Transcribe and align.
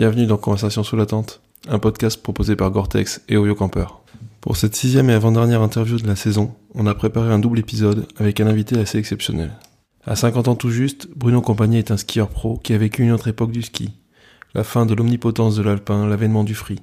Bienvenue 0.00 0.24
dans 0.24 0.38
Conversation 0.38 0.82
sous 0.82 0.96
la 0.96 1.04
tente, 1.04 1.42
un 1.68 1.78
podcast 1.78 2.22
proposé 2.22 2.56
par 2.56 2.70
Gore-Tex 2.70 3.20
et 3.28 3.36
Oyo 3.36 3.54
Camper. 3.54 3.84
Pour 4.40 4.56
cette 4.56 4.74
sixième 4.74 5.10
et 5.10 5.12
avant-dernière 5.12 5.60
interview 5.60 5.98
de 5.98 6.06
la 6.06 6.16
saison, 6.16 6.54
on 6.74 6.86
a 6.86 6.94
préparé 6.94 7.30
un 7.30 7.38
double 7.38 7.58
épisode 7.58 8.06
avec 8.16 8.40
un 8.40 8.46
invité 8.46 8.78
assez 8.78 8.96
exceptionnel. 8.96 9.52
À 10.06 10.16
50 10.16 10.48
ans 10.48 10.54
tout 10.54 10.70
juste, 10.70 11.08
Bruno 11.14 11.42
Compagnie 11.42 11.76
est 11.76 11.90
un 11.90 11.98
skieur 11.98 12.30
pro 12.30 12.56
qui 12.56 12.72
a 12.72 12.78
vécu 12.78 13.02
une 13.02 13.12
autre 13.12 13.28
époque 13.28 13.50
du 13.50 13.60
ski. 13.60 13.90
La 14.54 14.64
fin 14.64 14.86
de 14.86 14.94
l'omnipotence 14.94 15.56
de 15.56 15.62
l'alpin, 15.62 16.06
l'avènement 16.06 16.44
du 16.44 16.54
free. 16.54 16.80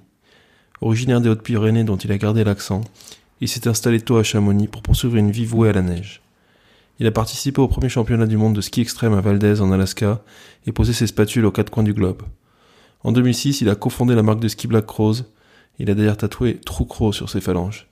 Originaire 0.81 1.19
des 1.19 1.29
Hautes-Pyrénées 1.29 1.85
dont 1.85 1.97
il 1.97 2.11
a 2.11 2.19
gardé 2.19 2.43
l'accent, 2.43 2.81
il 3.41 3.47
s'est 3.47 3.67
installé 3.67 3.99
tôt 3.99 4.17
à 4.17 4.23
Chamonix 4.23 4.67
pour 4.67 4.83
poursuivre 4.83 5.15
une 5.15 5.31
vie 5.31 5.45
vouée 5.45 5.69
à 5.69 5.73
la 5.73 5.81
neige. 5.81 6.21
Il 6.99 7.07
a 7.07 7.11
participé 7.11 7.61
au 7.61 7.67
premier 7.67 7.89
championnat 7.89 8.27
du 8.27 8.37
monde 8.37 8.53
de 8.53 8.61
ski 8.61 8.81
extrême 8.81 9.15
à 9.15 9.21
Valdez 9.21 9.59
en 9.59 9.71
Alaska 9.71 10.21
et 10.67 10.71
posé 10.71 10.93
ses 10.93 11.07
spatules 11.07 11.45
aux 11.45 11.51
quatre 11.51 11.71
coins 11.71 11.81
du 11.81 11.95
globe. 11.95 12.21
En 13.03 13.11
2006, 13.11 13.61
il 13.61 13.69
a 13.69 13.75
cofondé 13.75 14.15
la 14.15 14.23
marque 14.23 14.39
de 14.39 14.47
ski 14.47 14.67
Black 14.67 14.89
Rose. 14.89 15.25
Il 15.79 15.89
a 15.89 15.95
d'ailleurs 15.95 16.17
tatoué 16.17 16.59
True 16.65 16.87
Crow 16.87 17.11
sur 17.11 17.29
ses 17.29 17.41
phalanges. 17.41 17.87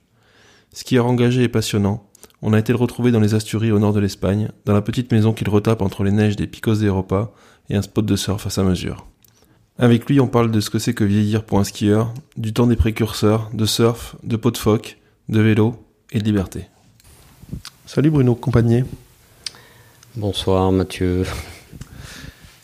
Skieur 0.72 1.06
engagé 1.06 1.44
et 1.44 1.48
passionnant, 1.48 2.06
on 2.42 2.52
a 2.52 2.58
été 2.58 2.72
le 2.72 2.78
retrouver 2.78 3.12
dans 3.12 3.20
les 3.20 3.34
Asturies 3.34 3.72
au 3.72 3.78
nord 3.78 3.92
de 3.92 4.00
l'Espagne, 4.00 4.50
dans 4.64 4.74
la 4.74 4.82
petite 4.82 5.10
maison 5.12 5.32
qu'il 5.32 5.48
retape 5.48 5.80
entre 5.80 6.04
les 6.04 6.10
neiges 6.10 6.36
des 6.36 6.46
Picos 6.46 6.76
d'Europa 6.76 7.32
et 7.70 7.76
un 7.76 7.82
spot 7.82 8.04
de 8.04 8.16
surf 8.16 8.46
à 8.46 8.50
sa 8.50 8.62
mesure. 8.62 9.06
Avec 9.78 10.08
lui, 10.08 10.20
on 10.20 10.26
parle 10.26 10.50
de 10.50 10.60
ce 10.60 10.70
que 10.70 10.78
c'est 10.78 10.94
que 10.94 11.04
vieillir 11.04 11.44
pour 11.44 11.58
un 11.58 11.64
skieur, 11.64 12.12
du 12.36 12.52
temps 12.52 12.66
des 12.66 12.76
précurseurs, 12.76 13.50
de 13.52 13.66
surf, 13.66 14.16
de 14.22 14.36
pot 14.36 14.50
de 14.50 14.58
phoque, 14.58 14.98
de 15.28 15.40
vélo 15.40 15.76
et 16.12 16.18
de 16.18 16.24
liberté. 16.24 16.66
Salut 17.84 18.10
Bruno 18.10 18.34
Compagnier. 18.34 18.84
Bonsoir 20.16 20.72
Mathieu. 20.72 21.24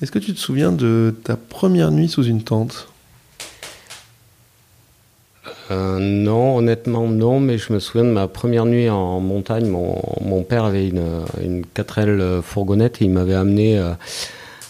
Est-ce 0.02 0.10
que 0.10 0.18
tu 0.18 0.34
te 0.34 0.38
souviens 0.40 0.72
de 0.72 1.14
ta 1.22 1.36
première 1.36 1.92
nuit 1.92 2.08
sous 2.08 2.24
une 2.24 2.42
tente? 2.42 2.88
Euh, 5.70 6.00
Non, 6.00 6.56
honnêtement 6.56 7.06
non, 7.06 7.38
mais 7.38 7.56
je 7.56 7.72
me 7.72 7.78
souviens 7.78 8.04
de 8.04 8.10
ma 8.10 8.26
première 8.26 8.66
nuit 8.66 8.90
en 8.90 9.20
montagne. 9.20 9.68
Mon, 9.68 10.42
père 10.42 10.64
avait 10.64 10.88
une, 10.88 11.04
une 11.40 11.62
4L 11.76 12.42
fourgonnette. 12.42 13.00
Et 13.00 13.04
il 13.04 13.12
m'avait 13.12 13.34
amené 13.34 13.78
euh, 13.78 13.92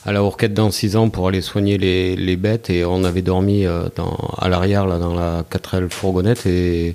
à 0.04 0.12
la 0.12 0.22
Hourquette 0.22 0.52
dans 0.52 0.70
6 0.70 0.96
ans 0.96 1.08
pour 1.08 1.28
aller 1.28 1.40
soigner 1.40 1.78
les, 1.78 2.36
bêtes. 2.36 2.68
Et 2.68 2.84
on 2.84 3.02
avait 3.02 3.22
dormi 3.22 3.64
euh, 3.64 3.88
à 4.36 4.50
l'arrière 4.50 4.86
dans 4.98 5.14
la 5.14 5.44
4L 5.50 5.88
fourgonnette. 5.88 6.44
Et 6.44 6.94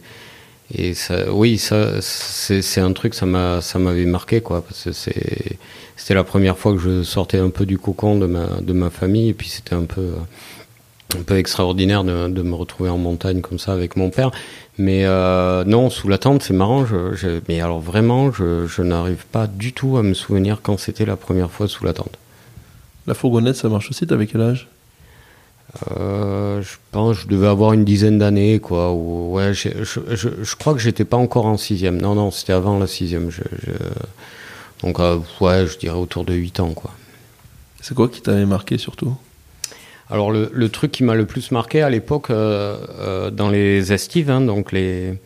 et 0.73 0.93
ça, 0.93 1.31
oui, 1.31 1.57
ça, 1.57 2.01
c'est 2.01 2.81
un 2.81 2.91
truc, 2.91 3.13
ça 3.13 3.25
m'a, 3.25 3.61
ça 3.61 3.79
m'avait 3.79 4.05
marqué, 4.05 4.41
quoi, 4.41 4.61
parce 4.61 4.83
que 4.83 4.91
c'était 4.91 6.13
la 6.13 6.23
première 6.23 6.57
fois 6.57 6.73
que 6.73 6.79
je 6.79 7.03
sortais 7.03 7.39
un 7.39 7.49
peu 7.49 7.65
du 7.65 7.77
cocon 7.77 8.17
de 8.17 8.25
ma, 8.25 8.47
de 8.61 8.73
ma 8.73 8.89
famille, 8.89 9.29
et 9.29 9.33
puis 9.33 9.47
c'était 9.47 9.75
un 9.75 9.85
peu, 9.85 10.11
un 11.17 11.23
peu 11.23 11.37
extraordinaire 11.37 12.03
de, 12.03 12.27
de, 12.27 12.41
me 12.41 12.53
retrouver 12.53 12.89
en 12.89 12.97
montagne 12.97 13.41
comme 13.41 13.59
ça 13.59 13.71
avec 13.71 13.95
mon 13.95 14.09
père. 14.09 14.31
Mais 14.77 15.05
euh, 15.05 15.63
non, 15.63 15.89
sous 15.89 16.09
la 16.09 16.17
tente, 16.17 16.43
c'est 16.43 16.53
marrant. 16.53 16.85
Je, 16.85 17.39
mais 17.47 17.61
alors 17.61 17.79
vraiment, 17.79 18.31
je, 18.31 18.67
je 18.67 18.81
n'arrive 18.81 19.25
pas 19.31 19.47
du 19.47 19.73
tout 19.73 19.97
à 19.97 20.03
me 20.03 20.13
souvenir 20.13 20.59
quand 20.61 20.77
c'était 20.77 21.05
la 21.05 21.15
première 21.15 21.49
fois 21.49 21.67
sous 21.67 21.85
la 21.85 21.93
tente. 21.93 22.17
La 23.07 23.13
fourgonnette, 23.13 23.55
ça 23.55 23.69
marche 23.69 23.89
aussi. 23.89 24.05
T'avais 24.05 24.27
quel 24.27 24.41
âge? 24.41 24.67
Euh, 25.91 26.61
je 26.61 26.77
pense 26.91 27.17
que 27.17 27.23
je 27.23 27.27
devais 27.27 27.47
avoir 27.47 27.73
une 27.73 27.83
dizaine 27.83 28.17
d'années, 28.17 28.59
quoi. 28.59 28.93
ouais, 28.93 29.53
je, 29.53 29.69
je, 29.83 29.99
je, 30.41 30.55
crois 30.55 30.73
que 30.73 30.79
j'étais 30.79 31.05
pas 31.05 31.17
encore 31.17 31.45
en 31.45 31.57
sixième. 31.57 32.01
Non, 32.01 32.15
non, 32.15 32.31
c'était 32.31 32.53
avant 32.53 32.79
la 32.79 32.87
sixième. 32.87 33.29
Donc, 34.83 34.99
euh, 34.99 35.19
ouais, 35.41 35.67
je 35.67 35.77
dirais 35.77 35.97
autour 35.97 36.23
de 36.23 36.33
8 36.33 36.59
ans, 36.61 36.71
quoi. 36.73 36.91
C'est 37.81 37.93
quoi 37.93 38.09
qui 38.09 38.21
t'avait 38.21 38.45
marqué 38.45 38.77
surtout? 38.77 39.15
Alors, 40.09 40.31
le, 40.31 40.49
le, 40.53 40.69
truc 40.69 40.91
qui 40.91 41.03
m'a 41.03 41.15
le 41.15 41.25
plus 41.25 41.51
marqué 41.51 41.81
à 41.81 41.89
l'époque, 41.89 42.29
euh, 42.29 43.29
dans 43.29 43.49
les 43.49 43.91
estives, 43.91 44.29
hein, 44.29 44.39
donc 44.39 44.71
les, 44.71 45.19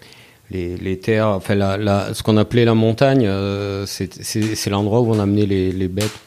les, 0.50 0.76
les, 0.76 0.98
terres, 0.98 1.28
enfin, 1.28 1.54
la, 1.54 1.78
la, 1.78 2.14
ce 2.16 2.24
qu'on 2.24 2.38
appelait 2.38 2.66
la 2.66 2.74
montagne, 2.74 3.30
c'est 3.86 4.70
l'endroit 4.70 5.02
où 5.02 5.12
on 5.14 5.20
amenait 5.20 5.46
les, 5.46 5.72
les 5.72 5.88
bêtes 5.88 6.20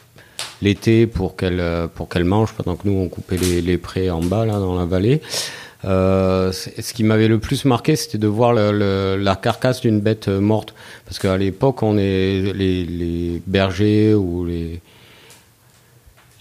l'été 0.61 1.07
pour 1.07 1.35
qu'elle 1.35 1.59
euh, 1.59 1.87
pour 1.87 2.09
qu'elle 2.09 2.25
mange 2.25 2.53
pendant 2.53 2.75
que 2.75 2.87
nous 2.87 2.97
on 2.97 3.07
coupait 3.09 3.37
les, 3.37 3.61
les 3.61 3.77
prés 3.77 4.09
en 4.09 4.21
bas 4.21 4.45
là 4.45 4.59
dans 4.59 4.75
la 4.75 4.85
vallée. 4.85 5.21
Euh, 5.83 6.51
ce 6.51 6.93
qui 6.93 7.03
m'avait 7.03 7.27
le 7.27 7.37
plus 7.37 7.63
marqué, 7.65 7.95
c'était 7.95 8.17
de 8.17 8.27
voir 8.27 8.53
le, 8.53 9.17
la 9.17 9.35
carcasse 9.35 9.81
d'une 9.81 9.99
bête 9.99 10.29
euh, 10.29 10.39
morte, 10.39 10.73
parce 11.05 11.19
qu'à 11.19 11.37
l'époque, 11.37 11.83
on 11.83 11.97
est 11.99 12.53
les, 12.55 12.85
les, 12.85 13.41
bergers 13.45 14.15
ou 14.15 14.45
les 14.45 14.81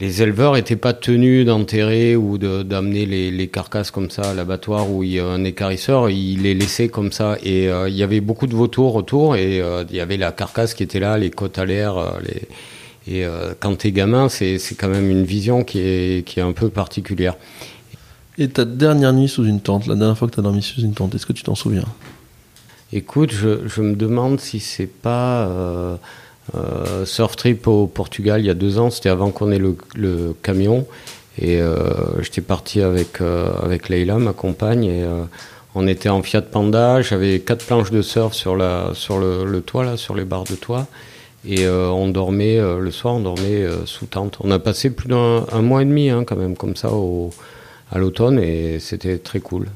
les 0.00 0.22
éleveurs 0.22 0.54
n'étaient 0.54 0.76
pas 0.76 0.92
tenus 0.92 1.44
d'enterrer 1.46 2.16
ou 2.16 2.38
d'amener 2.38 3.06
les, 3.06 3.30
les, 3.30 3.48
carcasses 3.48 3.90
comme 3.90 4.10
ça 4.10 4.22
à 4.30 4.34
l'abattoir 4.34 4.90
où 4.90 5.04
il 5.04 5.12
y 5.12 5.20
a 5.20 5.26
un 5.26 5.44
écarisseur, 5.44 6.10
ils 6.10 6.42
les 6.42 6.54
laissaient 6.54 6.88
comme 6.88 7.12
ça. 7.12 7.36
Et 7.44 7.66
il 7.66 7.94
y 7.94 8.02
avait 8.02 8.20
beaucoup 8.20 8.48
de 8.48 8.56
vautours 8.56 8.96
autour 8.96 9.36
et 9.36 9.58
il 9.58 9.96
y 9.96 10.00
avait 10.00 10.16
la 10.16 10.32
carcasse 10.32 10.74
qui 10.74 10.82
était 10.82 10.98
là, 10.98 11.16
les 11.16 11.30
côtes 11.30 11.58
à 11.58 11.64
l'air, 11.64 12.18
les, 12.24 12.42
et 13.06 13.24
euh, 13.24 13.52
quand 13.60 13.76
t'es 13.76 13.92
gamin, 13.92 14.28
c'est 14.28 14.58
quand 14.78 14.88
même 14.88 15.10
une 15.10 15.24
vision 15.24 15.62
qui 15.62 15.80
est, 15.80 16.26
qui 16.26 16.40
est 16.40 16.42
un 16.42 16.52
peu 16.52 16.70
particulière. 16.70 17.36
Et 18.38 18.48
ta 18.48 18.64
dernière 18.64 19.12
nuit 19.12 19.28
sous 19.28 19.44
une 19.44 19.60
tente, 19.60 19.86
la 19.86 19.94
dernière 19.94 20.18
fois 20.18 20.26
que 20.26 20.34
tu 20.34 20.40
as 20.40 20.42
dormi 20.42 20.62
sous 20.62 20.80
une 20.80 20.94
tente, 20.94 21.14
est-ce 21.14 21.26
que 21.26 21.32
tu 21.32 21.44
t'en 21.44 21.54
souviens? 21.54 21.84
Écoute, 22.92 23.32
je, 23.32 23.66
je, 23.66 23.80
me 23.80 23.94
demande 23.94 24.40
si 24.40 24.60
c'est 24.60 24.86
pas 24.86 25.46
euh, 25.46 25.96
euh, 26.56 27.04
Surf 27.04 27.36
Trip 27.36 27.66
au 27.66 27.86
Portugal 27.86 28.40
il 28.40 28.46
y 28.46 28.50
a 28.50 28.54
deux 28.54 28.78
ans, 28.78 28.90
c'était 28.90 29.08
avant 29.08 29.30
qu'on 29.30 29.50
ait 29.52 29.58
le, 29.58 29.76
le, 29.94 30.34
camion. 30.42 30.86
Et 31.38 31.60
euh, 31.60 32.22
j'étais 32.22 32.40
parti 32.40 32.80
avec, 32.80 33.20
avec 33.20 33.88
Leila, 33.88 34.18
ma 34.18 34.32
compagne, 34.32 34.84
et 34.84 35.04
on 35.74 35.86
était 35.86 36.08
en 36.08 36.22
Fiat 36.22 36.42
Panda. 36.42 37.02
J'avais 37.02 37.40
quatre 37.40 37.66
planches 37.66 37.90
de 37.90 38.02
surf 38.02 38.32
sur, 38.34 38.56
la, 38.56 38.90
sur 38.94 39.18
le, 39.18 39.44
le 39.44 39.60
toit, 39.60 39.84
là, 39.84 39.96
sur 39.96 40.14
les 40.14 40.24
barres 40.24 40.44
de 40.44 40.54
toit. 40.54 40.86
Et 41.46 41.66
euh, 41.66 41.88
on 41.90 42.08
dormait, 42.08 42.58
euh, 42.58 42.78
le 42.78 42.90
soir, 42.90 43.14
on 43.14 43.20
dormait 43.20 43.62
euh, 43.62 43.84
sous 43.86 44.06
tente. 44.06 44.38
On 44.40 44.50
a 44.50 44.58
passé 44.58 44.90
plus 44.90 45.08
d'un 45.08 45.44
mois 45.60 45.82
et 45.82 45.84
demi, 45.84 46.08
hein, 46.08 46.24
quand 46.24 46.36
même, 46.36 46.56
comme 46.56 46.76
ça, 46.76 46.92
au, 46.92 47.30
à 47.90 47.98
l'automne, 47.98 48.38
et 48.38 48.78
c'était 48.80 49.18
très 49.18 49.40
cool. 49.40 49.66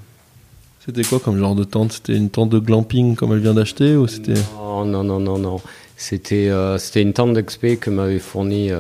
C'était 0.85 1.05
quoi 1.05 1.21
comme 1.21 1.39
genre 1.39 1.55
de 1.55 1.65
tente? 1.65 1.93
C'était 1.93 2.17
une 2.17 2.31
tente 2.31 2.49
de 2.49 2.59
glamping 2.59 3.15
comme 3.15 3.33
elle 3.33 3.41
vient 3.41 3.53
d'acheter 3.53 3.95
ou 3.95 4.07
c'était 4.07 4.41
Non, 4.57 4.87
non, 4.87 5.05
non, 5.05 5.21
non, 5.21 5.39
non. 5.39 5.61
C'était 5.99 6.51
c'était 6.79 7.03
une 7.03 7.13
tente 7.13 7.35
d'expé 7.35 7.77
que 7.77 7.91
m'avait 7.91 8.21
fournie 8.21 8.71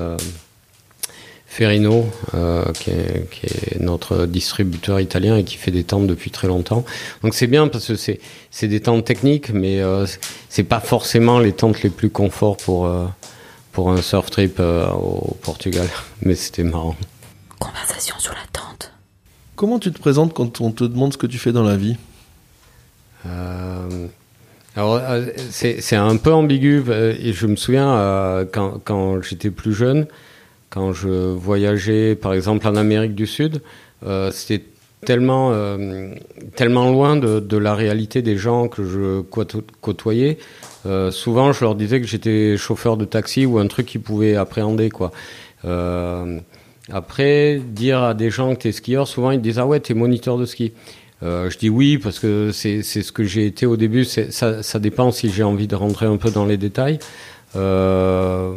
Ferrino, 1.58 2.08
euh, 2.34 2.64
qui, 2.72 2.90
est, 2.90 3.28
qui, 3.32 3.46
est, 3.46 3.80
notre 3.80 4.26
distributeur 4.26 5.00
italien 5.00 5.36
et 5.36 5.42
qui 5.42 5.56
fait 5.56 5.72
des 5.72 5.82
tentes 5.82 6.06
depuis 6.06 6.30
très 6.30 6.46
longtemps. 6.46 6.84
Donc 7.24 7.34
c'est 7.34 7.48
bien 7.48 7.66
parce 7.66 7.88
que 7.88 7.96
c'est, 7.96 8.20
c'est 8.52 8.68
des 8.68 8.78
tentes 8.78 9.04
techniques, 9.04 9.52
mais 9.52 9.80
euh, 9.80 10.06
c'est 10.48 10.62
pas 10.62 10.78
forcément 10.78 11.40
les 11.40 11.52
tentes 11.52 11.82
les 11.82 11.90
plus 11.90 12.10
confort 12.10 12.58
pour, 12.58 12.86
euh, 12.86 13.06
pour 13.72 13.90
un 13.90 14.02
surf 14.02 14.30
trip 14.30 14.60
euh, 14.60 14.88
au 14.90 15.36
Portugal. 15.42 15.88
Mais 16.22 16.36
c'était 16.36 16.62
marrant. 16.62 16.94
Conversation 17.58 18.14
sur 18.20 18.34
la 18.34 18.46
tente. 18.52 18.92
Comment 19.56 19.80
tu 19.80 19.90
te 19.90 19.98
présentes 19.98 20.34
quand 20.34 20.60
on 20.60 20.70
te 20.70 20.84
demande 20.84 21.12
ce 21.12 21.18
que 21.18 21.26
tu 21.26 21.38
fais 21.38 21.50
dans 21.50 21.64
la 21.64 21.76
vie? 21.76 21.96
Euh, 23.26 24.06
alors, 24.76 25.02
c'est, 25.50 25.80
c'est 25.80 25.96
un 25.96 26.16
peu 26.18 26.32
ambigu. 26.32 26.84
Et 27.18 27.32
je 27.32 27.48
me 27.48 27.56
souviens, 27.56 28.46
quand, 28.52 28.80
quand 28.84 29.20
j'étais 29.22 29.50
plus 29.50 29.74
jeune, 29.74 30.06
quand 30.70 30.92
je 30.92 31.08
voyageais, 31.08 32.14
par 32.14 32.34
exemple, 32.34 32.66
en 32.66 32.76
Amérique 32.76 33.14
du 33.14 33.26
Sud, 33.26 33.62
euh, 34.06 34.30
c'était 34.30 34.64
tellement, 35.04 35.50
euh, 35.52 36.14
tellement 36.56 36.90
loin 36.90 37.16
de, 37.16 37.40
de, 37.40 37.56
la 37.56 37.74
réalité 37.74 38.22
des 38.22 38.36
gens 38.36 38.68
que 38.68 38.84
je 38.84 39.20
côtoyais. 39.80 40.38
Euh, 40.86 41.10
souvent, 41.10 41.52
je 41.52 41.64
leur 41.64 41.74
disais 41.74 42.00
que 42.00 42.06
j'étais 42.06 42.56
chauffeur 42.56 42.96
de 42.96 43.04
taxi 43.04 43.46
ou 43.46 43.58
un 43.58 43.66
truc 43.66 43.86
qu'ils 43.86 44.00
pouvaient 44.00 44.36
appréhender, 44.36 44.90
quoi. 44.90 45.12
Euh, 45.64 46.38
après, 46.90 47.60
dire 47.64 48.02
à 48.02 48.14
des 48.14 48.30
gens 48.30 48.54
que 48.54 48.62
t'es 48.62 48.72
skieur, 48.72 49.06
souvent 49.06 49.30
ils 49.30 49.42
disent 49.42 49.58
ah 49.58 49.66
ouais, 49.66 49.80
t'es 49.80 49.94
moniteur 49.94 50.38
de 50.38 50.46
ski. 50.46 50.72
Euh, 51.22 51.50
je 51.50 51.58
dis 51.58 51.68
oui 51.68 51.98
parce 51.98 52.20
que 52.20 52.52
c'est 52.52 52.82
ce 52.82 53.12
que 53.12 53.24
j'ai 53.24 53.44
été 53.44 53.66
au 53.66 53.76
début. 53.76 54.04
Ça, 54.04 54.62
ça 54.62 54.78
dépend 54.78 55.10
si 55.10 55.30
j'ai 55.30 55.42
envie 55.42 55.66
de 55.66 55.74
rentrer 55.74 56.06
un 56.06 56.16
peu 56.16 56.30
dans 56.30 56.46
les 56.46 56.56
détails. 56.56 56.98
Euh, 57.56 58.54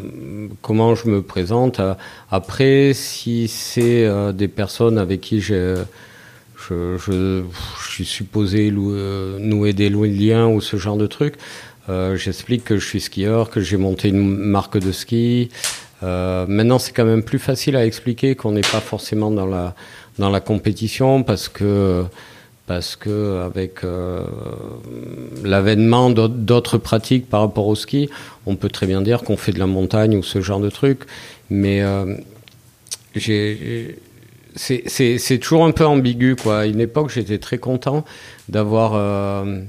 comment 0.61 0.95
je 0.95 1.07
me 1.07 1.21
présente. 1.21 1.81
Après, 2.29 2.91
si 2.93 3.47
c'est 3.47 4.05
euh, 4.05 4.31
des 4.33 4.47
personnes 4.47 4.97
avec 4.97 5.21
qui 5.21 5.39
je, 5.39 5.83
je, 6.69 6.97
je, 6.97 7.43
suis 7.89 8.05
supposé 8.05 8.71
euh, 8.75 9.39
nouer 9.39 9.73
des 9.73 9.89
liens 9.89 10.47
ou 10.47 10.61
ce 10.61 10.77
genre 10.77 10.97
de 10.97 11.07
trucs, 11.07 11.35
euh, 11.89 12.15
j'explique 12.15 12.63
que 12.63 12.77
je 12.77 12.85
suis 12.85 13.01
skieur, 13.01 13.49
que 13.49 13.61
j'ai 13.61 13.77
monté 13.77 14.09
une 14.09 14.35
marque 14.37 14.77
de 14.77 14.91
ski. 14.91 15.49
Euh, 16.03 16.45
maintenant, 16.47 16.79
c'est 16.79 16.93
quand 16.93 17.05
même 17.05 17.23
plus 17.23 17.39
facile 17.39 17.75
à 17.75 17.85
expliquer 17.85 18.35
qu'on 18.35 18.51
n'est 18.51 18.61
pas 18.61 18.79
forcément 18.79 19.31
dans 19.31 19.45
la 19.45 19.75
dans 20.19 20.29
la 20.29 20.41
compétition 20.41 21.23
parce 21.23 21.47
que 21.47 22.03
parce 22.71 22.95
que 22.95 23.41
avec 23.41 23.83
euh, 23.83 24.23
l'avènement 25.43 26.09
d'autres 26.09 26.77
pratiques 26.77 27.27
par 27.29 27.41
rapport 27.41 27.67
au 27.67 27.75
ski, 27.75 28.09
on 28.45 28.55
peut 28.55 28.69
très 28.69 28.87
bien 28.87 29.01
dire 29.01 29.23
qu'on 29.23 29.35
fait 29.35 29.51
de 29.51 29.59
la 29.59 29.67
montagne 29.67 30.15
ou 30.15 30.23
ce 30.23 30.39
genre 30.39 30.61
de 30.61 30.69
truc. 30.69 31.01
Mais 31.49 31.81
euh, 31.81 32.15
c'est 34.55 35.39
toujours 35.41 35.65
un 35.65 35.71
peu 35.71 35.85
ambigu, 35.85 36.37
quoi. 36.41 36.59
À 36.59 36.65
une 36.65 36.79
époque, 36.79 37.09
j'étais 37.09 37.39
très 37.39 37.57
content 37.57 38.05
d'avoir. 38.47 38.93
Euh, 38.95 39.59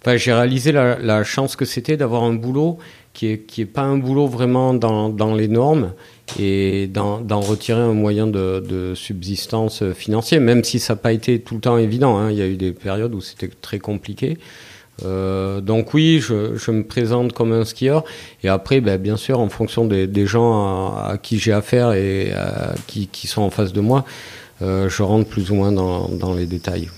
enfin, 0.00 0.16
j'ai 0.16 0.32
réalisé 0.32 0.70
la, 0.70 1.00
la, 1.00 1.24
chance 1.24 1.56
que 1.56 1.64
c'était 1.64 1.96
d'avoir 1.96 2.22
un 2.22 2.34
boulot 2.34 2.78
qui 3.12 3.26
est, 3.26 3.38
qui 3.38 3.62
est 3.62 3.66
pas 3.66 3.82
un 3.82 3.98
boulot 3.98 4.28
vraiment 4.28 4.72
dans, 4.72 5.08
dans 5.08 5.34
les 5.34 5.48
normes 5.48 5.94
et 6.38 6.86
d'en 6.86 7.40
retirer 7.40 7.80
un 7.80 7.92
moyen 7.92 8.26
de, 8.26 8.64
de, 8.66 8.94
subsistance 8.94 9.82
financier, 9.92 10.38
même 10.38 10.64
si 10.64 10.78
ça 10.78 10.94
n'a 10.94 10.98
pas 10.98 11.12
été 11.12 11.40
tout 11.40 11.54
le 11.54 11.60
temps 11.60 11.78
évident. 11.78 12.16
Hein. 12.16 12.30
Il 12.30 12.38
y 12.38 12.42
a 12.42 12.46
eu 12.46 12.56
des 12.56 12.72
périodes 12.72 13.14
où 13.14 13.20
c'était 13.20 13.50
très 13.60 13.78
compliqué. 13.78 14.38
Euh, 15.04 15.60
donc 15.60 15.94
oui, 15.94 16.20
je, 16.20 16.56
je, 16.56 16.70
me 16.70 16.84
présente 16.84 17.32
comme 17.32 17.52
un 17.52 17.64
skieur. 17.64 18.04
Et 18.42 18.48
après, 18.48 18.80
ben, 18.80 19.00
bien 19.00 19.16
sûr, 19.16 19.40
en 19.40 19.48
fonction 19.48 19.84
des, 19.84 20.06
des 20.06 20.26
gens 20.26 20.94
à, 20.94 21.18
qui 21.20 21.38
j'ai 21.38 21.52
affaire 21.52 21.92
et 21.92 22.32
à, 22.32 22.74
qui, 22.86 23.08
qui, 23.08 23.26
sont 23.26 23.42
en 23.42 23.50
face 23.50 23.72
de 23.72 23.80
moi, 23.80 24.04
euh, 24.60 24.88
je 24.88 25.02
rentre 25.02 25.28
plus 25.28 25.50
ou 25.50 25.54
moins 25.56 25.72
dans, 25.72 26.08
dans 26.08 26.34
les 26.34 26.46
détails. 26.46 26.88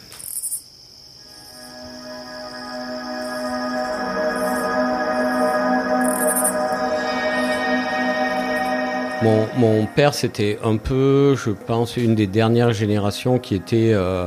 Mon, 9.24 9.86
père, 9.86 10.12
c'était 10.12 10.58
un 10.62 10.76
peu, 10.76 11.34
je 11.34 11.50
pense, 11.50 11.96
une 11.96 12.14
des 12.14 12.26
dernières 12.26 12.74
générations 12.74 13.38
qui 13.38 13.54
était 13.54 13.92
euh, 13.94 14.26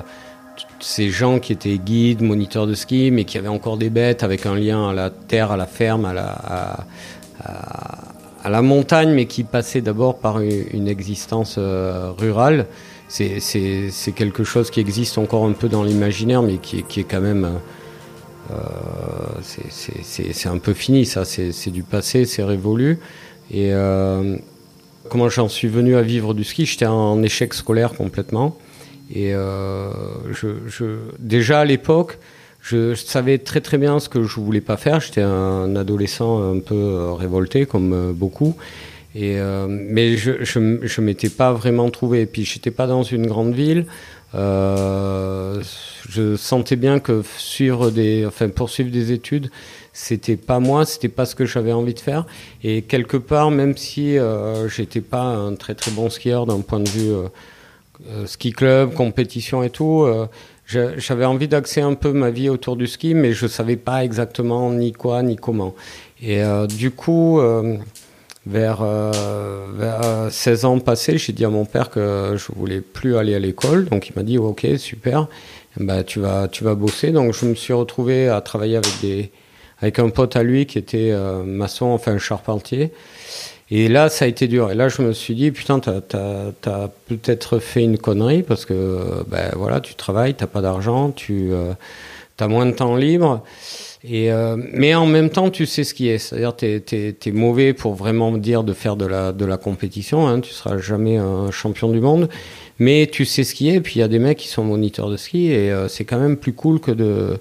ces 0.79 1.11
gens 1.11 1.37
qui 1.37 1.53
étaient 1.53 1.77
guides, 1.77 2.23
moniteurs 2.23 2.65
de 2.65 2.73
ski, 2.73 3.11
mais 3.11 3.23
qui 3.23 3.37
avaient 3.37 3.47
encore 3.47 3.77
des 3.77 3.91
bêtes 3.91 4.23
avec 4.23 4.47
un 4.47 4.55
lien 4.55 4.89
à 4.89 4.93
la 4.93 5.11
terre, 5.11 5.51
à 5.51 5.57
la 5.57 5.67
ferme, 5.67 6.05
à 6.05 6.13
la, 8.43 8.61
montagne, 8.63 9.11
mais 9.11 9.27
qui 9.27 9.43
passaient 9.43 9.81
d'abord 9.81 10.17
par 10.17 10.39
une, 10.39 10.87
existence 10.87 11.57
euh, 11.59 12.11
rurale. 12.17 12.65
C'est 13.07 13.39
quelque 14.15 14.43
chose 14.43 14.71
qui 14.71 14.79
existe 14.79 15.19
encore 15.19 15.45
un 15.45 15.53
peu 15.53 15.69
dans 15.69 15.83
l'imaginaire, 15.83 16.41
mais 16.41 16.57
qui, 16.57 16.81
qui, 16.81 17.01
est 17.01 17.07
quand 17.07 17.21
même... 17.21 17.47
Euh, 18.49 18.55
c'est 19.43 20.49
un 20.49 20.57
peu 20.57 20.73
fini, 20.73 21.05
ça. 21.05 21.23
C'est 21.23 21.69
du 21.69 21.83
passé, 21.83 22.25
c'est 22.25 22.43
révolu. 22.43 22.97
Et 23.51 23.71
comment 25.09 25.29
j'en 25.29 25.49
suis 25.49 25.67
venu 25.67 25.95
à 25.95 26.01
vivre 26.01 26.33
du 26.33 26.43
ski 26.43 26.65
J'étais 26.65 26.85
en 26.85 27.21
échec 27.23 27.53
scolaire 27.53 27.93
complètement. 27.93 28.57
Et 29.13 29.31
euh, 29.33 29.91
déjà 31.19 31.61
à 31.61 31.65
l'époque, 31.65 32.17
je, 32.61 32.93
savais 32.95 33.37
très 33.37 33.61
très 33.61 33.77
bien 33.77 33.99
ce 33.99 34.09
que 34.09 34.23
je 34.23 34.39
voulais 34.39 34.61
pas 34.61 34.77
faire. 34.77 34.99
J'étais 34.99 35.21
un 35.21 35.75
adolescent 35.75 36.53
un 36.53 36.59
peu 36.59 36.75
euh, 36.75 37.13
révolté, 37.13 37.65
comme 37.65 37.93
euh, 37.93 38.11
beaucoup. 38.13 38.55
Mais 39.15 40.17
je, 40.17 40.43
je, 40.43 40.79
je 40.83 41.01
m'étais 41.01 41.29
pas 41.29 41.53
vraiment 41.53 41.89
trouvé. 41.89 42.21
Et 42.21 42.25
puis 42.25 42.45
j'étais 42.45 42.71
pas 42.71 42.87
dans 42.87 43.03
une 43.03 43.27
grande 43.27 43.53
ville. 43.53 43.85
Je 44.33 45.61
sentais 46.37 46.75
bien 46.75 46.99
que 46.99 47.23
suivre 47.37 47.89
des, 47.89 48.25
enfin 48.25 48.49
poursuivre 48.49 48.91
des 48.91 49.11
études, 49.11 49.49
c'était 49.99 50.35
pas 50.35 50.59
moi, 50.59 50.85
c'était 50.85 51.09
pas 51.09 51.25
ce 51.25 51.33
que 51.33 51.45
j'avais 51.45 51.71
envie 51.71 51.95
de 51.95 51.99
faire. 51.99 52.27
Et 52.63 52.83
quelque 52.83 53.17
part, 53.17 53.49
même 53.49 53.75
si 53.75 54.19
euh, 54.19 54.69
j'étais 54.69 55.01
pas 55.01 55.23
un 55.23 55.55
très 55.55 55.73
très 55.73 55.89
bon 55.89 56.11
skieur 56.11 56.45
d'un 56.45 56.61
point 56.61 56.79
de 56.79 56.87
vue 56.89 57.11
euh, 58.11 58.27
ski 58.27 58.51
club, 58.51 58.93
compétition 58.93 59.63
et 59.63 59.71
tout. 59.71 60.03
Euh, 60.03 60.27
j'avais 60.67 61.25
envie 61.25 61.47
d'axer 61.47 61.81
un 61.81 61.95
peu 61.95 62.11
ma 62.13 62.29
vie 62.29 62.47
autour 62.47 62.75
du 62.75 62.85
ski, 62.85 63.15
mais 63.15 63.33
je 63.33 63.47
savais 63.47 63.75
pas 63.75 64.03
exactement 64.03 64.71
ni 64.71 64.91
quoi 64.91 65.23
ni 65.23 65.35
comment. 65.35 65.73
Et 66.21 66.43
euh, 66.43 66.67
du 66.67 66.91
coup, 66.91 67.41
vers, 68.45 68.83
vers 68.83 70.27
16 70.29 70.65
ans 70.65 70.79
passés, 70.79 71.17
j'ai 71.17 71.33
dit 71.33 71.43
à 71.43 71.49
mon 71.49 71.65
père 71.65 71.89
que 71.89 72.35
je 72.37 72.51
voulais 72.55 72.81
plus 72.81 73.17
aller 73.17 73.33
à 73.33 73.39
l'école. 73.39 73.85
Donc 73.85 74.09
il 74.09 74.13
m'a 74.15 74.23
dit 74.23 74.37
ok 74.37 74.67
super, 74.77 75.27
bah 75.77 76.03
tu 76.03 76.19
vas 76.19 76.47
tu 76.47 76.63
vas 76.63 76.75
bosser. 76.75 77.11
Donc 77.11 77.33
je 77.33 77.47
me 77.47 77.55
suis 77.55 77.73
retrouvé 77.73 78.27
à 78.27 78.41
travailler 78.41 78.75
avec 78.75 78.91
des 79.01 79.31
avec 79.81 79.99
un 79.99 80.09
pote 80.09 80.35
à 80.35 80.43
lui 80.43 80.65
qui 80.65 80.77
était 80.77 81.13
maçon, 81.45 81.87
enfin 81.87 82.17
charpentier. 82.17 82.91
Et 83.69 83.89
là, 83.89 84.09
ça 84.09 84.25
a 84.25 84.27
été 84.27 84.47
dur. 84.47 84.71
Et 84.71 84.75
là, 84.75 84.87
je 84.87 85.01
me 85.01 85.11
suis 85.11 85.35
dit, 85.35 85.51
putain, 85.51 85.79
t'as 85.79 85.99
as, 86.65 86.89
peut-être 87.07 87.59
fait 87.59 87.83
une 87.83 87.97
connerie 87.97 88.43
parce 88.43 88.65
que, 88.65 89.23
ben 89.27 89.51
voilà, 89.55 89.81
tu 89.81 89.95
travailles, 89.95 90.35
t'as 90.35 90.47
pas 90.47 90.61
d'argent, 90.61 91.11
tu 91.11 91.49
euh, 91.51 91.73
as 92.39 92.47
moins 92.47 92.65
de 92.65 92.71
temps 92.71 92.95
libre. 92.95 93.43
Et 94.05 94.31
euh, 94.31 94.55
mais 94.57 94.95
en 94.95 95.05
même 95.05 95.29
temps, 95.29 95.49
tu 95.49 95.65
sais 95.65 95.83
ce 95.83 95.93
qui 95.93 96.07
est. 96.07 96.17
C'est-à-dire, 96.17 96.55
t'es 96.55 96.81
es, 96.87 97.31
mauvais 97.31 97.73
pour 97.73 97.95
vraiment 97.95 98.31
dire 98.37 98.63
de 98.63 98.71
faire 98.71 98.95
de 98.95 99.05
la 99.05 99.33
de 99.33 99.43
la 99.43 99.57
compétition. 99.57 100.27
Hein. 100.27 100.39
Tu 100.39 100.53
seras 100.53 100.77
jamais 100.77 101.17
un 101.17 101.51
champion 101.51 101.89
du 101.89 101.99
monde, 101.99 102.29
mais 102.79 103.09
tu 103.11 103.25
sais 103.25 103.43
ce 103.43 103.53
qui 103.53 103.69
est. 103.69 103.75
Et 103.75 103.81
puis 103.81 103.95
il 103.95 103.99
y 103.99 104.03
a 104.03 104.07
des 104.07 104.19
mecs 104.19 104.37
qui 104.37 104.47
sont 104.47 104.63
moniteurs 104.63 105.09
de 105.09 105.17
ski 105.17 105.51
et 105.51 105.71
euh, 105.71 105.89
c'est 105.89 106.05
quand 106.05 106.19
même 106.19 106.37
plus 106.37 106.53
cool 106.53 106.79
que 106.79 106.91
de 106.91 107.37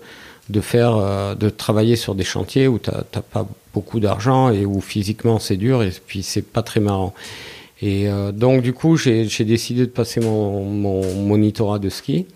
de 0.49 0.61
faire, 0.61 0.97
euh, 0.97 1.35
de 1.35 1.49
travailler 1.49 1.97
sur 1.97 2.15
des 2.15 2.25
chantiers 2.25 2.69
où 2.69 2.79
t'as 2.79 3.03
pas 3.03 3.47
beaucoup 3.75 4.01
d'argent 4.01 4.51
et 4.51 4.65
où 4.65 4.81
physiquement 4.81 5.39
c'est 5.39 5.57
dur 5.57 5.83
et 5.83 5.91
puis 6.07 6.23
c'est 6.23 6.43
pas 6.43 6.63
très 6.63 6.81
marrant. 6.81 7.15
Et 7.83 8.09
euh, 8.09 8.33
donc 8.33 8.63
du 8.63 8.73
coup 8.73 8.97
j'ai 8.97 9.27
décidé 9.45 9.83
de 9.83 9.91
passer 9.91 10.21
mon, 10.21 10.65
mon 10.65 11.15
monitorat 11.23 11.79
de 11.79 11.89
ski. 11.89 12.27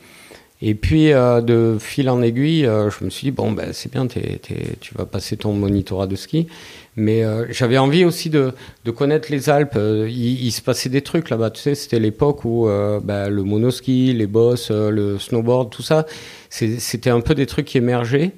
Et 0.62 0.74
puis 0.74 1.12
euh, 1.12 1.40
de 1.40 1.78
fil 1.80 2.10
en 2.10 2.20
aiguille, 2.20 2.64
je 2.64 3.04
me 3.04 3.10
suis 3.10 3.26
dit 3.26 3.30
bon 3.30 3.52
ben 3.52 3.72
c'est 3.72 3.90
bien, 3.90 4.06
tu 4.06 4.94
vas 4.94 5.06
passer 5.06 5.36
ton 5.36 5.52
monitorat 5.52 6.06
de 6.06 6.16
ski. 6.16 6.48
Mais 6.96 7.22
j'avais 7.50 7.78
envie 7.78 8.04
aussi 8.04 8.30
de, 8.30 8.52
de, 8.84 8.90
connaître 8.90 9.30
les 9.30 9.48
Alpes. 9.48 9.78
Il, 9.78 10.44
il 10.44 10.50
se 10.50 10.60
passait 10.60 10.88
des 10.88 11.02
trucs 11.02 11.30
là-bas. 11.30 11.50
Tu 11.50 11.60
sais, 11.60 11.74
c'était 11.74 12.00
l'époque 12.00 12.44
où 12.44 12.68
ben, 13.02 13.28
le 13.28 13.42
monoski, 13.42 14.12
les 14.12 14.26
bosses, 14.26 14.70
le 14.70 15.18
snowboard, 15.18 15.70
tout 15.70 15.82
ça 15.82 16.04
c'était 16.50 17.10
un 17.10 17.20
peu 17.20 17.34
des 17.34 17.46
trucs 17.46 17.66
qui 17.66 17.78
émergeaient. 17.78 18.32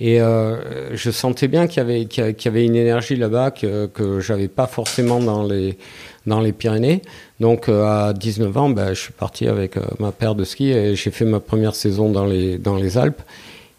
Et 0.00 0.20
euh, 0.20 0.94
je 0.96 1.10
sentais 1.10 1.48
bien 1.48 1.66
qu'il 1.66 1.78
y 1.78 1.80
avait, 1.80 2.02
y 2.02 2.48
avait 2.48 2.64
une 2.64 2.76
énergie 2.76 3.16
là-bas 3.16 3.50
que, 3.50 3.86
que 3.86 4.20
j'avais 4.20 4.46
pas 4.46 4.68
forcément 4.68 5.18
dans 5.18 5.42
les, 5.42 5.76
dans 6.24 6.40
les 6.40 6.52
Pyrénées. 6.52 7.02
Donc 7.40 7.68
euh, 7.68 7.84
à 7.84 8.12
19 8.12 8.56
ans, 8.56 8.70
ben, 8.70 8.94
je 8.94 9.00
suis 9.00 9.12
parti 9.12 9.48
avec 9.48 9.76
euh, 9.76 9.82
ma 9.98 10.12
paire 10.12 10.36
de 10.36 10.44
ski 10.44 10.70
et 10.70 10.94
j'ai 10.94 11.10
fait 11.10 11.24
ma 11.24 11.40
première 11.40 11.74
saison 11.74 12.10
dans 12.10 12.26
les, 12.26 12.58
dans 12.58 12.76
les 12.76 12.96
Alpes. 12.96 13.22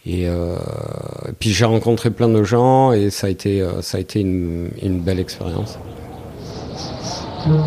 Et, 0.06 0.28
euh, 0.28 0.56
puis 1.40 1.50
j'ai 1.52 1.66
rencontré 1.66 2.10
plein 2.10 2.30
de 2.30 2.44
gens 2.44 2.94
et 2.94 3.10
ça 3.10 3.28
a 3.28 3.30
été, 3.30 3.62
euh, 3.62 3.82
ça 3.82 3.98
a 3.98 4.02
été 4.02 4.22
une, 4.22 4.70
une 4.82 5.02
belle 5.02 5.20
expérience. 5.20 5.78
Euh, 7.48 7.58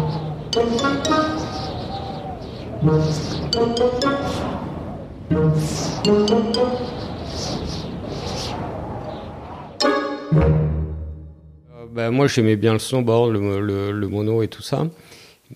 ben, 11.93 12.11
moi, 12.11 12.27
j'aimais 12.29 12.57
bien 12.57 12.73
le 12.73 12.79
snowboard, 12.79 13.33
le, 13.33 13.93
le, 13.93 14.09
mono 14.09 14.43
et 14.43 14.49
tout 14.49 14.63
ça. 14.63 14.87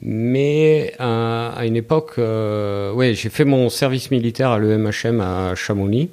Mais 0.03 0.93
à, 0.99 1.65
une 1.65 1.77
époque, 1.77 2.19
ouais, 2.19 3.15
j'ai 3.15 3.31
fait 3.31 3.47
mon 3.47 3.71
service 3.71 4.11
militaire 4.11 4.51
à 4.51 4.59
l'EMHM 4.59 5.21
à 5.23 5.55
Chamonix. 5.55 6.11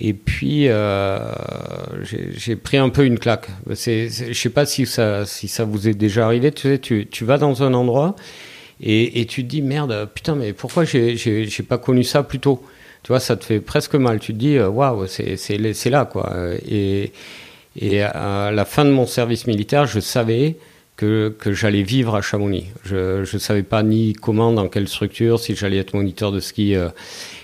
Et 0.00 0.14
puis, 0.14 0.68
euh, 0.68 1.18
j'ai 2.36 2.54
pris 2.54 2.76
un 2.76 2.88
peu 2.88 3.04
une 3.04 3.18
claque. 3.18 3.48
Je 3.68 4.32
sais 4.32 4.50
pas 4.50 4.64
si 4.64 4.86
ça, 4.86 5.26
si 5.26 5.48
ça 5.48 5.64
vous 5.64 5.88
est 5.88 5.94
déjà 5.94 6.26
arrivé. 6.26 6.52
Tu 6.52 6.62
sais, 6.62 6.78
tu, 6.78 7.08
tu 7.10 7.24
vas 7.24 7.36
dans 7.36 7.64
un 7.64 7.74
endroit 7.74 8.14
et, 8.80 9.26
tu 9.26 9.42
te 9.42 9.48
dis 9.48 9.60
merde, 9.60 10.08
putain, 10.14 10.36
mais 10.36 10.52
pourquoi 10.52 10.84
j'ai, 10.84 11.48
pas 11.68 11.78
connu 11.78 12.04
ça 12.04 12.22
plus 12.22 12.38
tôt? 12.38 12.62
Tu 13.02 13.08
vois, 13.08 13.18
ça 13.18 13.36
te 13.36 13.44
fait 13.44 13.60
presque 13.60 13.96
mal. 13.96 14.20
Tu 14.20 14.32
te 14.32 14.38
dis, 14.38 14.56
euh, 14.56 14.68
waouh, 14.68 15.06
c'est 15.08 15.88
là, 15.90 16.04
quoi. 16.04 16.32
Et, 16.68 17.12
et 17.80 18.02
à 18.02 18.52
la 18.52 18.64
fin 18.64 18.84
de 18.84 18.90
mon 18.90 19.06
service 19.06 19.48
militaire, 19.48 19.86
je 19.86 19.98
savais 19.98 20.56
que, 20.98 21.34
que 21.38 21.52
j'allais 21.52 21.82
vivre 21.82 22.14
à 22.16 22.20
Chamonix. 22.20 22.66
Je 22.84 23.20
ne 23.20 23.38
savais 23.38 23.62
pas 23.62 23.82
ni 23.82 24.12
comment, 24.12 24.52
dans 24.52 24.68
quelle 24.68 24.88
structure, 24.88 25.40
si 25.40 25.54
j'allais 25.54 25.78
être 25.78 25.94
moniteur 25.94 26.32
de 26.32 26.40
ski. 26.40 26.74
Euh. 26.74 26.88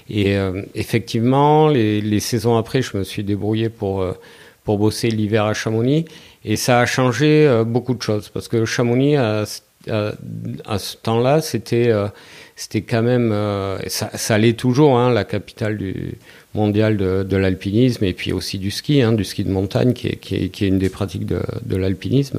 Et 0.08 0.36
euh, 0.36 0.62
effectivement, 0.74 1.68
les, 1.68 2.00
les, 2.00 2.20
saisons 2.20 2.56
après, 2.56 2.82
je 2.82 2.96
me 2.96 3.04
suis 3.04 3.24
débrouillé 3.24 3.68
pour, 3.68 4.04
pour 4.64 4.78
bosser 4.78 5.08
l'hiver 5.08 5.44
à 5.44 5.54
Chamonix. 5.54 6.04
Et 6.44 6.56
ça 6.56 6.80
a 6.80 6.86
changé 6.86 7.62
beaucoup 7.66 7.94
de 7.94 8.02
choses. 8.02 8.28
Parce 8.28 8.48
que 8.48 8.66
Chamonix, 8.66 9.16
à, 9.16 9.44
à 9.88 10.78
ce 10.78 10.96
temps-là, 10.98 11.40
c'était 11.40 11.90
c'était 12.56 12.82
quand 12.82 13.02
même, 13.02 13.32
euh, 13.32 13.78
ça, 13.88 14.10
ça 14.14 14.38
l'est 14.38 14.58
toujours, 14.58 14.96
hein, 14.96 15.12
la 15.12 15.24
capitale 15.24 15.76
du 15.76 16.14
mondial 16.54 16.96
de, 16.96 17.24
de 17.24 17.36
l'alpinisme 17.36 18.04
et 18.04 18.12
puis 18.12 18.32
aussi 18.32 18.58
du 18.58 18.70
ski, 18.70 19.02
hein, 19.02 19.12
du 19.12 19.24
ski 19.24 19.42
de 19.44 19.50
montagne 19.50 19.92
qui 19.92 20.08
est, 20.08 20.16
qui 20.16 20.36
est, 20.36 20.48
qui 20.50 20.64
est 20.64 20.68
une 20.68 20.78
des 20.78 20.88
pratiques 20.88 21.26
de, 21.26 21.40
de 21.64 21.76
l'alpinisme. 21.76 22.38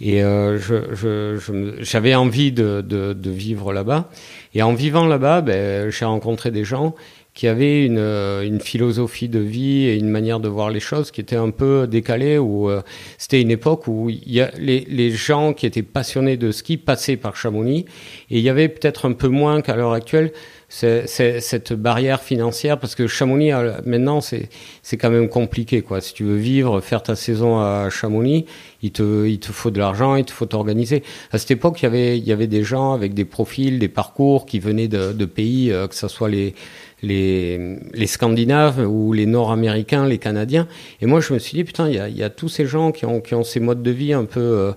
Et 0.00 0.22
euh, 0.22 0.58
je, 0.58 0.94
je, 0.94 1.76
j'avais 1.80 2.14
envie 2.14 2.52
de, 2.52 2.82
de 2.82 3.30
vivre 3.30 3.72
là-bas. 3.72 4.10
Et 4.56 4.62
en 4.62 4.72
vivant 4.72 5.06
là-bas, 5.06 5.42
ben, 5.42 5.90
j'ai 5.90 6.06
rencontré 6.06 6.50
des 6.50 6.64
gens 6.64 6.94
qui 7.34 7.46
avait 7.46 7.84
une, 7.84 7.98
une 7.98 8.58
philosophie 8.58 9.28
de 9.28 9.38
vie 9.38 9.84
et 9.84 9.96
une 9.98 10.08
manière 10.08 10.40
de 10.40 10.48
voir 10.48 10.70
les 10.70 10.80
choses 10.80 11.10
qui 11.10 11.20
était 11.20 11.36
un 11.36 11.50
peu 11.50 11.86
décalée. 11.86 12.38
Où 12.38 12.70
c'était 13.18 13.42
une 13.42 13.50
époque 13.50 13.86
où 13.86 14.08
y 14.08 14.40
a 14.40 14.50
les, 14.58 14.86
les 14.88 15.10
gens 15.10 15.52
qui 15.52 15.66
étaient 15.66 15.82
passionnés 15.82 16.38
de 16.38 16.50
ski 16.52 16.78
passaient 16.78 17.18
par 17.18 17.36
Chamonix 17.36 17.84
et 18.30 18.38
il 18.38 18.40
y 18.40 18.48
avait 18.48 18.70
peut-être 18.70 19.06
un 19.06 19.12
peu 19.12 19.28
moins 19.28 19.60
qu'à 19.60 19.76
l'heure 19.76 19.92
actuelle 19.92 20.32
cette 20.76 21.72
barrière 21.72 22.20
financière 22.20 22.78
parce 22.78 22.94
que 22.94 23.06
Chamonix 23.06 23.52
maintenant 23.84 24.20
c'est 24.20 24.48
c'est 24.82 24.96
quand 24.96 25.10
même 25.10 25.28
compliqué 25.28 25.82
quoi. 25.82 26.00
Si 26.00 26.12
tu 26.12 26.24
veux 26.24 26.36
vivre, 26.36 26.80
faire 26.80 27.02
ta 27.02 27.16
saison 27.16 27.58
à 27.58 27.88
Chamonix, 27.90 28.44
il 28.82 28.92
te 28.92 29.26
il 29.26 29.38
te 29.38 29.52
faut 29.52 29.70
de 29.70 29.78
l'argent, 29.78 30.16
il 30.16 30.24
te 30.24 30.32
faut 30.32 30.46
t'organiser. 30.46 31.02
À 31.32 31.38
cette 31.38 31.50
époque, 31.50 31.80
il 31.80 31.84
y 31.84 31.86
avait 31.86 32.18
il 32.18 32.24
y 32.24 32.32
avait 32.32 32.46
des 32.46 32.62
gens 32.62 32.92
avec 32.92 33.14
des 33.14 33.24
profils, 33.24 33.78
des 33.78 33.88
parcours 33.88 34.44
qui 34.44 34.58
venaient 34.58 34.88
de, 34.88 35.12
de 35.12 35.24
pays 35.24 35.72
euh, 35.72 35.86
que 35.88 35.94
ce 35.94 36.08
soit 36.08 36.28
les 36.28 36.54
les, 37.02 37.78
les 37.92 38.06
Scandinaves 38.06 38.80
ou 38.86 39.12
les 39.12 39.26
Nord-Américains, 39.26 40.06
les 40.06 40.18
Canadiens. 40.18 40.66
Et 41.00 41.06
moi, 41.06 41.20
je 41.20 41.32
me 41.34 41.38
suis 41.38 41.56
dit, 41.56 41.64
putain, 41.64 41.88
il 41.88 41.94
y 41.94 41.98
a, 41.98 42.08
y 42.08 42.22
a 42.22 42.30
tous 42.30 42.48
ces 42.48 42.66
gens 42.66 42.90
qui 42.90 43.04
ont, 43.04 43.20
qui 43.20 43.34
ont 43.34 43.44
ces 43.44 43.60
modes 43.60 43.82
de 43.82 43.90
vie 43.90 44.12
un 44.12 44.24
peu 44.24 44.40
euh, 44.40 44.72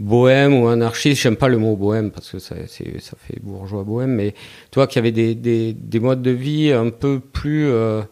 bohème 0.00 0.54
ou 0.54 0.66
anarchiste, 0.68 1.22
j'aime 1.22 1.36
pas 1.36 1.48
le 1.48 1.58
mot 1.58 1.76
bohème 1.76 2.10
parce 2.10 2.30
que 2.30 2.38
ça, 2.38 2.56
ça 2.66 3.16
fait 3.18 3.40
bourgeois 3.42 3.84
bohème, 3.84 4.14
mais 4.14 4.34
toi 4.70 4.86
qui 4.86 4.98
avait 4.98 5.12
des, 5.12 5.34
des, 5.34 5.72
des, 5.74 6.00
modes 6.00 6.22
de 6.22 6.30
vie 6.30 6.72
un 6.72 6.88
peu 6.88 7.20
plus 7.20 7.68
euh, 7.68 8.02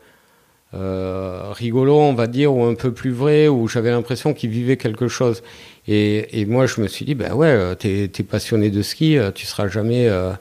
euh, 0.75 1.53
on 1.61 2.15
va 2.15 2.27
dire, 2.27 2.55
ou 2.55 2.65
un 2.65 2.75
peu 2.75 2.93
plus 2.93 3.11
vrais, 3.11 3.49
où 3.49 3.69
j'avais 3.69 3.91
l'impression 3.91 4.35
qu'ils 4.35 4.51
vivaient 4.51 4.77
quelque 4.77 5.09
chose. 5.09 5.43
Et, 5.87 6.41
et, 6.41 6.45
moi, 6.45 6.67
je 6.67 6.83
me 6.83 6.89
suis 6.89 7.07
dit, 7.07 7.15
ben 7.15 7.33
ouais, 7.33 7.75
t'es 7.77 8.05
es 8.05 8.23
passionné 8.23 8.71
de 8.71 8.83
ski, 8.83 9.17
tu 9.35 9.47
seras 9.47 9.69
jamais 9.69 10.09
euh, 10.09 10.33
euh, 10.33 10.35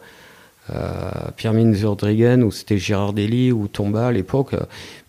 Pierre-Mine 1.36 1.74
Zurdrigen 1.74 2.44
ou 2.44 2.52
c'était 2.52 2.78
Gérard 2.78 3.14
Dely 3.14 3.52
ou 3.52 3.68
Tomba 3.68 4.08
à 4.08 4.12
l'époque. 4.12 4.52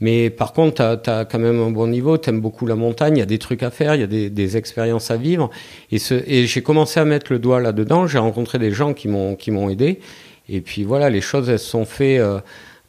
Mais 0.01 0.31
par 0.31 0.53
contre, 0.53 1.01
tu 1.03 1.11
as, 1.11 1.25
quand 1.25 1.39
même 1.39 1.61
un 1.61 1.71
bon 1.71 1.89
niveau, 1.89 2.17
tu 2.19 2.31
aimes 2.31 2.41
beaucoup 2.41 2.67
la 2.67 2.77
montagne, 2.77 3.17
il 3.17 3.21
y 3.21 3.23
a 3.23 3.27
des 3.27 3.39
trucs 3.39 3.63
à 3.63 3.71
faire, 3.71 3.95
il 3.95 4.01
y 4.01 4.05
a 4.05 4.09
des, 4.09 4.31
des 4.31 4.57
expériences 4.57 5.11
à 5.11 5.17
vivre. 5.17 5.51
Et, 5.91 5.99
ce, 5.99 6.15
et 6.27 6.47
j'ai 6.47 6.63
commencé 6.63 7.01
à 7.01 7.05
mettre 7.05 7.33
le 7.33 7.39
doigt 7.39 7.61
là-dedans, 7.61 8.07
j'ai 8.07 8.19
rencontré 8.19 8.59
des 8.59 8.71
gens 8.71 8.95
qui 8.95 9.09
m'ont 9.09 9.35
qui 9.35 9.51
m'ont 9.51 9.69
aidé. 9.69 10.01
Et 10.49 10.61
puis 10.61 10.85
voilà, 10.85 11.11
les 11.11 11.21
choses, 11.21 11.49
elles 11.49 11.59
se 11.59 11.69
sont 11.69 11.85
faites 11.85 12.21
euh, 12.21 12.41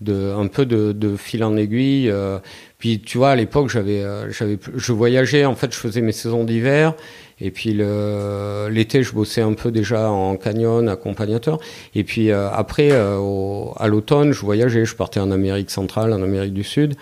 de, 0.02 0.34
un 0.38 0.48
peu 0.48 0.66
de, 0.66 0.92
de 0.92 1.16
fil 1.16 1.44
en 1.44 1.58
aiguille. 1.58 2.10
Euh, 2.10 2.40
puis 2.78 3.02
tu 3.02 3.18
vois, 3.18 3.32
à 3.32 3.36
l'époque, 3.36 3.70
j'avais, 3.70 4.02
euh, 4.02 4.32
j'avais, 4.32 4.58
je 4.76 4.94
voyageais, 4.94 5.46
en 5.46 5.56
fait, 5.56 5.74
je 5.74 5.78
faisais 5.78 6.02
mes 6.02 6.14
saisons 6.14 6.44
d'hiver. 6.46 6.96
Et 7.42 7.52
puis 7.52 7.74
l'été, 7.74 9.04
je 9.04 9.14
bossais 9.14 9.42
un 9.42 9.54
peu 9.54 9.72
déjà 9.72 10.10
en 10.10 10.36
canyon, 10.36 10.88
accompagnateur. 10.90 11.60
Et 11.96 12.04
puis 12.04 12.32
euh, 12.32 12.50
après, 12.52 12.90
euh, 12.92 13.66
à 13.78 13.88
l'automne, 13.88 14.32
je 14.32 14.42
voyageais. 14.42 14.86
Je 14.86 14.96
partais 14.96 15.20
en 15.20 15.32
Amérique 15.32 15.70
centrale, 15.70 16.14
en 16.14 16.22
Amérique 16.22 16.54
du 16.54 16.64
Sud. 16.64 16.96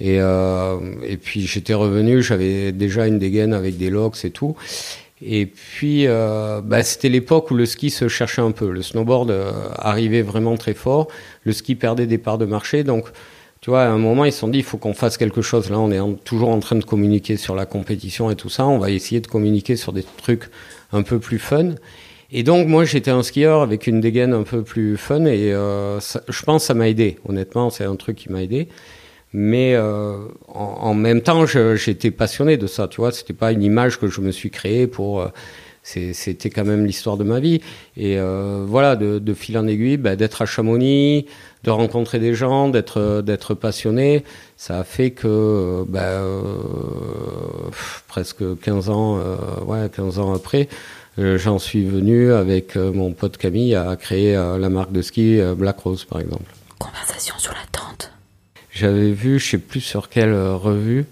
Et, 0.00 0.16
euh, 0.18 0.78
et 1.06 1.16
puis 1.16 1.46
j'étais 1.46 1.74
revenu, 1.74 2.22
j'avais 2.22 2.72
déjà 2.72 3.06
une 3.06 3.18
dégaine 3.18 3.52
avec 3.52 3.76
des 3.76 3.90
locks 3.90 4.24
et 4.24 4.30
tout. 4.30 4.56
Et 5.24 5.46
puis, 5.46 6.06
euh, 6.08 6.60
bah, 6.62 6.82
c'était 6.82 7.08
l'époque 7.08 7.50
où 7.52 7.54
le 7.54 7.64
ski 7.64 7.90
se 7.90 8.08
cherchait 8.08 8.42
un 8.42 8.50
peu. 8.50 8.70
Le 8.72 8.82
snowboard 8.82 9.30
euh, 9.30 9.52
arrivait 9.76 10.22
vraiment 10.22 10.56
très 10.56 10.74
fort. 10.74 11.06
Le 11.44 11.52
ski 11.52 11.76
perdait 11.76 12.06
des 12.06 12.18
parts 12.18 12.38
de 12.38 12.44
marché. 12.44 12.82
Donc, 12.82 13.06
tu 13.62 13.70
vois, 13.70 13.84
à 13.84 13.88
un 13.88 13.98
moment, 13.98 14.24
ils 14.24 14.32
se 14.32 14.40
sont 14.40 14.48
dit, 14.48 14.58
il 14.58 14.64
faut 14.64 14.76
qu'on 14.76 14.92
fasse 14.92 15.16
quelque 15.16 15.40
chose. 15.40 15.70
Là, 15.70 15.78
on 15.78 15.92
est 15.92 16.24
toujours 16.24 16.48
en 16.48 16.58
train 16.58 16.74
de 16.74 16.84
communiquer 16.84 17.36
sur 17.36 17.54
la 17.54 17.64
compétition 17.64 18.28
et 18.28 18.34
tout 18.34 18.48
ça. 18.48 18.66
On 18.66 18.78
va 18.78 18.90
essayer 18.90 19.20
de 19.20 19.28
communiquer 19.28 19.76
sur 19.76 19.92
des 19.92 20.02
trucs 20.02 20.50
un 20.90 21.02
peu 21.02 21.20
plus 21.20 21.38
fun. 21.38 21.76
Et 22.32 22.42
donc, 22.42 22.66
moi, 22.66 22.84
j'étais 22.84 23.12
un 23.12 23.22
skieur 23.22 23.62
avec 23.62 23.86
une 23.86 24.00
dégaine 24.00 24.32
un 24.32 24.42
peu 24.42 24.64
plus 24.64 24.96
fun 24.96 25.26
et 25.26 25.52
euh, 25.52 26.00
je 26.00 26.42
pense 26.42 26.62
que 26.62 26.66
ça 26.66 26.74
m'a 26.74 26.88
aidé. 26.88 27.18
Honnêtement, 27.28 27.70
c'est 27.70 27.84
un 27.84 27.94
truc 27.94 28.16
qui 28.16 28.32
m'a 28.32 28.42
aidé. 28.42 28.66
Mais 29.32 29.74
euh, 29.76 30.16
en, 30.48 30.78
en, 30.80 30.94
même 30.94 31.20
temps, 31.20 31.46
j'étais 31.46 32.10
passionné 32.10 32.56
de 32.56 32.66
ça. 32.66 32.88
Tu 32.88 32.96
vois, 32.96 33.12
c'était 33.12 33.32
pas 33.32 33.52
une 33.52 33.62
image 33.62 34.00
que 34.00 34.08
je 34.08 34.20
me 34.20 34.32
suis 34.32 34.50
créée 34.50 34.88
pour. 34.88 35.20
Euh, 35.20 35.28
c'était 35.82 36.50
quand 36.50 36.64
même 36.64 36.86
l'histoire 36.86 37.16
de 37.16 37.24
ma 37.24 37.40
vie. 37.40 37.60
Et 37.96 38.18
euh, 38.18 38.64
voilà, 38.66 38.96
de, 38.96 39.18
de, 39.18 39.34
fil 39.34 39.58
en 39.58 39.66
aiguille, 39.66 39.96
bah, 39.96 40.16
d'être 40.16 40.42
à 40.42 40.46
Chamonix, 40.46 41.26
de 41.64 41.70
rencontrer 41.70 42.18
des 42.18 42.34
gens, 42.34 42.68
d'être 42.68 43.22
d'être 43.22 43.54
passionné, 43.54 44.24
ça 44.56 44.78
a 44.78 44.84
fait 44.84 45.10
que 45.10 45.84
bah, 45.88 46.00
euh, 46.02 46.40
presque 48.08 48.58
15 48.60 48.90
ans, 48.90 49.18
euh, 49.18 49.36
ouais, 49.66 49.88
15 49.88 50.18
ans 50.18 50.32
après, 50.34 50.68
euh, 51.18 51.36
j'en 51.36 51.58
suis 51.58 51.84
venu 51.84 52.32
avec 52.32 52.76
euh, 52.76 52.90
mon 52.90 53.12
pote 53.12 53.36
Camille 53.36 53.74
à 53.74 53.96
créer 53.96 54.34
euh, 54.34 54.56
la 54.56 54.70
marque 54.70 54.92
de 54.92 55.02
ski 55.02 55.40
Black 55.56 55.78
Rose, 55.80 56.04
par 56.04 56.20
exemple. 56.20 56.50
Conversation 56.78 57.34
sur 57.38 57.52
la 57.52 57.64
tente. 57.70 58.10
J'avais 58.70 59.12
vu, 59.12 59.38
je 59.38 59.50
sais 59.50 59.58
plus 59.58 59.80
sur 59.80 60.08
quelle 60.08 60.34
revue, 60.34 61.04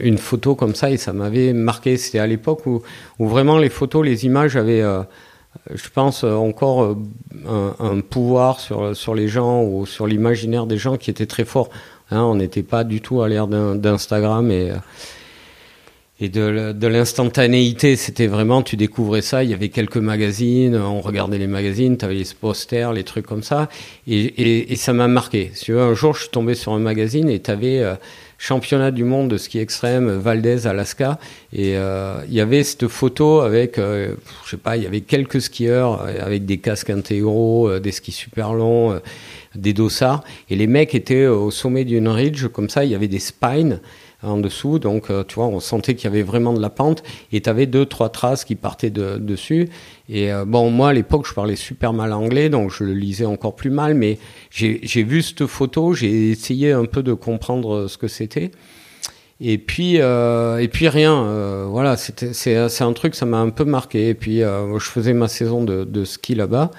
une 0.00 0.18
photo 0.18 0.54
comme 0.54 0.74
ça 0.74 0.90
et 0.90 0.96
ça 0.96 1.12
m'avait 1.12 1.52
marqué. 1.52 1.96
C'était 1.96 2.18
à 2.18 2.26
l'époque 2.26 2.66
où, 2.66 2.82
vraiment 3.18 3.58
les 3.58 3.68
photos, 3.68 4.04
les 4.04 4.26
images 4.26 4.56
avaient 4.56 4.84
je 5.74 5.88
pense, 5.88 6.24
encore 6.24 6.96
un, 7.46 8.00
pouvoir 8.00 8.60
sur, 8.60 8.96
sur 8.96 9.14
les 9.14 9.28
gens 9.28 9.62
ou 9.62 9.86
sur 9.86 10.06
l'imaginaire 10.06 10.66
des 10.66 10.78
gens 10.78 10.96
qui 10.96 11.10
était 11.10 11.26
très 11.26 11.44
fort. 11.44 11.70
Hein, 12.10 12.22
on 12.22 12.36
n'était 12.36 12.62
pas 12.62 12.84
du 12.84 13.00
tout 13.00 13.22
à 13.22 13.28
l'ère 13.28 13.48
d'Instagram 13.48 14.50
et, 14.50 14.72
et 16.20 16.28
de, 16.28 16.86
l'instantanéité. 16.86 17.96
C'était 17.96 18.26
vraiment, 18.26 18.62
tu 18.62 18.76
découvrais 18.76 19.22
ça, 19.22 19.44
il 19.44 19.50
y 19.50 19.54
avait 19.54 19.68
quelques 19.68 19.98
magazines, 19.98 20.76
on 20.76 21.00
regardait 21.00 21.38
les 21.38 21.46
magazines, 21.46 21.96
tu 21.96 22.04
avais 22.04 22.14
les 22.14 22.26
posters, 22.38 22.92
les 22.92 23.04
trucs 23.04 23.26
comme 23.26 23.42
ça. 23.42 23.68
Et, 24.06 24.74
ça 24.76 24.92
m'a 24.92 25.08
marqué. 25.08 25.52
Veux, 25.68 25.80
un 25.80 25.94
jour, 25.94 26.14
je 26.14 26.22
suis 26.22 26.30
tombé 26.30 26.54
sur 26.54 26.72
un 26.72 26.80
magazine 26.80 27.28
et 27.28 27.40
tu 27.40 27.50
avais... 27.50 27.80
Euh, 27.80 27.94
championnat 28.38 28.92
du 28.92 29.02
monde 29.04 29.28
de 29.28 29.36
ski 29.36 29.58
extrême 29.58 30.08
Valdez 30.08 30.66
Alaska. 30.66 31.18
Et 31.52 31.76
euh, 31.76 32.22
il 32.28 32.34
y 32.34 32.40
avait 32.40 32.62
cette 32.62 32.86
photo 32.86 33.40
avec 33.40 33.78
euh, 33.78 34.14
je 34.44 34.50
sais 34.50 34.56
pas 34.56 34.76
il 34.76 34.84
y 34.84 34.86
avait 34.86 35.00
quelques 35.00 35.40
skieurs 35.40 36.02
euh, 36.02 36.24
avec 36.24 36.46
des 36.46 36.58
casques 36.58 36.90
intégraux 36.90 37.68
euh, 37.68 37.80
des 37.80 37.92
skis 37.92 38.12
super 38.12 38.54
longs 38.54 38.92
euh, 38.92 39.00
des 39.56 39.72
dossards. 39.72 40.22
Et 40.48 40.56
les 40.56 40.68
mecs 40.68 40.94
étaient 40.94 41.26
au 41.26 41.50
sommet 41.50 41.84
d'une 41.84 42.08
ridge. 42.08 42.46
Comme 42.46 42.70
ça 42.70 42.84
il 42.84 42.92
y 42.92 42.94
avait 42.94 43.08
des 43.08 43.18
spines 43.18 43.80
en 44.22 44.38
dessous 44.38 44.78
donc 44.78 45.12
tu 45.28 45.34
vois 45.36 45.46
on 45.46 45.60
sentait 45.60 45.94
qu'il 45.94 46.04
y 46.04 46.12
avait 46.12 46.22
vraiment 46.22 46.52
de 46.52 46.60
la 46.60 46.70
pente 46.70 47.02
et 47.30 47.40
tu 47.40 47.48
avais 47.48 47.66
deux 47.66 47.86
trois 47.86 48.08
traces 48.08 48.44
qui 48.44 48.56
partaient 48.56 48.90
de, 48.90 49.16
dessus 49.18 49.68
et 50.08 50.32
euh, 50.32 50.44
bon, 50.46 50.70
moi 50.70 50.90
à 50.90 50.92
l'époque, 50.92 51.26
je 51.28 51.34
parlais 51.34 51.56
super 51.56 51.92
mal 51.92 52.12
anglais, 52.12 52.48
donc 52.48 52.70
je 52.70 52.84
le 52.84 52.94
lisais 52.94 53.26
encore 53.26 53.54
plus 53.54 53.70
mal, 53.70 53.94
mais 53.94 54.18
j'ai 54.50 55.02
vu 55.02 55.22
cette 55.22 55.46
photo, 55.46 55.92
j'ai 55.92 56.30
essayé 56.30 56.72
un 56.72 56.86
peu 56.86 57.02
de 57.02 57.12
comprendre 57.12 57.88
ce 57.88 57.98
que 57.98 58.08
c'était. 58.08 58.50
Et 59.40 59.58
puis, 59.58 60.00
euh, 60.00 60.58
et 60.58 60.66
puis 60.66 60.88
rien, 60.88 61.14
euh, 61.14 61.66
voilà, 61.68 61.96
c'est 61.96 62.80
un 62.80 62.92
truc, 62.92 63.14
ça 63.14 63.24
m'a 63.24 63.38
un 63.38 63.50
peu 63.50 63.64
marqué. 63.64 64.08
Et 64.08 64.14
puis, 64.14 64.42
euh, 64.42 64.78
je 64.78 64.88
faisais 64.88 65.12
ma 65.12 65.28
saison 65.28 65.62
de 65.62 66.04
ski 66.04 66.34
là-bas. 66.34 66.70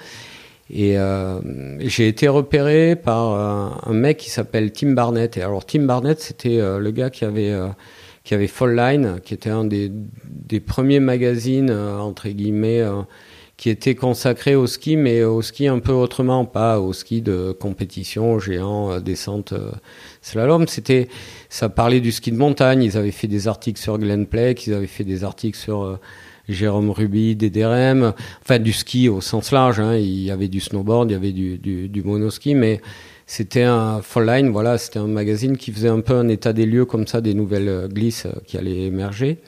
Et 0.72 0.98
euh, 0.98 1.40
j'ai 1.80 2.08
été 2.08 2.28
repéré 2.28 2.96
par 2.96 3.34
un, 3.34 3.80
un 3.84 3.92
mec 3.92 4.18
qui 4.18 4.30
s'appelle 4.30 4.72
Tim 4.72 4.92
Barnett. 4.92 5.36
Et 5.36 5.42
alors, 5.42 5.64
Tim 5.66 5.82
Barnett, 5.82 6.20
c'était 6.20 6.58
le 6.58 6.90
gars 6.90 7.10
qui 7.10 7.24
avait 7.24 7.52
qui 8.24 8.34
avait 8.34 8.46
Fall 8.46 8.76
Line, 8.76 9.20
qui 9.24 9.34
était 9.34 9.50
un 9.50 9.64
des, 9.64 9.90
des 10.24 10.60
premiers 10.60 11.00
magazines, 11.00 11.70
euh, 11.70 11.98
entre 11.98 12.28
guillemets, 12.28 12.80
euh, 12.80 13.02
qui 13.56 13.70
était 13.70 13.94
consacré 13.94 14.54
au 14.54 14.66
ski, 14.66 14.96
mais 14.96 15.22
au 15.22 15.42
ski 15.42 15.66
un 15.68 15.80
peu 15.80 15.92
autrement, 15.92 16.44
pas 16.44 16.80
au 16.80 16.92
ski 16.92 17.22
de 17.22 17.52
compétition, 17.58 18.38
géant, 18.38 18.92
euh, 18.92 19.00
descente, 19.00 19.54
slalom. 20.22 20.66
C'était, 20.66 21.08
ça 21.48 21.68
parlait 21.68 22.00
du 22.00 22.12
ski 22.12 22.30
de 22.32 22.36
montagne. 22.36 22.82
Ils 22.82 22.96
avaient 22.96 23.10
fait 23.10 23.26
des 23.26 23.48
articles 23.48 23.80
sur 23.80 23.98
Glenn 23.98 24.26
Plake, 24.26 24.66
ils 24.66 24.74
avaient 24.74 24.86
fait 24.86 25.04
des 25.04 25.24
articles 25.24 25.58
sur 25.58 25.98
Jérôme 26.54 26.90
Ruby, 26.90 27.36
DDRM, 27.36 28.12
enfin 28.42 28.58
du 28.58 28.72
ski 28.72 29.08
au 29.08 29.20
sens 29.20 29.52
large. 29.52 29.80
Hein. 29.80 29.96
Il 29.96 30.22
y 30.22 30.30
avait 30.30 30.48
du 30.48 30.60
snowboard, 30.60 31.10
il 31.10 31.14
y 31.14 31.16
avait 31.16 31.32
du, 31.32 32.02
monoski, 32.04 32.54
mais 32.54 32.80
c'était 33.26 33.62
un 33.62 34.02
Fall 34.02 34.26
Line, 34.26 34.48
voilà, 34.50 34.78
c'était 34.78 34.98
un 34.98 35.06
magazine 35.06 35.56
qui 35.56 35.72
faisait 35.72 35.88
un 35.88 36.00
peu 36.00 36.14
un 36.14 36.28
état 36.28 36.52
des 36.52 36.66
lieux 36.66 36.84
comme 36.84 37.06
ça, 37.06 37.20
des 37.20 37.34
nouvelles 37.34 37.68
euh, 37.68 37.88
glisses 37.88 38.26
euh, 38.26 38.32
qui 38.46 38.58
allaient 38.58 38.86
émerger. 38.86 39.38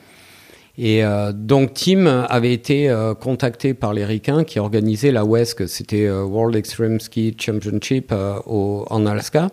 Et 0.78 1.04
euh, 1.04 1.32
donc 1.32 1.74
Tim 1.74 2.06
avait 2.06 2.52
été 2.52 2.94
contacté 3.20 3.74
par 3.74 3.92
les 3.92 4.06
Ricains 4.06 4.44
qui 4.44 4.58
organisaient 4.58 5.12
la 5.12 5.24
WESC, 5.24 5.68
c'était 5.68 6.10
World 6.10 6.56
Extreme 6.56 6.98
Ski 6.98 7.36
Championship 7.38 8.10
en 8.12 9.06
Alaska. 9.06 9.48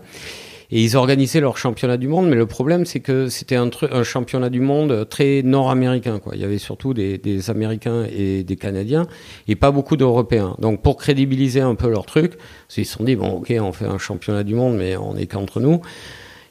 Et 0.71 0.83
ils 0.83 0.95
organisaient 0.95 1.39
leur 1.39 1.57
championnat 1.57 1.97
du 1.97 2.07
monde, 2.07 2.29
mais 2.29 2.35
le 2.35 2.45
problème 2.45 2.85
c'est 2.85 2.99
que 2.99 3.27
c'était 3.27 3.55
un, 3.55 3.69
un, 3.91 4.03
championnat 4.03 4.49
du 4.49 4.59
monde 4.59 5.07
très 5.09 5.41
nord-américain. 5.41 6.19
Quoi. 6.19 6.35
Il 6.35 6.41
y 6.41 6.43
avait 6.43 6.59
surtout 6.59 6.93
des, 6.93 7.49
Américains 7.49 8.05
et 8.05 8.43
des 8.43 8.55
Canadiens, 8.55 9.07
et 9.47 9.55
pas 9.55 9.71
beaucoup 9.71 9.97
d'Européens. 9.97 10.55
Donc 10.59 10.83
pour 10.83 10.97
crédibiliser 10.97 11.61
un 11.61 11.75
peu 11.75 11.89
leur 11.89 12.05
truc, 12.05 12.33
ils 12.77 12.85
se 12.85 12.93
sont 12.97 13.03
dit 13.03 13.15
bon 13.15 13.29
ok 13.39 13.53
on 13.59 13.71
fait 13.71 13.85
un 13.85 13.97
championnat 13.97 14.43
du 14.43 14.53
monde, 14.53 14.77
mais 14.77 14.95
on 14.95 15.15
est 15.15 15.25
qu'entre 15.25 15.59
nous. 15.59 15.81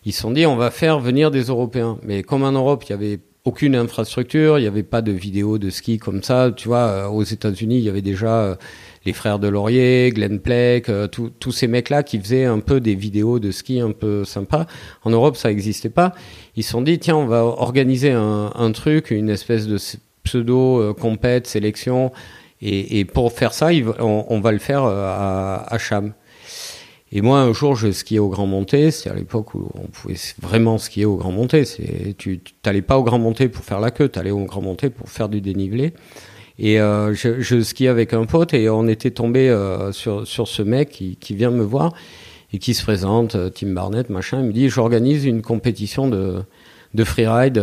Ils 0.05 0.13
se 0.13 0.23
sont 0.23 0.33
dit 0.33 0.47
on 0.47 0.57
va 0.57 0.71
faire 0.71 0.99
venir 0.99 1.31
des 1.31 1.43
Européens. 1.43 1.99
Mais 2.03 2.23
comme 2.23 2.43
en 2.43 2.53
Europe 2.53 2.85
il 2.87 2.91
y 2.91 2.95
avait 2.95 3.21
aucune 3.45 3.77
infrastructure, 3.77 4.59
il 4.59 4.63
n'y 4.63 4.69
avait 4.69 4.83
pas 4.83 5.01
de 5.01 5.13
vidéos 5.13 5.59
de 5.59 5.71
ski 5.71 5.99
comme 5.99 6.23
ça. 6.23 6.53
Tu 6.55 6.69
vois, 6.69 7.09
aux 7.11 7.23
États-Unis, 7.23 7.79
il 7.79 7.85
y 7.85 7.89
avait 7.89 8.03
déjà 8.03 8.59
les 9.05 9.13
frères 9.13 9.39
de 9.39 9.49
Laurier, 9.49 10.11
Glenn 10.15 10.39
Pleck, 10.41 10.91
tous 11.11 11.53
ces 11.53 11.67
mecs-là 11.67 12.03
qui 12.03 12.19
faisaient 12.19 12.45
un 12.45 12.61
peu 12.61 12.81
des 12.81 12.95
vidéos 12.95 13.39
de 13.39 13.51
ski 13.51 13.81
un 13.81 13.93
peu 13.93 14.25
sympas. 14.25 14.67
En 15.05 15.11
Europe, 15.11 15.37
ça 15.37 15.49
n'existait 15.49 15.89
pas. 15.89 16.15
Ils 16.57 16.65
se 16.65 16.71
sont 16.71 16.83
dit, 16.83 16.99
tiens, 16.99 17.17
on 17.17 17.27
va 17.27 17.45
organiser 17.45 18.11
un, 18.13 18.73
truc, 18.73 19.11
une 19.11 19.31
espèce 19.31 19.67
de 19.67 19.79
pseudo 20.25 20.95
compète, 20.95 21.47
sélection. 21.47 22.13
Et, 22.61 23.05
pour 23.05 23.33
faire 23.33 23.55
ça, 23.55 23.69
on, 24.01 24.41
va 24.41 24.53
le 24.53 24.59
faire 24.59 24.83
à, 24.83 25.73
à 25.73 25.79
Cham. 25.79 26.13
Et 27.11 27.23
moi, 27.23 27.41
un 27.41 27.53
jour, 27.53 27.75
je 27.75 27.91
skiais 27.91 28.19
au 28.19 28.29
Grand 28.29 28.47
Monté. 28.47 28.91
C'était 28.91 29.11
à 29.11 29.15
l'époque 29.15 29.55
où 29.55 29.71
on 29.75 29.87
pouvait 29.87 30.17
vraiment 30.43 30.77
skier 30.77 31.07
au 31.07 31.17
Grand 31.17 31.33
Monté. 31.33 31.65
Tu 32.19 32.41
n'allais 32.65 32.83
pas 32.83 32.99
au 32.99 33.03
Grand 33.03 33.19
Monté 33.19 33.49
pour 33.49 33.65
faire 33.65 33.81
la 33.81 33.91
queue, 33.91 34.09
tu 34.09 34.19
allais 34.19 34.31
au 34.31 34.45
Grand 34.45 34.61
Monté 34.61 34.91
pour 34.91 35.09
faire 35.09 35.29
du 35.29 35.41
dénivelé. 35.41 35.95
Et 36.59 36.81
euh, 36.81 37.15
je, 37.15 37.41
je, 37.41 37.61
skiais 37.61 37.89
avec 37.89 38.13
un 38.13 38.25
pote 38.25 38.53
et 38.53 38.69
on 38.69 38.89
était 38.89 39.13
tombé 39.13 39.49
euh, 39.49 39.93
sur, 39.93 40.27
sur 40.27 40.49
ce 40.49 40.63
mec 40.63 40.91
qui, 40.91 41.35
vient 41.35 41.51
me 41.51 41.63
voir 41.63 41.95
et 42.53 42.59
qui 42.59 42.75
se 42.75 42.83
présente, 42.83 43.37
euh, 43.37 43.49
Tim 43.49 43.69
Barnett, 43.69 44.11
machin. 44.11 44.41
Il 44.41 44.47
me 44.47 44.53
dit, 44.53 44.69
j'organise 44.69 45.25
une 45.25 45.41
compétition 45.41 46.09
de, 46.09 46.43
de 46.95 47.05
freeride 47.05 47.63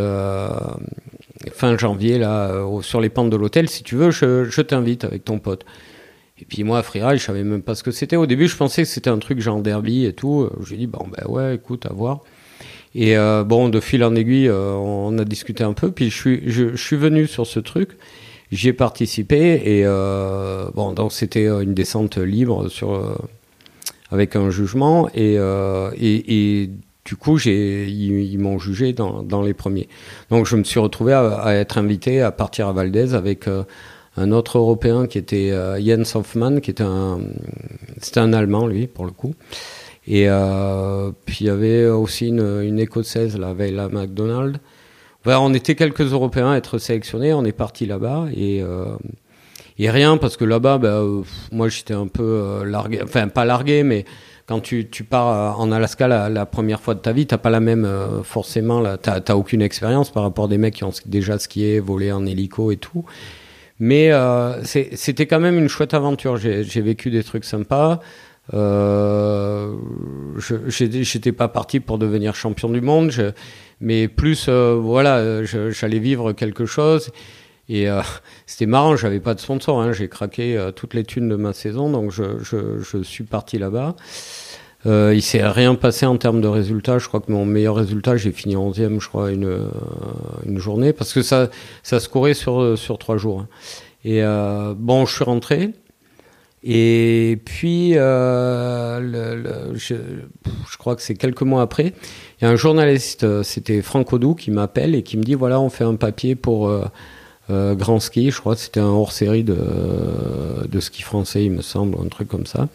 fin 1.51 1.77
janvier 1.77 2.17
là 2.17 2.65
sur 2.81 3.01
les 3.01 3.09
pentes 3.09 3.29
de 3.29 3.35
l'hôtel. 3.35 3.67
Si 3.67 3.83
tu 3.83 3.95
veux, 3.95 4.11
je, 4.11 4.45
je 4.45 4.61
t'invite 4.61 5.03
avec 5.03 5.25
ton 5.25 5.39
pote. 5.39 5.65
Et 6.39 6.45
puis 6.45 6.63
moi, 6.63 6.81
freeride, 6.81 7.19
je 7.19 7.25
savais 7.25 7.43
même 7.43 7.61
pas 7.61 7.75
ce 7.75 7.83
que 7.83 7.91
c'était. 7.91 8.15
Au 8.15 8.25
début, 8.25 8.47
je 8.47 8.55
pensais 8.55 8.83
que 8.83 8.87
c'était 8.87 9.09
un 9.09 9.19
truc 9.19 9.39
genre 9.41 9.61
derby 9.61 10.05
et 10.05 10.13
tout. 10.13 10.49
J'ai 10.65 10.77
dit 10.77 10.87
bon 10.87 11.05
ben 11.07 11.29
ouais, 11.29 11.55
écoute, 11.55 11.85
à 11.85 11.93
voir. 11.93 12.21
Et 12.93 13.15
bon, 13.45 13.67
de 13.67 13.79
fil 13.81 14.03
en 14.05 14.15
aiguille, 14.15 14.49
on 14.49 15.17
a 15.17 15.25
discuté 15.25 15.65
un 15.65 15.73
peu. 15.73 15.91
Puis 15.91 16.09
je 16.09 16.15
suis, 16.15 16.41
je, 16.45 16.75
je 16.75 16.81
suis 16.81 16.95
venu 16.95 17.27
sur 17.27 17.45
ce 17.45 17.59
truc. 17.59 17.97
J'y 18.55 18.69
ai 18.69 18.73
participé 18.73 19.61
et 19.65 19.85
euh, 19.85 20.69
bon, 20.73 20.93
donc 20.93 21.11
c'était 21.11 21.47
une 21.47 21.73
descente 21.73 22.17
libre 22.17 22.69
sur 22.69 22.93
euh, 22.93 23.15
avec 24.11 24.35
un 24.35 24.49
jugement 24.49 25.09
et, 25.13 25.35
et, 25.35 26.69
du 27.05 27.15
coup, 27.15 27.37
j'ai, 27.37 27.87
ils, 27.87 28.39
m'ont 28.39 28.57
jugé 28.57 28.91
dans, 28.91 29.21
dans, 29.21 29.43
les 29.43 29.53
premiers. 29.53 29.87
Donc, 30.31 30.47
je 30.47 30.55
me 30.55 30.63
suis 30.63 30.79
retrouvé 30.79 31.13
à, 31.13 31.53
être 31.53 31.77
invité 31.77 32.21
à 32.21 32.31
partir 32.31 32.67
à 32.67 32.73
Valdez 32.73 33.13
avec 33.13 33.47
euh, 33.47 33.63
un 34.17 34.31
autre 34.31 34.57
Européen 34.57 35.05
qui 35.05 35.19
était 35.19 35.51
euh, 35.51 35.79
Jens 35.79 36.15
Hoffmann, 36.15 36.61
qui 36.61 36.71
était 36.71 36.83
un, 36.83 37.19
c'était 38.01 38.21
un 38.21 38.33
Allemand 38.33 38.65
lui 38.65 38.87
pour 38.87 39.05
le 39.05 39.11
coup. 39.11 39.35
Et 40.07 40.25
euh, 40.27 41.11
puis 41.25 41.37
il 41.41 41.47
y 41.47 41.49
avait 41.49 41.85
aussi 41.87 42.29
une, 42.29 42.61
une 42.63 42.79
Écossaise, 42.79 43.37
la 43.37 43.53
Veila 43.53 43.87
McDonald. 43.89 44.57
Enfin, 45.25 45.39
on 45.39 45.53
était 45.53 45.75
quelques 45.75 46.01
Européens 46.13 46.51
à 46.51 46.57
être 46.57 46.77
sélectionnés. 46.77 47.33
On 47.33 47.45
est 47.45 47.51
parti 47.51 47.85
là-bas 47.85 48.27
et 48.35 48.61
euh, 48.61 48.85
et 49.77 49.89
rien 49.89 50.17
parce 50.17 50.37
que 50.37 50.45
là-bas, 50.45 50.77
bah, 50.77 51.03
moi 51.51 51.67
j'étais 51.67 51.93
un 51.93 52.07
peu 52.07 52.63
largué, 52.65 53.01
enfin 53.03 53.27
pas 53.27 53.43
largué, 53.43 53.83
mais 53.83 54.05
quand 54.47 54.59
tu, 54.59 54.87
tu 54.89 55.03
pars 55.03 55.59
en 55.59 55.71
Alaska 55.71 56.07
la, 56.07 56.45
première 56.45 56.79
fois 56.79 56.93
de 56.93 56.99
ta 56.99 57.11
vie, 57.11 57.25
t'as 57.25 57.37
pas 57.37 57.49
la 57.49 57.59
même 57.59 57.83
euh, 57.83 58.21
forcément, 58.23 58.83
t'as 58.97 59.35
aucune 59.35 59.61
expérience 59.61 60.11
par 60.11 60.23
rapport 60.23 60.47
des 60.47 60.57
mecs 60.57 60.75
qui 60.75 60.83
ont 60.83 60.93
déjà 61.05 61.39
skié, 61.39 61.79
volé 61.79 62.11
en 62.11 62.25
hélico 62.25 62.71
et 62.71 62.77
tout. 62.77 63.05
Mais 63.79 64.11
euh, 64.11 64.63
c'était 64.63 65.25
quand 65.25 65.39
même 65.39 65.57
une 65.57 65.67
chouette 65.67 65.93
aventure. 65.93 66.37
J'ai 66.37 66.81
vécu 66.81 67.09
des 67.09 67.23
trucs 67.23 67.43
sympas. 67.43 67.99
Euh, 68.53 69.73
J'étais 70.67 71.31
pas 71.31 71.47
parti 71.47 71.79
pour 71.79 71.97
devenir 71.97 72.35
champion 72.35 72.69
du 72.69 72.81
monde, 72.81 73.11
je, 73.11 73.31
mais 73.81 74.07
plus 74.07 74.45
euh, 74.47 74.77
voilà, 74.79 75.43
j'allais 75.43 75.99
vivre 75.99 76.33
quelque 76.33 76.65
chose. 76.65 77.11
Et 77.69 77.89
euh, 77.89 78.01
c'était 78.45 78.65
marrant, 78.65 78.95
j'avais 78.95 79.19
pas 79.19 79.33
de 79.33 79.39
sponsor, 79.39 79.81
hein, 79.81 79.91
j'ai 79.91 80.07
craqué 80.07 80.57
euh, 80.57 80.71
toutes 80.71 80.93
les 80.93 81.03
thunes 81.03 81.29
de 81.29 81.35
ma 81.35 81.53
saison, 81.53 81.89
donc 81.89 82.11
je, 82.11 82.39
je, 82.41 82.79
je 82.79 83.03
suis 83.03 83.23
parti 83.23 83.57
là-bas. 83.57 83.95
Euh, 84.85 85.13
il 85.15 85.23
s'est 85.23 85.45
rien 85.47 85.73
passé 85.73 86.05
en 86.05 86.15
termes 86.17 86.41
de 86.41 86.47
résultats. 86.47 86.99
Je 86.99 87.07
crois 87.07 87.19
que 87.19 87.31
mon 87.31 87.43
meilleur 87.43 87.75
résultat, 87.75 88.17
j'ai 88.17 88.31
fini 88.31 88.55
11e, 88.55 88.99
je 88.99 89.07
crois, 89.07 89.31
une, 89.31 89.45
euh, 89.45 89.67
une 90.45 90.59
journée, 90.59 90.93
parce 90.93 91.11
que 91.11 91.23
ça, 91.23 91.49
ça 91.81 91.99
se 91.99 92.07
courait 92.07 92.35
sur, 92.35 92.77
sur 92.77 92.99
trois 92.99 93.17
jours. 93.17 93.41
Hein. 93.41 93.47
Et 94.03 94.21
euh, 94.21 94.75
bon, 94.77 95.07
je 95.07 95.15
suis 95.15 95.23
rentré. 95.23 95.71
Et 96.67 97.39
puis, 97.45 97.91
euh, 97.95 98.99
le, 98.99 99.35
le, 99.35 99.77
je, 99.77 99.93
je, 100.71 100.77
crois 100.77 100.95
que 100.95 101.03
c'est 101.03 101.13
quelques 101.13 101.43
mois 101.43 101.61
après, 101.61 101.93
il 102.41 102.43
y 102.43 102.47
a 102.47 102.49
un 102.49 102.55
journaliste, 102.55 103.43
c'était 103.43 103.83
Franck 103.83 104.11
Odou, 104.13 104.33
qui 104.33 104.49
m'appelle 104.49 104.95
et 104.95 105.03
qui 105.03 105.15
me 105.17 105.23
dit 105.23 105.35
voilà, 105.35 105.61
on 105.61 105.69
fait 105.69 105.83
un 105.83 105.93
papier 105.95 106.33
pour 106.33 106.67
euh, 107.49 107.75
Grand 107.75 107.99
Ski, 107.99 108.31
je 108.31 108.39
crois 108.39 108.55
que 108.55 108.61
c'était 108.61 108.79
un 108.79 108.85
hors-série 108.85 109.43
de, 109.43 109.55
de 110.67 110.79
ski 110.79 111.03
français, 111.03 111.45
il 111.45 111.51
me 111.51 111.61
semble, 111.61 111.97
un 112.03 112.07
truc 112.07 112.27
comme 112.27 112.47
ça. 112.47 112.67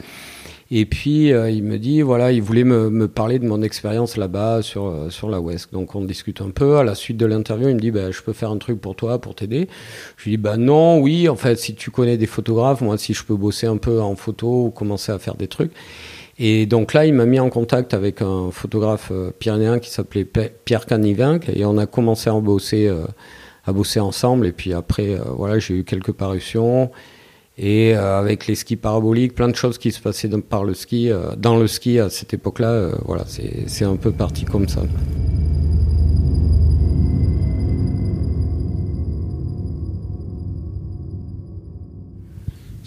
Et 0.73 0.87
puis 0.87 1.33
euh, 1.33 1.51
il 1.51 1.65
me 1.65 1.79
dit 1.79 2.01
voilà, 2.01 2.31
il 2.31 2.43
voulait 2.43 2.63
me, 2.63 2.91
me 2.91 3.09
parler 3.09 3.41
de 3.41 3.47
mon 3.47 3.61
expérience 3.61 4.17
là-bas 4.17 4.63
sur 4.63 4.87
euh, 4.87 5.11
sur 5.11 5.29
la 5.29 5.41
West. 5.41 5.73
Donc 5.73 5.97
on 5.97 6.05
discute 6.05 6.41
un 6.41 6.51
peu. 6.51 6.77
À 6.77 6.85
la 6.85 6.95
suite 6.95 7.17
de 7.17 7.27
l'interview, 7.27 7.69
il 7.69 7.75
me 7.75 7.81
dit 7.81 7.91
bah, 7.91 8.13
je 8.13 8.23
peux 8.23 8.33
faire 8.33 8.51
un 8.53 8.59
truc 8.59 8.81
pour 8.81 8.95
toi, 8.95 9.21
pour 9.21 9.35
t'aider. 9.35 9.69
Je 10.17 10.25
lui 10.25 10.33
dis 10.33 10.37
bah 10.37 10.57
non, 10.57 11.01
oui. 11.01 11.29
En 11.29 11.35
fait, 11.35 11.57
si 11.57 11.75
tu 11.75 11.91
connais 11.91 12.17
des 12.17 12.27
photographes, 12.27 12.83
moi 12.83 12.99
si 12.99 13.15
je 13.15 13.25
peux 13.25 13.35
bosser 13.35 13.67
un 13.67 13.79
peu 13.79 14.01
en 14.01 14.15
photo 14.15 14.67
ou 14.67 14.71
commencer 14.71 15.11
à 15.11 15.19
faire 15.19 15.35
des 15.35 15.49
trucs. 15.49 15.73
Et 16.39 16.67
donc 16.67 16.95
là, 16.95 17.05
il 17.05 17.15
m'a 17.15 17.27
mis 17.27 17.41
en 17.41 17.51
contact 17.51 17.93
avec 17.93 18.23
un 18.23 18.51
photographe 18.53 19.09
euh, 19.11 19.33
pyrénéen 19.37 19.81
qui 19.81 19.91
s'appelait 19.91 20.25
Pierre 20.25 20.87
Canivinck 20.87 21.49
et 21.49 21.65
on 21.65 21.79
a 21.79 21.87
commencé 21.87 22.31
à 22.31 22.35
bosser. 22.35 22.87
Euh, 22.87 23.07
à 23.67 23.73
bosser 23.73 24.01
ensemble. 24.01 24.47
Et 24.47 24.53
puis 24.53 24.73
après, 24.73 25.19
voilà, 25.37 25.59
j'ai 25.59 25.75
eu 25.75 25.85
quelques 25.85 26.13
parutions. 26.13 26.91
Et 27.59 27.95
euh, 27.95 28.19
avec 28.19 28.47
les 28.47 28.55
skis 28.55 28.77
paraboliques, 28.77 29.35
plein 29.35 29.49
de 29.49 29.57
choses 29.57 29.77
qui 29.79 29.93
se 29.93 30.01
passaient 30.01 30.29
dans, 30.29 30.41
par 30.41 30.65
le 30.65 30.75
ski, 30.75 31.11
euh, 31.11 31.37
dans 31.37 31.57
le 31.57 31.67
ski 31.67 31.99
à 31.99 32.09
cette 32.09 32.33
époque-là, 32.33 32.91
voilà, 33.05 33.25
c'est 33.27 33.85
un 33.85 33.97
peu 33.97 34.13
parti 34.13 34.45
comme 34.45 34.69
ça. 34.69 34.83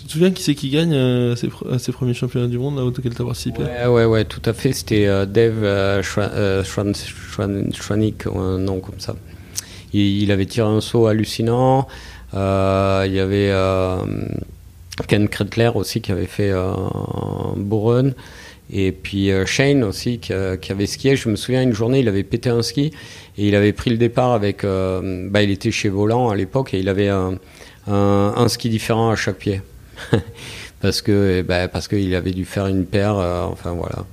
Tu 0.03 0.07
te 0.07 0.11
souviens 0.11 0.31
qui 0.31 0.43
c'est 0.43 0.53
qui 0.53 0.69
gagne 0.69 0.93
euh, 0.93 1.35
ces, 1.37 1.49
ces, 1.79 1.93
premiers 1.93 2.13
championnats 2.13 2.47
du 2.47 2.57
monde 2.57 2.75
là, 2.75 2.83
auxquels 2.83 3.15
tu 3.15 3.21
as 3.21 3.25
participé? 3.25 3.63
Ouais, 3.63 3.87
ouais, 3.87 4.03
ouais, 4.03 4.25
tout 4.25 4.41
à 4.43 4.51
fait. 4.51 4.73
C'était 4.73 5.07
euh, 5.07 5.25
Dave 5.25 5.63
euh, 5.63 6.03
Schwanik, 6.63 8.27
un 8.27 8.57
nom 8.57 8.81
comme 8.81 8.99
ça. 8.99 9.15
Il, 9.93 10.01
il, 10.23 10.31
avait 10.33 10.45
tiré 10.45 10.67
un 10.67 10.81
saut 10.81 11.07
hallucinant. 11.07 11.87
Euh, 12.33 13.03
il 13.07 13.13
y 13.13 13.19
avait 13.19 13.49
euh, 13.51 13.97
Ken 15.07 15.27
Kretler 15.27 15.71
aussi 15.75 16.01
qui 16.01 16.11
avait 16.11 16.25
fait 16.25 16.51
un 16.51 17.53
beau. 17.55 17.93
Et 18.71 18.91
puis 18.91 19.31
euh, 19.31 19.45
Shane 19.45 19.83
aussi 19.83 20.19
qui, 20.19 20.33
qui, 20.61 20.71
avait 20.71 20.85
skié. 20.85 21.15
Je 21.15 21.29
me 21.29 21.35
souviens 21.35 21.61
une 21.61 21.73
journée, 21.73 21.99
il 21.99 22.07
avait 22.07 22.23
pété 22.23 22.49
un 22.49 22.61
ski 22.61 22.91
et 23.37 23.47
il 23.47 23.55
avait 23.55 23.73
pris 23.73 23.89
le 23.89 23.97
départ 23.97 24.31
avec. 24.31 24.63
Euh, 24.63 25.27
bah, 25.29 25.43
il 25.43 25.51
était 25.51 25.71
chez 25.71 25.89
Volant 25.89 26.29
à 26.29 26.35
l'époque 26.35 26.73
et 26.73 26.79
il 26.79 26.89
avait 26.89 27.09
un, 27.09 27.39
un, 27.87 28.47
ski 28.47 28.69
différent 28.69 29.09
à 29.09 29.15
chaque 29.15 29.37
pied. 29.37 29.61
parce 30.81 31.01
que 31.01 31.41
bah, 31.41 31.67
parce 31.67 31.87
qu'il 31.87 32.13
avait 32.15 32.31
dû 32.31 32.45
faire 32.45 32.67
une 32.67 32.85
paire. 32.85 33.17
Euh, 33.17 33.43
enfin 33.43 33.71
voilà. 33.71 34.05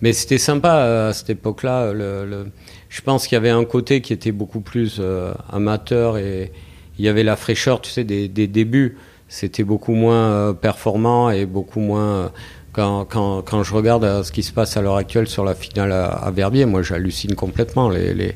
Mais 0.00 0.12
c'était 0.12 0.38
sympa 0.38 1.08
à 1.08 1.12
cette 1.12 1.30
époque-là. 1.30 1.92
Le, 1.92 2.26
le, 2.26 2.46
je 2.88 3.00
pense 3.02 3.26
qu'il 3.26 3.36
y 3.36 3.38
avait 3.38 3.50
un 3.50 3.64
côté 3.64 4.00
qui 4.00 4.12
était 4.12 4.32
beaucoup 4.32 4.60
plus 4.60 4.96
euh, 4.98 5.32
amateur 5.50 6.18
et 6.18 6.50
il 6.98 7.04
y 7.04 7.08
avait 7.08 7.22
la 7.22 7.36
fraîcheur, 7.36 7.80
tu 7.80 7.90
sais, 7.90 8.04
des, 8.04 8.28
débuts. 8.28 8.96
C'était 9.28 9.64
beaucoup 9.64 9.94
moins 9.94 10.30
euh, 10.30 10.52
performant 10.52 11.30
et 11.30 11.46
beaucoup 11.46 11.80
moins. 11.80 12.02
Euh, 12.02 12.28
quand, 12.72 13.04
quand, 13.04 13.42
quand, 13.42 13.62
je 13.62 13.74
regarde 13.74 14.22
ce 14.22 14.32
qui 14.32 14.42
se 14.42 14.52
passe 14.52 14.76
à 14.76 14.82
l'heure 14.82 14.96
actuelle 14.96 15.26
sur 15.26 15.44
la 15.44 15.54
finale 15.54 15.92
à, 15.92 16.06
à 16.06 16.30
Verbier, 16.30 16.64
moi 16.64 16.82
j'hallucine 16.82 17.34
complètement. 17.34 17.90
Les, 17.90 18.34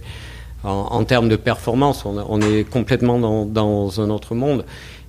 en, 0.62 1.04
termes 1.04 1.28
de 1.28 1.36
performance, 1.36 2.04
on, 2.04 2.40
est 2.40 2.68
complètement 2.68 3.18
dans, 3.46 4.00
un 4.00 4.10
autre 4.10 4.34
monde. 4.34 4.64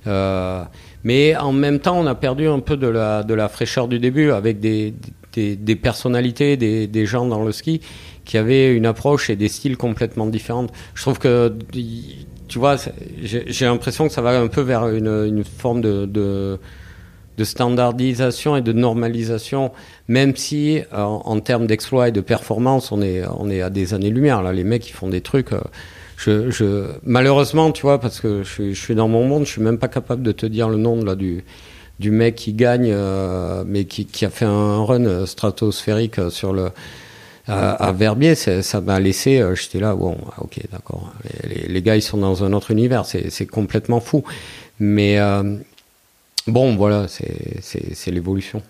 Euh, 0.06 0.62
mais 1.04 1.36
en 1.36 1.52
même 1.52 1.80
temps, 1.80 1.98
on 1.98 2.06
a 2.06 2.14
perdu 2.14 2.48
un 2.48 2.60
peu 2.60 2.76
de 2.76 2.86
la, 2.86 3.22
de 3.22 3.34
la 3.34 3.48
fraîcheur 3.48 3.88
du 3.88 3.98
début 3.98 4.30
avec 4.30 4.60
des, 4.60 4.94
des, 5.32 5.56
des 5.56 5.76
personnalités, 5.76 6.56
des, 6.56 6.86
des 6.86 7.06
gens 7.06 7.26
dans 7.26 7.42
le 7.44 7.52
ski 7.52 7.80
qui 8.24 8.36
avaient 8.36 8.74
une 8.74 8.84
approche 8.84 9.30
et 9.30 9.36
des 9.36 9.48
styles 9.48 9.78
complètement 9.78 10.26
différents. 10.26 10.66
Je 10.94 11.00
trouve 11.02 11.18
que, 11.18 11.52
tu 12.48 12.58
vois, 12.58 12.76
j'ai 13.22 13.64
l'impression 13.64 14.06
que 14.06 14.12
ça 14.12 14.22
va 14.22 14.38
un 14.38 14.48
peu 14.48 14.60
vers 14.60 14.88
une, 14.88 15.26
une 15.26 15.44
forme 15.44 15.80
de, 15.80 16.06
de, 16.06 16.58
de, 17.36 17.44
standardisation 17.44 18.56
et 18.56 18.62
de 18.62 18.72
normalisation, 18.72 19.72
même 20.08 20.34
si 20.36 20.80
en, 20.92 21.22
en 21.24 21.40
termes 21.40 21.66
d'exploit 21.66 22.08
et 22.08 22.12
de 22.12 22.20
performance, 22.20 22.90
on 22.92 23.02
est, 23.02 23.22
on 23.38 23.50
est 23.50 23.60
à 23.60 23.70
des 23.70 23.94
années-lumière. 23.94 24.42
Là, 24.42 24.52
les 24.52 24.64
mecs, 24.64 24.88
ils 24.88 24.94
font 24.94 25.08
des 25.08 25.20
trucs. 25.20 25.50
Je, 26.16 26.50
je, 26.50 26.86
malheureusement, 27.04 27.70
tu 27.70 27.82
vois, 27.82 28.00
parce 28.00 28.20
que 28.20 28.42
je 28.42 28.48
suis, 28.48 28.74
je 28.74 28.80
suis 28.80 28.94
dans 28.94 29.08
mon 29.08 29.24
monde, 29.26 29.44
je 29.44 29.52
suis 29.52 29.62
même 29.62 29.78
pas 29.78 29.88
capable 29.88 30.22
de 30.22 30.32
te 30.32 30.46
dire 30.46 30.68
le 30.68 30.76
nom 30.76 31.04
là, 31.04 31.14
du, 31.14 31.44
du 32.00 32.10
mec 32.10 32.34
qui 32.34 32.54
gagne, 32.54 32.90
euh, 32.92 33.62
mais 33.66 33.84
qui, 33.84 34.04
qui, 34.04 34.24
a 34.24 34.30
fait 34.30 34.44
un 34.44 34.82
run 34.84 35.26
stratosphérique 35.26 36.20
sur 36.30 36.52
le 36.52 36.70
à, 37.48 37.92
Verbier, 37.92 38.34
ça 38.34 38.80
m'a 38.80 39.00
laissé, 39.00 39.42
j'étais 39.54 39.80
là, 39.80 39.94
bon, 39.94 40.16
ah, 40.30 40.42
ok, 40.42 40.60
d'accord, 40.70 41.12
les, 41.44 41.66
les, 41.68 41.82
gars, 41.82 41.96
ils 41.96 42.02
sont 42.02 42.18
dans 42.18 42.44
un 42.44 42.52
autre 42.52 42.70
univers, 42.70 43.04
c'est 43.06 43.46
complètement 43.46 44.00
fou. 44.00 44.24
Mais 44.78 45.18
bon, 46.46 46.76
voilà, 46.76 47.06
c'est 47.08 48.10
l'évolution. 48.10 48.62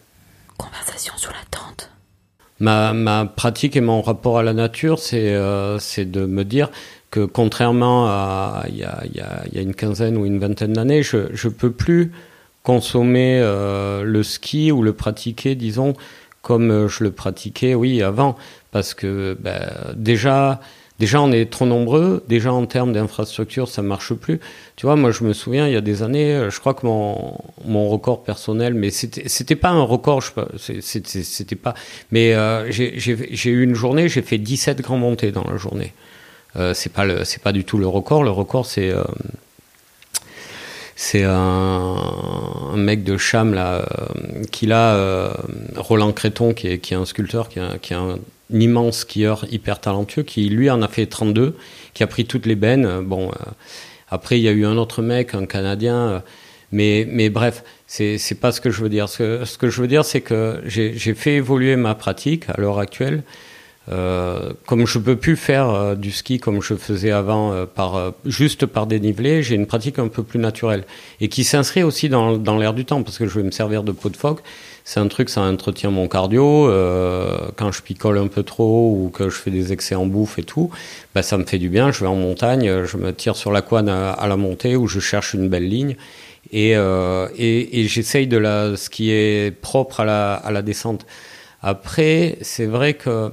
Conversation 0.57 1.15
sous 1.17 1.31
la 1.31 1.45
tente. 1.51 1.91
Ma, 2.61 2.93
ma, 2.93 3.25
pratique 3.25 3.77
et 3.77 3.81
mon 3.81 4.03
rapport 4.03 4.39
à 4.39 4.43
la 4.43 4.53
nature, 4.53 4.99
c'est 4.99 5.31
de 5.31 6.27
me 6.27 6.45
dire 6.45 6.71
que 7.11 7.25
contrairement 7.25 8.07
à 8.07 8.65
il 8.69 8.77
y 8.77 8.85
a, 8.85 9.03
y, 9.13 9.21
a, 9.21 9.43
y 9.53 9.59
a, 9.59 9.63
une 9.63 9.75
quinzaine 9.75 10.17
ou 10.17 10.27
une 10.27 10.39
vingtaine 10.39 10.73
d'années, 10.73 11.03
je 11.03 11.19
ne 11.19 11.53
peux 11.53 11.71
plus 11.71 12.13
consommer 12.69 13.41
euh, 13.43 14.03
le 14.03 14.23
ski 14.23 14.73
ou 14.73 14.83
le 14.83 14.93
pratiquer, 14.93 15.55
disons, 15.55 15.95
comme 16.43 16.71
euh, 16.71 16.87
je 16.87 17.03
le 17.03 17.11
pratiquais, 17.11 17.75
oui, 17.75 18.03
avant. 18.03 18.37
Parce 18.71 18.95
que 18.95 19.37
ben, 19.41 19.71
déjà, 19.95 20.61
déjà, 20.99 21.21
on 21.21 21.33
est 21.33 21.51
trop 21.51 21.67
nombreux. 21.67 22.25
Déjà, 22.29 22.53
en 22.53 22.67
termes 22.67 22.93
d'infrastructure, 22.93 23.69
ça 23.69 23.83
marche 23.83 24.15
plus. 24.15 24.41
Tu 24.77 24.87
vois, 24.87 24.97
moi, 24.97 25.11
je 25.11 25.25
me 25.25 25.33
souviens, 25.33 25.67
il 25.67 25.73
y 25.73 25.77
a 25.77 25.81
des 25.81 26.03
années, 26.03 26.35
euh, 26.35 26.51
je 26.51 26.61
crois 26.61 26.75
que 26.75 26.87
mon, 26.87 27.39
mon 27.65 27.89
record 27.89 28.23
personnel, 28.23 28.75
mais 28.75 28.91
c'était, 28.91 29.29
c'était 29.29 29.57
pas 29.57 29.71
un 29.71 29.83
record, 29.83 30.23
c'était, 30.59 31.57
pas. 31.57 31.75
Mais 32.11 32.35
euh, 32.35 32.71
j'ai, 32.71 33.51
eu 33.51 33.63
une 33.63 33.75
journée, 33.75 34.09
j'ai 34.09 34.23
fait 34.23 34.39
17 34.39 34.83
grands 34.83 34.99
montées 34.99 35.33
dans 35.33 35.45
la 35.45 35.57
journée. 35.57 35.93
Euh, 36.57 36.75
c'est 36.75 36.93
pas 36.93 37.25
c'est 37.25 37.43
pas 37.43 37.53
du 37.53 37.65
tout 37.65 37.79
le 37.79 37.87
record. 37.87 38.25
Le 38.25 38.31
record, 38.31 38.67
c'est 38.67 38.91
euh, 38.91 39.05
c'est 40.97 41.23
un, 41.25 41.97
mec 42.75 43.05
de 43.05 43.17
Cham 43.17 43.55
là, 43.55 43.87
qui 44.51 44.67
là, 44.67 45.33
Roland 45.77 46.11
Créton, 46.13 46.55
qui 46.55 46.67
est, 46.67 46.79
qui 46.79 46.95
est 46.95 46.97
un 46.97 47.05
sculpteur, 47.05 47.49
qui 47.49 47.61
est 47.61 47.97
un 47.97 48.19
immense 48.51 48.99
skieur 48.99 49.47
hyper 49.51 49.81
talentueux, 49.81 50.23
qui 50.23 50.49
lui 50.49 50.71
en 50.71 50.83
a 50.83 50.89
fait 50.89 51.07
32, 51.07 51.57
qui 51.95 52.03
a 52.03 52.07
pris 52.07 52.25
toutes 52.25 52.47
les 52.47 52.57
bennes. 52.57 53.01
Bon, 53.05 53.31
après 54.09 54.39
il 54.39 54.43
y 54.43 54.49
a 54.49 54.53
eu 54.53 54.65
un 54.65 54.77
autre 54.77 55.03
mec, 55.03 55.35
un 55.35 55.47
Canadien, 55.47 56.23
mais 56.73 57.07
mais 57.09 57.31
bref, 57.31 57.65
c'est 57.87 58.41
pas 58.41 58.53
ce 58.53 58.61
que 58.61 58.71
je 58.71 58.83
veux 58.83 58.89
dire. 58.89 59.09
Ce 59.09 59.57
que, 59.59 59.71
je 59.71 59.81
veux 59.81 59.89
dire, 59.89 60.05
c'est 60.05 60.21
que 60.21 60.63
j'ai 60.67 61.15
fait 61.15 61.37
évoluer 61.37 61.77
ma 61.77 61.95
pratique 61.95 62.49
à 62.49 62.61
l'heure 62.61 62.79
actuelle. 62.79 63.23
Euh, 63.91 64.53
comme 64.67 64.87
je 64.87 64.99
peux 64.99 65.17
plus 65.17 65.37
faire 65.37 65.71
euh, 65.71 65.95
du 65.95 66.11
ski 66.11 66.39
comme 66.39 66.61
je 66.61 66.75
faisais 66.75 67.11
avant, 67.11 67.53
euh, 67.53 67.65
par, 67.65 68.13
juste 68.27 68.67
par 68.67 68.87
dénivelé, 68.87 69.43
j'ai 69.43 69.55
une 69.55 69.67
pratique 69.67 69.99
un 69.99 70.09
peu 70.09 70.23
plus 70.23 70.39
naturelle 70.39 70.85
et 71.21 71.29
qui 71.29 71.43
s'inscrit 71.43 71.83
aussi 71.83 72.09
dans, 72.09 72.37
dans 72.37 72.59
l'air 72.59 72.75
du 72.75 72.85
temps 72.85 73.03
parce 73.03 73.19
que 73.19 73.27
je 73.27 73.39
vais 73.39 73.45
me 73.45 73.51
servir 73.51 73.85
de 73.85 73.93
peau 73.93 74.11
de 74.11 74.17
phoque. 74.17 74.41
C'est 74.85 75.01
un 75.01 75.09
truc, 75.09 75.29
ça 75.29 75.43
entretient 75.43 75.91
mon 75.91 76.09
cardio. 76.09 76.65
quand 77.57 77.73
je 77.73 77.83
picole 77.83 78.17
un 78.17 78.27
peu 78.27 78.43
trop 78.43 78.91
ou 78.91 79.11
que 79.11 79.29
je 79.29 79.37
fais 79.37 79.51
des 79.51 79.71
excès 79.71 79.95
en 79.95 80.07
bouffe 80.07 80.39
et 80.39 80.45
tout, 80.45 80.71
bah, 81.15 81.23
ça 81.23 81.37
me 81.37 81.45
fait 81.45 81.59
du 81.59 81.69
bien. 81.69 81.93
Je 81.93 82.01
vais 82.01 82.07
en 82.07 82.15
montagne, 82.15 82.85
je 82.87 82.97
me 82.97 83.13
tire 83.13 83.37
sur 83.37 83.53
la 83.53 83.61
couane 83.61 83.91
à, 83.91 84.27
la 84.27 84.37
montée 84.39 84.77
où 84.77 84.87
je 84.87 84.99
cherche 84.99 85.35
une 85.35 85.51
belle 85.51 85.69
ligne 85.69 85.97
et, 86.53 86.71
et, 86.71 87.81
et 87.81 87.85
j'essaye 87.85 88.27
de 88.29 88.39
la, 88.39 88.77
ce 88.79 88.89
qui 88.89 89.11
est 89.11 89.55
propre 89.55 90.01
à 90.01 90.05
la, 90.07 90.35
à 90.35 90.51
la 90.51 90.63
descente. 90.63 91.05
Après, 91.61 92.39
c'est 92.41 92.67
vrai 92.67 92.95
que 92.95 93.31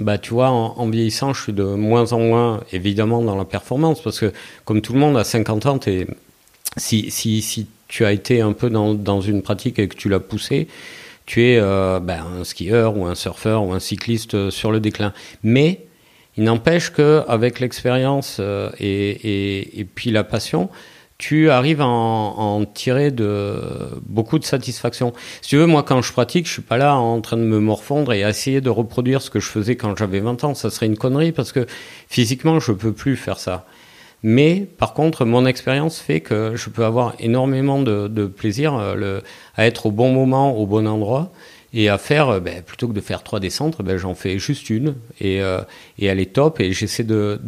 bah, 0.00 0.18
tu 0.18 0.34
vois, 0.34 0.50
en, 0.50 0.88
vieillissant, 0.88 1.32
je 1.32 1.42
suis 1.42 1.52
de 1.52 1.64
moins 1.64 2.12
en 2.12 2.18
moins, 2.18 2.60
évidemment, 2.72 3.22
dans 3.22 3.36
la 3.36 3.44
performance, 3.44 4.02
parce 4.02 4.18
que, 4.18 4.32
comme 4.64 4.80
tout 4.80 4.92
le 4.92 4.98
monde, 4.98 5.16
à 5.16 5.24
50 5.24 5.66
ans, 5.66 5.80
es, 5.86 6.06
si, 6.76 7.10
si, 7.10 7.42
si 7.42 7.66
tu 7.86 8.04
as 8.04 8.12
été 8.12 8.40
un 8.40 8.52
peu 8.52 8.70
dans, 8.70 8.94
dans 8.94 9.20
une 9.20 9.42
pratique 9.42 9.78
et 9.78 9.86
que 9.88 9.96
tu 9.96 10.08
l'as 10.08 10.20
poussé, 10.20 10.66
tu 11.26 11.42
es 11.42 11.58
euh, 11.58 12.00
ben, 12.00 12.24
un 12.40 12.44
skieur 12.44 12.96
ou 12.96 13.06
un 13.06 13.14
surfeur 13.14 13.62
ou 13.64 13.72
un 13.72 13.80
cycliste 13.80 14.34
euh, 14.34 14.50
sur 14.50 14.72
le 14.72 14.80
déclin. 14.80 15.12
Mais 15.42 15.86
il 16.36 16.44
n'empêche 16.44 16.90
qu'avec 16.90 17.60
l'expérience 17.60 18.38
euh, 18.40 18.70
et, 18.78 19.80
et 19.80 19.84
puis 19.84 20.10
la 20.10 20.24
passion, 20.24 20.68
tu 21.26 21.48
arrives 21.48 21.80
à 21.80 21.86
en, 21.86 22.66
tirer 22.66 23.10
de 23.10 23.56
beaucoup 24.04 24.38
de 24.38 24.44
satisfaction. 24.44 25.14
Si 25.40 25.48
tu 25.48 25.56
veux, 25.56 25.64
moi, 25.64 25.82
quand 25.82 26.02
je 26.02 26.12
pratique, 26.12 26.46
je 26.46 26.52
suis 26.52 26.60
pas 26.60 26.76
là 26.76 26.96
en 26.96 27.22
train 27.22 27.38
de 27.38 27.42
me 27.42 27.60
morfondre 27.60 28.12
et 28.12 28.22
à 28.24 28.28
essayer 28.28 28.60
de 28.60 28.68
reproduire 28.68 29.22
ce 29.22 29.30
que 29.30 29.40
je 29.40 29.48
faisais 29.48 29.74
quand 29.74 29.96
j'avais 29.96 30.20
20 30.20 30.44
ans. 30.44 30.54
Ça 30.54 30.68
serait 30.68 30.84
une 30.84 30.98
connerie 30.98 31.32
parce 31.32 31.50
que 31.50 31.64
physiquement, 32.08 32.60
je 32.60 32.72
peux 32.72 32.92
plus 32.92 33.16
faire 33.16 33.38
ça. 33.38 33.64
Mais 34.22 34.68
par 34.76 34.92
contre, 34.92 35.24
mon 35.24 35.46
expérience 35.46 35.98
fait 35.98 36.20
que 36.20 36.56
je 36.56 36.68
peux 36.68 36.84
avoir 36.84 37.14
énormément 37.18 37.80
de, 37.80 38.26
plaisir 38.26 38.74
euh, 38.74 39.20
à 39.56 39.66
être 39.66 39.86
au 39.86 39.92
bon 39.92 40.12
moment, 40.12 40.54
au 40.54 40.66
bon 40.66 40.86
endroit 40.86 41.32
et 41.76 41.88
à 41.88 41.98
faire, 41.98 42.28
euh, 42.28 42.40
ben, 42.40 42.62
plutôt 42.62 42.86
que 42.86 42.92
de 42.92 43.00
faire 43.00 43.22
trois 43.24 43.40
descentes, 43.40 43.82
ben, 43.82 43.96
j'en 43.96 44.14
fais 44.14 44.38
juste 44.38 44.70
une 44.70 44.94
et, 45.20 45.42
euh, 45.42 45.60
elle 46.00 46.20
est 46.20 46.32
top 46.32 46.60
et 46.60 46.72
j'essaie 46.72 47.02
de, 47.02 47.40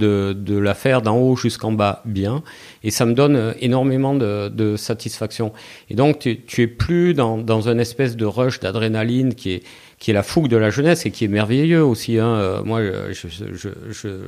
la 0.48 0.74
faire 0.74 1.00
d'en 1.00 1.16
haut 1.16 1.36
jusqu'en 1.36 1.72
bas 1.72 2.02
bien 2.04 2.42
et 2.82 2.90
ça 2.90 3.06
me 3.06 3.14
donne 3.14 3.36
euh, 3.36 3.52
énormément 3.60 4.14
de, 4.14 4.74
satisfaction. 4.76 5.52
Et 5.90 5.94
donc 5.94 6.18
tu, 6.18 6.40
tu 6.40 6.62
es 6.62 6.66
plus 6.66 7.14
dans, 7.14 7.60
une 7.68 7.80
espèce 7.80 8.16
de 8.16 8.26
rush 8.26 8.58
d'adrénaline 8.58 9.34
qui 9.34 9.52
est, 9.52 10.12
la 10.12 10.22
fougue 10.24 10.48
de 10.48 10.56
la 10.56 10.70
jeunesse 10.70 11.06
et 11.06 11.10
qui 11.10 11.24
est 11.24 11.28
merveilleux 11.28 11.84
aussi. 11.84 12.18
Hein. 12.18 12.62
Moi, 12.64 12.82
je, 13.10 14.18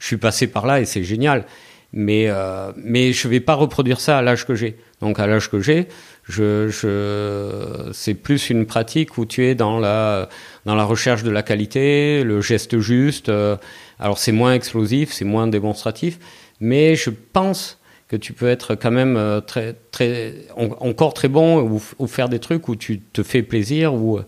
suis 0.00 0.16
passé 0.16 0.46
par 0.48 0.66
là 0.66 0.80
et 0.80 0.84
c'est 0.84 1.04
génial. 1.04 1.44
Mais, 1.92 2.28
mais 2.76 3.12
je 3.12 3.26
vais 3.28 3.40
pas 3.40 3.54
reproduire 3.54 4.00
ça 4.00 4.18
à 4.18 4.22
l'âge 4.22 4.46
que 4.46 4.54
j'ai. 4.54 4.76
Donc 5.00 5.18
à 5.18 5.26
l'âge 5.26 5.50
que 5.50 5.60
j'ai, 5.60 5.88
je, 6.28 6.68
je, 6.68 7.90
c'est 7.92 8.14
plus 8.14 8.50
une 8.50 8.66
pratique 8.66 9.16
où 9.16 9.24
tu 9.24 9.46
es 9.46 9.54
dans 9.54 9.80
la, 9.80 10.28
dans 10.66 10.74
la 10.74 10.84
recherche 10.84 11.22
de 11.22 11.30
la 11.30 11.42
qualité, 11.42 12.22
le 12.22 12.40
geste 12.42 12.78
juste. 12.78 13.30
Euh, 13.30 13.56
alors 13.98 14.18
c'est 14.18 14.32
moins 14.32 14.52
explosif, 14.52 15.12
c'est 15.12 15.24
moins 15.24 15.46
démonstratif, 15.46 16.18
mais 16.60 16.96
je 16.96 17.10
pense 17.10 17.78
que 18.08 18.16
tu 18.16 18.32
peux 18.32 18.48
être 18.48 18.74
quand 18.74 18.90
même 18.90 19.16
euh, 19.16 19.40
très, 19.40 19.74
très, 19.90 20.34
encore 20.56 21.14
très 21.14 21.28
bon 21.28 21.60
ou, 21.62 21.82
ou 21.98 22.06
faire 22.06 22.28
des 22.28 22.38
trucs 22.38 22.68
où 22.68 22.76
tu 22.76 23.00
te 23.00 23.22
fais 23.22 23.42
plaisir. 23.42 23.94
Ou, 23.94 24.20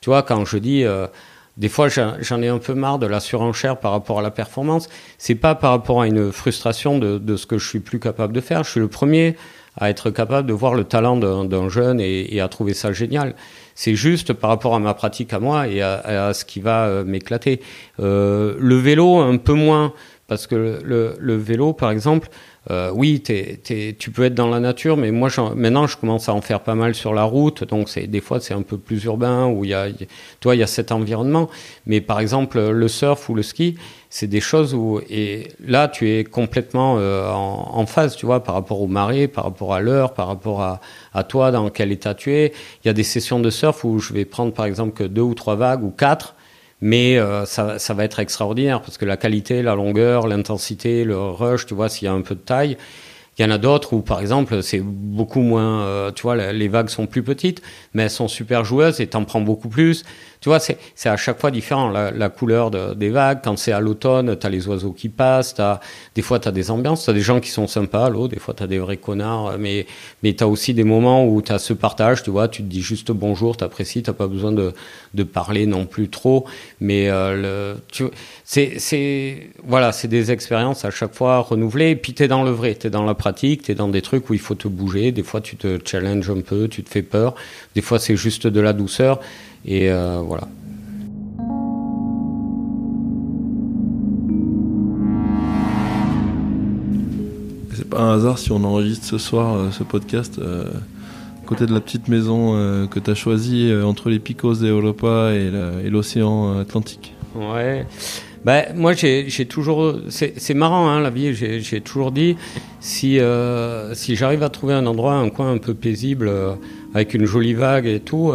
tu 0.00 0.10
vois, 0.10 0.22
quand 0.22 0.44
je 0.44 0.58
dis, 0.58 0.84
euh, 0.84 1.06
des 1.56 1.68
fois 1.68 1.88
j'en 1.88 2.42
ai 2.42 2.48
un 2.48 2.58
peu 2.58 2.74
marre 2.74 3.00
de 3.00 3.06
la 3.06 3.18
surenchère 3.18 3.78
par 3.78 3.90
rapport 3.90 4.20
à 4.20 4.22
la 4.22 4.30
performance, 4.30 4.88
c'est 5.18 5.34
pas 5.34 5.56
par 5.56 5.72
rapport 5.72 6.02
à 6.02 6.06
une 6.06 6.30
frustration 6.30 7.00
de, 7.00 7.18
de 7.18 7.36
ce 7.36 7.46
que 7.46 7.58
je 7.58 7.68
suis 7.68 7.80
plus 7.80 7.98
capable 7.98 8.32
de 8.32 8.40
faire. 8.40 8.62
Je 8.62 8.70
suis 8.70 8.80
le 8.80 8.88
premier 8.88 9.36
à 9.78 9.90
être 9.90 10.10
capable 10.10 10.48
de 10.48 10.52
voir 10.52 10.74
le 10.74 10.84
talent 10.84 11.16
d'un 11.16 11.68
jeune 11.68 12.00
et, 12.00 12.40
à 12.40 12.48
trouver 12.48 12.74
ça 12.74 12.92
génial. 12.92 13.34
C'est 13.74 13.94
juste 13.94 14.32
par 14.32 14.50
rapport 14.50 14.74
à 14.74 14.80
ma 14.80 14.94
pratique 14.94 15.32
à 15.32 15.38
moi 15.38 15.68
et 15.68 15.80
à, 15.82 16.32
ce 16.34 16.44
qui 16.44 16.60
va 16.60 16.86
euh, 16.86 17.04
m'éclater. 17.04 17.60
Euh, 18.00 18.56
le 18.58 18.74
vélo, 18.74 19.18
un 19.18 19.36
peu 19.36 19.52
moins, 19.52 19.92
parce 20.26 20.46
que 20.46 20.80
le, 20.84 21.36
vélo, 21.36 21.72
par 21.72 21.90
exemple, 21.90 22.28
euh, 22.70 22.90
oui, 22.92 23.20
t'es, 23.20 23.60
tu 23.98 24.10
peux 24.10 24.24
être 24.24 24.34
dans 24.34 24.48
la 24.48 24.60
nature, 24.60 24.96
mais 24.96 25.10
moi 25.10 25.30
maintenant 25.54 25.86
je 25.86 25.96
commence 25.96 26.28
à 26.28 26.34
en 26.34 26.42
faire 26.42 26.60
pas 26.60 26.74
mal 26.74 26.94
sur 26.94 27.14
la 27.14 27.22
route, 27.22 27.64
donc 27.64 27.88
des 27.98 28.20
fois 28.20 28.38
c'est 28.40 28.52
un 28.52 28.60
peu 28.60 28.76
plus 28.76 29.04
urbain 29.04 29.46
où 29.46 29.64
il 29.64 29.70
y 29.70 29.74
a, 29.74 29.86
toi 30.40 30.54
il 30.54 30.58
y 30.58 30.62
a 30.62 30.66
cet 30.66 30.92
environnement. 30.92 31.48
Mais 31.86 32.02
par 32.02 32.20
exemple 32.20 32.60
le 32.60 32.88
surf 32.88 33.26
ou 33.30 33.34
le 33.34 33.42
ski, 33.42 33.78
c'est 34.10 34.26
des 34.26 34.40
choses 34.40 34.74
où 34.74 35.00
et 35.10 35.48
là 35.64 35.88
tu 35.88 36.10
es 36.10 36.24
complètement 36.24 36.96
euh, 36.98 37.30
en, 37.30 37.84
phase, 37.86 38.16
tu 38.16 38.26
vois, 38.26 38.42
par 38.42 38.54
rapport 38.54 38.80
au 38.80 38.86
marée, 38.86 39.28
par 39.28 39.44
rapport 39.44 39.74
à 39.74 39.80
l'heure, 39.80 40.14
par 40.14 40.26
rapport 40.26 40.62
à, 40.62 41.24
toi 41.24 41.50
dans 41.50 41.68
quel 41.70 41.92
état 41.92 42.14
tu 42.14 42.32
es. 42.34 42.52
Il 42.84 42.88
y 42.88 42.90
a 42.90 42.94
des 42.94 43.02
sessions 43.02 43.40
de 43.40 43.50
surf 43.50 43.84
où 43.84 43.98
je 43.98 44.12
vais 44.12 44.24
prendre 44.24 44.52
par 44.52 44.64
exemple 44.66 44.92
que 44.92 45.04
deux 45.04 45.22
ou 45.22 45.34
trois 45.34 45.56
vagues 45.56 45.84
ou 45.84 45.90
quatre 45.90 46.34
mais 46.80 47.18
euh, 47.18 47.44
ça, 47.44 47.78
ça, 47.80 47.92
va 47.92 48.04
être 48.04 48.20
extraordinaire 48.20 48.80
parce 48.80 48.98
que 48.98 49.04
la 49.04 49.16
qualité, 49.16 49.62
la 49.62 49.74
longueur, 49.74 50.28
l'intensité, 50.28 51.02
le 51.02 51.18
rush, 51.18 51.66
tu 51.66 51.74
vois, 51.74 51.88
s'il 51.88 52.06
y 52.06 52.08
a 52.08 52.12
un 52.12 52.20
peu 52.20 52.36
de 52.36 52.40
taille. 52.40 52.76
Il 53.38 53.42
y 53.42 53.44
en 53.44 53.50
a 53.52 53.58
d'autres 53.58 53.92
où, 53.92 54.00
par 54.00 54.20
exemple, 54.20 54.64
c'est 54.64 54.80
beaucoup 54.80 55.42
moins, 55.42 55.82
euh, 55.82 56.10
tu 56.10 56.22
vois, 56.22 56.36
les 56.36 56.68
vagues 56.68 56.88
sont 56.88 57.06
plus 57.06 57.22
petites, 57.22 57.62
mais 57.94 58.04
elles 58.04 58.10
sont 58.10 58.26
super 58.26 58.64
joueuses 58.64 59.00
et 59.00 59.06
t'en 59.06 59.24
prends 59.24 59.40
beaucoup 59.40 59.68
plus. 59.68 60.04
Tu 60.40 60.48
vois, 60.48 60.60
c'est 60.60 60.78
à 61.08 61.16
chaque 61.16 61.40
fois 61.40 61.50
différent, 61.50 61.90
la, 61.90 62.10
la 62.10 62.28
couleur 62.28 62.70
de, 62.70 62.94
des 62.94 63.10
vagues. 63.10 63.40
Quand 63.42 63.56
c'est 63.58 63.72
à 63.72 63.80
l'automne, 63.80 64.36
t'as 64.36 64.48
les 64.48 64.68
oiseaux 64.68 64.92
qui 64.92 65.08
passent, 65.08 65.58
as, 65.58 65.80
des 66.14 66.22
fois 66.22 66.38
t'as 66.38 66.52
des 66.52 66.70
ambiances, 66.70 67.06
t'as 67.06 67.12
des 67.12 67.20
gens 67.20 67.40
qui 67.40 67.50
sont 67.50 67.66
sympas 67.66 68.06
à 68.06 68.10
l'eau, 68.10 68.28
des 68.28 68.38
fois 68.38 68.54
t'as 68.54 68.68
des 68.68 68.78
vrais 68.78 68.98
connards, 68.98 69.58
mais, 69.58 69.86
mais 70.22 70.32
t'as 70.34 70.46
aussi 70.46 70.74
des 70.74 70.84
moments 70.84 71.26
où 71.26 71.42
t'as 71.42 71.58
ce 71.58 71.72
partage, 71.72 72.22
tu 72.22 72.30
vois, 72.30 72.46
tu 72.48 72.62
te 72.62 72.68
dis 72.68 72.82
juste 72.82 73.10
bonjour, 73.10 73.56
t'apprécies, 73.56 74.02
t'as 74.02 74.12
pas 74.12 74.28
besoin 74.28 74.52
de, 74.52 74.72
de 75.14 75.22
parler 75.24 75.66
non 75.66 75.86
plus 75.86 76.08
trop, 76.08 76.44
mais 76.80 77.08
euh, 77.08 77.74
c'est, 78.44 79.50
voilà, 79.64 79.92
c'est 79.92 80.08
des 80.08 80.30
expériences 80.30 80.84
à 80.84 80.90
chaque 80.90 81.14
fois 81.14 81.40
renouvelées, 81.40 81.90
et 81.90 81.96
puis 81.96 82.14
t'es 82.14 82.28
dans 82.28 82.44
le 82.44 82.50
vrai, 82.50 82.74
t'es 82.74 82.90
dans 82.90 83.04
la 83.04 83.14
pratique, 83.14 83.62
t'es 83.62 83.74
dans 83.74 83.88
des 83.88 84.02
trucs 84.02 84.30
où 84.30 84.34
il 84.34 84.40
faut 84.40 84.54
te 84.54 84.68
bouger, 84.68 85.10
des 85.10 85.24
fois 85.24 85.40
tu 85.40 85.56
te 85.56 85.78
challenges 85.84 86.30
un 86.30 86.40
peu, 86.42 86.68
tu 86.68 86.84
te 86.84 86.90
fais 86.90 87.02
peur, 87.02 87.34
des 87.74 87.82
fois 87.82 87.98
c'est 87.98 88.16
juste 88.16 88.46
de 88.46 88.60
la 88.60 88.72
douceur, 88.72 89.20
et 89.64 89.90
euh, 89.90 90.20
voilà. 90.24 90.48
C'est 97.74 97.88
pas 97.88 98.00
un 98.00 98.14
hasard 98.16 98.38
si 98.38 98.50
on 98.52 98.64
enregistre 98.64 99.06
ce 99.06 99.18
soir 99.18 99.54
euh, 99.54 99.70
ce 99.70 99.84
podcast 99.84 100.38
euh, 100.38 100.64
côté 101.46 101.64
de 101.64 101.72
la 101.72 101.80
petite 101.80 102.08
maison 102.08 102.56
euh, 102.56 102.86
que 102.86 102.98
tu 103.00 103.10
as 103.10 103.14
choisie 103.14 103.70
euh, 103.70 103.84
entre 103.84 104.10
les 104.10 104.18
Picos 104.18 104.56
d'Europa 104.56 105.30
et 105.32 105.88
l'océan 105.88 106.58
Atlantique. 106.58 107.14
Ouais. 107.34 107.86
Ben, 108.44 108.66
moi, 108.76 108.92
j'ai 108.92 109.46
toujours. 109.48 109.94
C'est 110.08 110.54
marrant, 110.54 110.88
hein, 110.88 111.00
la 111.00 111.10
vie. 111.10 111.34
J'ai 111.34 111.80
toujours 111.80 112.12
dit 112.12 112.36
si, 112.80 113.18
euh, 113.18 113.94
si 113.94 114.14
j'arrive 114.14 114.42
à 114.42 114.48
trouver 114.48 114.74
un 114.74 114.86
endroit, 114.86 115.14
un 115.14 115.28
coin 115.30 115.52
un 115.52 115.58
peu 115.58 115.74
paisible, 115.74 116.30
avec 116.94 117.14
une 117.14 117.24
jolie 117.24 117.54
vague 117.54 117.86
et 117.86 118.00
tout, 118.00 118.32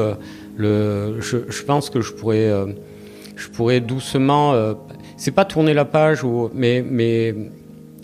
je, 0.58 1.63
pense 1.63 1.89
que 1.89 2.02
je 2.02 2.13
pourrais, 2.13 2.50
euh, 2.50 2.68
je 3.36 3.48
pourrais 3.50 3.80
doucement. 3.80 4.54
euh, 4.54 4.74
c'est 5.18 5.32
pas 5.32 5.46
tourner 5.46 5.74
la 5.74 5.86
page, 5.86 6.24
ou, 6.24 6.50
mais, 6.54 6.84
mais 6.88 7.36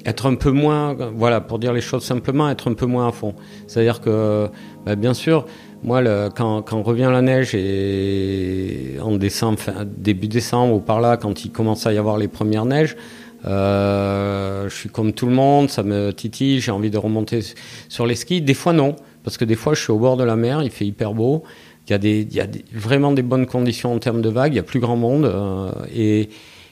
être 0.05 0.27
un 0.27 0.35
peu 0.35 0.51
moins. 0.51 0.95
Voilà, 1.15 1.41
pour 1.41 1.59
dire 1.59 1.73
les 1.73 1.81
choses 1.81 2.03
simplement, 2.03 2.49
être 2.49 2.69
un 2.69 2.73
peu 2.73 2.85
moins 2.85 3.07
à 3.07 3.11
fond. 3.11 3.33
C'est-à-dire 3.67 4.01
que, 4.01 4.47
ben, 4.85 4.95
bien 4.95 5.13
sûr. 5.13 5.45
Moi, 5.81 6.03
quand, 6.31 6.61
quand 6.61 6.81
revient 6.81 7.07
la 7.09 7.21
neige 7.21 7.55
et 7.55 8.97
en 9.01 9.15
décembre, 9.15 9.59
début 9.85 10.27
décembre 10.27 10.73
ou 10.73 10.79
par 10.81 10.99
là, 10.99 11.15
quand 11.15 11.45
il 11.45 11.51
commence 11.51 11.87
à 11.87 11.93
y 11.93 11.97
avoir 11.97 12.17
les 12.17 12.27
premières 12.27 12.65
neiges, 12.65 12.97
euh, 13.45 14.67
je 14.67 14.75
suis 14.75 14.89
comme 14.89 15.13
tout 15.13 15.25
le 15.25 15.31
monde, 15.31 15.69
ça 15.69 15.83
me 15.83 16.11
titille, 16.11 16.59
j'ai 16.59 16.71
envie 16.71 16.89
de 16.89 16.97
remonter 16.97 17.41
sur 17.87 18.05
les 18.05 18.15
skis. 18.15 18.41
Des 18.41 18.53
fois, 18.53 18.73
non, 18.73 18.95
parce 19.23 19.37
que 19.37 19.45
des 19.45 19.55
fois, 19.55 19.73
je 19.73 19.81
suis 19.81 19.91
au 19.91 19.99
bord 19.99 20.17
de 20.17 20.23
la 20.23 20.35
mer, 20.35 20.61
il 20.63 20.71
fait 20.71 20.85
hyper 20.85 21.13
beau, 21.13 21.43
il 21.89 21.93
y 21.93 21.95
a, 21.95 21.97
des, 21.97 22.21
il 22.21 22.35
y 22.35 22.41
a 22.41 22.47
vraiment 22.73 23.11
des 23.11 23.21
bonnes 23.21 23.45
conditions 23.45 23.93
en 23.93 23.99
termes 23.99 24.21
de 24.21 24.29
vagues, 24.29 24.53
il 24.53 24.57
y 24.57 24.59
a 24.59 24.63
plus 24.63 24.79
grand 24.79 24.95
monde, 24.95 25.25
euh, 25.25 25.71
et, 25.93 26.29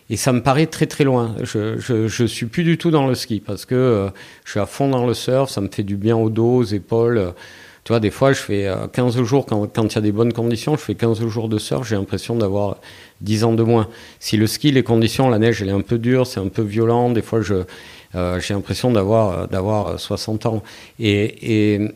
et 0.10 0.18
ça 0.18 0.32
me 0.32 0.42
paraît 0.42 0.68
très 0.68 0.86
très 0.86 1.04
loin. 1.04 1.36
Je, 1.44 1.78
je, 1.80 2.26
suis 2.26 2.46
plus 2.46 2.64
du 2.64 2.78
tout 2.78 2.92
dans 2.92 3.08
le 3.08 3.16
ski, 3.16 3.42
parce 3.46 3.66
que 3.66 3.76
euh, 3.76 4.10
je 4.46 4.52
suis 4.52 4.60
à 4.60 4.66
fond 4.66 4.90
dans 4.90 5.06
le 5.06 5.14
surf, 5.14 5.50
ça 5.50 5.62
me 5.62 5.70
fait 5.70 5.84
du 5.84 5.98
bien 5.98 6.16
au 6.16 6.30
dos, 6.30 6.58
aux 6.58 6.64
épaules. 6.64 7.18
euh, 7.18 7.32
tu 7.88 7.94
vois, 7.94 8.02
des 8.02 8.12
fois, 8.12 8.34
je 8.34 8.42
fais 8.42 8.68
euh, 8.68 8.88
15 8.92 9.24
jours, 9.24 9.46
quand, 9.46 9.66
quand 9.74 9.94
il 9.94 9.96
y 9.96 9.98
a 9.98 10.02
des 10.02 10.12
bonnes 10.12 10.34
conditions, 10.34 10.76
je 10.76 10.82
fais 10.82 10.96
15 10.96 11.26
jours 11.26 11.48
de 11.48 11.58
surf, 11.58 11.88
j'ai 11.88 11.96
l'impression 11.96 12.36
d'avoir 12.36 12.82
10 13.22 13.46
ans 13.46 13.54
de 13.54 13.64
moins. 13.64 13.88
Si 14.20 14.36
le 14.36 14.46
ski, 14.46 14.72
les 14.74 14.84
conditions, 14.84 15.30
la 15.30 15.40
neige, 15.40 15.62
elle 15.62 15.70
est 15.70 15.72
un 15.72 15.80
peu 15.80 15.98
dure, 15.98 16.28
c'est 16.28 16.42
un 16.42 16.50
peu 16.50 16.64
violent, 16.64 17.12
des 17.12 17.22
fois, 17.22 17.40
euh, 18.14 18.40
j'ai 18.42 18.54
l'impression 18.54 18.92
d'avoir, 18.92 19.40
euh, 19.44 19.48
d'avoir 19.48 19.98
60 19.98 20.48
ans. 20.48 20.64
Et, 21.00 21.76
et 21.76 21.92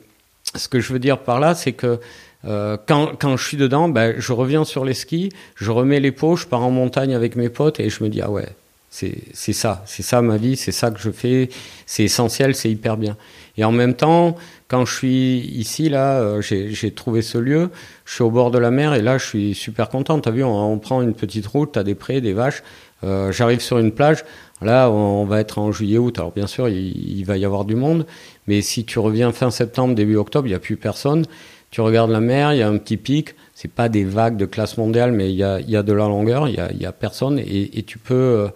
ce 0.56 0.70
que 0.70 0.80
je 0.80 0.94
veux 0.94 1.00
dire 1.00 1.20
par 1.20 1.42
là, 1.42 1.56
c'est 1.56 1.74
que 1.74 2.00
euh, 2.46 2.78
quand, 2.88 3.12
quand 3.20 3.38
je 3.38 3.48
suis 3.48 3.58
dedans, 3.58 3.90
ben, 3.90 4.16
je 4.18 4.34
reviens 4.34 4.64
sur 4.66 4.86
les 4.86 4.94
skis, 4.94 5.30
je 5.56 5.72
remets 5.72 6.00
les 6.00 6.12
pots, 6.12 6.36
je 6.36 6.48
pars 6.48 6.64
en 6.64 6.72
montagne 6.72 7.14
avec 7.14 7.36
mes 7.36 7.50
potes 7.50 7.80
et 7.80 7.90
je 7.90 8.04
me 8.04 8.10
dis, 8.10 8.22
ah 8.22 8.32
ouais, 8.32 8.48
c'est 8.90 9.54
ça, 9.54 9.84
c'est 9.86 10.04
ça 10.04 10.22
ma 10.22 10.36
vie, 10.38 10.58
c'est 10.58 10.74
ça 10.74 10.92
que 10.92 11.00
je 11.00 11.12
fais, 11.12 11.50
c'est 11.86 12.04
essentiel, 12.04 12.56
c'est 12.56 12.70
hyper 12.70 12.98
bien. 12.98 13.16
Et 13.58 13.64
en 13.64 13.72
même 13.72 13.94
temps, 13.94 14.36
quand 14.68 14.86
je 14.86 14.94
suis 14.94 15.40
ici, 15.40 15.88
là, 15.88 16.20
euh, 16.20 16.42
j'ai 16.42 16.92
trouvé 16.92 17.22
ce 17.22 17.38
lieu, 17.38 17.70
je 18.06 18.16
suis 18.16 18.24
au 18.24 18.32
bord 18.32 18.52
de 18.52 18.58
la 18.58 18.72
mer 18.72 18.94
et 18.94 19.02
là, 19.02 19.18
je 19.18 19.26
suis 19.26 19.54
super 19.54 19.90
content. 19.90 20.20
T'as 20.20 20.32
vu, 20.32 20.44
on, 20.44 20.74
on 20.74 20.78
prend 20.78 21.02
une 21.02 21.14
petite 21.14 21.48
route, 21.48 21.72
t'as 21.74 21.84
des 21.84 21.96
prés, 21.96 22.22
des 22.22 22.34
vaches. 22.34 22.64
Euh, 23.04 23.32
J'arrive 23.32 23.62
sur 23.62 23.78
une 23.78 23.92
plage, 23.92 24.26
là, 24.62 24.90
on, 24.90 25.22
on 25.22 25.26
va 25.26 25.40
être 25.40 25.58
en 25.58 25.72
juillet-août. 25.72 26.18
Alors 26.20 26.32
bien 26.32 26.48
sûr, 26.48 26.68
il, 26.70 27.18
il 27.20 27.24
va 27.24 27.38
y 27.38 27.46
avoir 27.46 27.66
du 27.66 27.76
monde, 27.76 28.06
mais 28.48 28.62
si 28.62 28.84
tu 28.84 29.00
reviens 29.00 29.32
fin 29.32 29.52
septembre, 29.52 29.96
début 29.96 30.18
octobre, 30.18 30.48
il 30.48 30.52
n'y 30.52 30.56
a 30.56 30.60
plus 30.60 30.78
personne. 30.78 31.26
Tu 31.72 31.80
regardes 31.82 32.12
la 32.12 32.20
mer, 32.20 32.54
il 32.54 32.60
y 32.60 32.62
a 32.62 32.68
un 32.68 32.78
petit 32.78 32.98
pic. 32.98 33.36
C'est 33.54 33.72
pas 33.72 33.90
des 33.90 34.04
vagues 34.04 34.38
de 34.38 34.46
classe 34.46 34.78
mondiale, 34.78 35.12
mais 35.14 35.30
il 35.32 35.36
y 35.36 35.44
a, 35.44 35.60
il 35.60 35.70
y 35.70 35.78
a 35.78 35.84
de 35.84 35.94
la 35.94 36.06
longueur, 36.06 36.48
il 36.48 36.56
y 36.56 36.60
a, 36.60 36.70
il 36.72 36.82
y 36.82 36.86
a 36.86 36.92
personne 36.92 37.40
et, 37.40 37.78
et 37.78 37.84
tu 37.84 37.98
peux, 37.98 38.14
euh, 38.14 38.48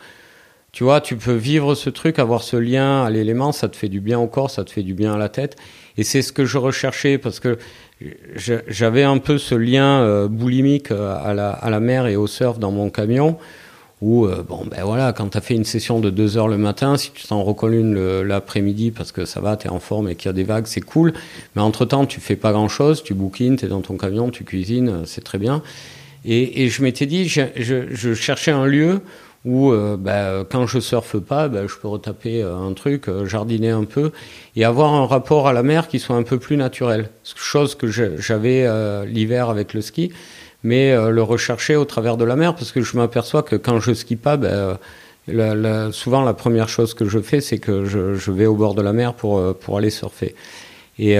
tu 0.73 0.84
vois, 0.84 0.99
tu 0.99 1.15
peux 1.15 1.34
vivre 1.34 1.75
ce 1.75 1.89
truc, 1.89 2.19
avoir 2.19 2.43
ce 2.43 2.58
lien 2.58 3.04
à 3.04 3.10
l'élément, 3.10 3.54
ça 3.54 3.69
te 3.69 3.78
fait 3.78 3.88
du 3.88 4.01
bien 4.01 4.19
au 4.19 4.28
corps, 4.28 4.51
ça 4.51 4.65
te 4.65 4.71
fait 4.71 4.84
du 4.84 4.93
bien 4.93 5.13
à 5.13 5.17
la 5.17 5.30
tête. 5.30 5.56
Et 5.97 6.04
c'est 6.04 6.21
ce 6.21 6.34
que 6.34 6.43
je 6.43 6.58
recherchais 6.58 7.17
parce 7.17 7.39
que 7.39 7.58
j'avais 8.36 9.04
un 9.04 9.17
peu 9.19 9.38
ce 9.38 9.56
lien 9.56 10.01
euh, 10.01 10.28
boulimique 10.28 10.91
euh, 10.91 11.15
à 11.23 11.34
la, 11.34 11.51
à 11.51 11.69
la 11.69 11.80
mer 11.80 12.08
et 12.08 12.17
au 12.17 12.28
surf 12.28 12.60
dans 12.60 12.71
mon 12.71 12.89
camion. 12.89 13.38
Où, 14.06 14.28
euh, 14.28 14.44
bon, 14.48 14.68
ben 14.70 14.84
voilà, 14.84 15.13
quand 15.13 15.30
tu 15.30 15.38
as 15.39 15.41
fait 15.41 15.56
une 15.56 15.63
session 15.63 16.00
de 16.00 16.12
deux 16.12 16.38
heures 16.38 16.48
le 16.48 16.60
matin, 16.60 16.96
si 16.96 17.10
tu 17.10 17.26
t'en 17.26 17.41
recolles 17.41 17.74
une 17.74 18.22
l'après-midi 18.22 18.91
parce 18.91 19.12
que 19.12 19.26
ça 19.26 19.41
va, 19.41 19.58
tu 19.58 19.65
es 19.65 19.70
en 19.72 19.80
forme 19.80 20.10
et 20.10 20.15
qu'il 20.15 20.28
y 20.28 20.30
a 20.30 20.34
des 20.34 20.44
vagues, 20.44 20.68
c'est 20.68 20.80
cool. 20.80 21.12
Mais 21.56 21.63
entre-temps, 21.63 22.06
tu 22.06 22.20
fais 22.20 22.36
pas 22.36 22.52
grand-chose, 22.52 23.02
tu 23.02 23.15
bouquines, 23.15 23.56
tu 23.56 23.65
es 23.65 23.68
dans 23.68 23.82
ton 23.82 23.98
camion, 23.98 24.30
tu 24.30 24.44
cuisines, 24.44 24.89
euh, 24.89 25.06
c'est 25.06 25.24
très 25.24 25.39
bien. 25.39 25.63
Et, 26.24 26.70
je 26.70 26.84
m'étais 26.84 27.08
dit, 27.08 27.28
je, 27.28 28.13
cherchais 28.13 28.52
un 28.52 28.68
lieu 28.68 29.02
où, 29.44 29.72
euh, 29.72 29.98
ben, 29.98 30.46
quand 30.52 30.68
je 30.68 30.80
surfe 30.80 31.18
pas, 31.18 31.48
ben, 31.48 31.68
je 31.68 31.76
peux 31.76 31.88
retaper 31.88 32.44
un 32.44 32.74
truc, 32.74 33.10
jardiner 33.26 33.72
un 33.72 33.86
peu 33.86 34.12
et 34.56 34.65
avoir 34.65 34.94
un 34.94 35.08
rapport 35.08 35.48
à 35.48 35.54
la 35.54 35.63
mer 35.63 35.88
qui 35.88 35.98
soit 35.98 36.15
un 36.15 36.24
peu 36.24 36.38
plus 36.38 36.58
naturel. 36.58 37.10
Chose 37.24 37.74
que 37.74 37.88
j'avais 37.88 38.68
l'hiver 39.08 39.50
avec 39.50 39.74
le 39.74 39.82
ski, 39.82 40.12
mais 40.65 40.91
euh, 40.91 41.12
le 41.12 41.21
rechercher 41.21 41.75
au 41.75 41.86
travers 41.86 42.17
de 42.17 42.25
la 42.25 42.36
mer 42.36 42.56
parce 42.56 42.71
que 42.71 42.82
je 42.82 42.97
m'aperçois 42.97 43.43
que 43.43 43.56
quand 43.56 43.80
je 43.80 43.93
skie 43.93 44.15
pas, 44.15 44.36
ben, 44.36 44.78
euh, 45.30 45.91
souvent 45.91 46.23
la 46.23 46.34
première 46.34 46.69
chose 46.69 46.93
que 46.93 47.08
je 47.08 47.19
fais, 47.19 47.39
c'est 47.39 47.60
que 47.60 47.86
je, 47.86 48.32
vais 48.32 48.47
au 48.47 48.56
bord 48.56 48.73
de 48.73 48.82
la 48.82 48.91
mer 48.91 49.13
pour, 49.13 49.38
euh, 49.38 49.54
pour 49.54 49.78
aller 49.78 49.91
surfer. 49.91 50.36
Et, 50.97 51.17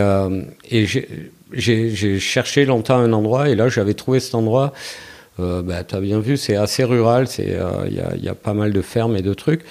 j'ai- 1.52 2.20
cherché 2.20 2.66
longtemps 2.66 2.98
un 2.98 3.14
endroit 3.14 3.50
et 3.50 3.56
là 3.56 3.70
j'avais 3.70 3.94
trouvé 3.94 4.20
cet 4.20 4.36
endroit. 4.36 4.74
Euh, 5.40 5.62
bah, 5.62 5.84
tu 5.84 5.96
as 5.96 6.00
bien 6.00 6.20
vu, 6.20 6.38
c'est 6.38 6.56
assez 6.56 6.84
rural, 6.84 7.28
il 7.38 8.24
y, 8.24 8.30
a, 8.30 8.36
pas 8.36 8.54
mal 8.54 8.74
de 8.74 8.82
fermes 8.82 9.16
et 9.16 9.22
de 9.22 9.34
trucs. 9.34 9.62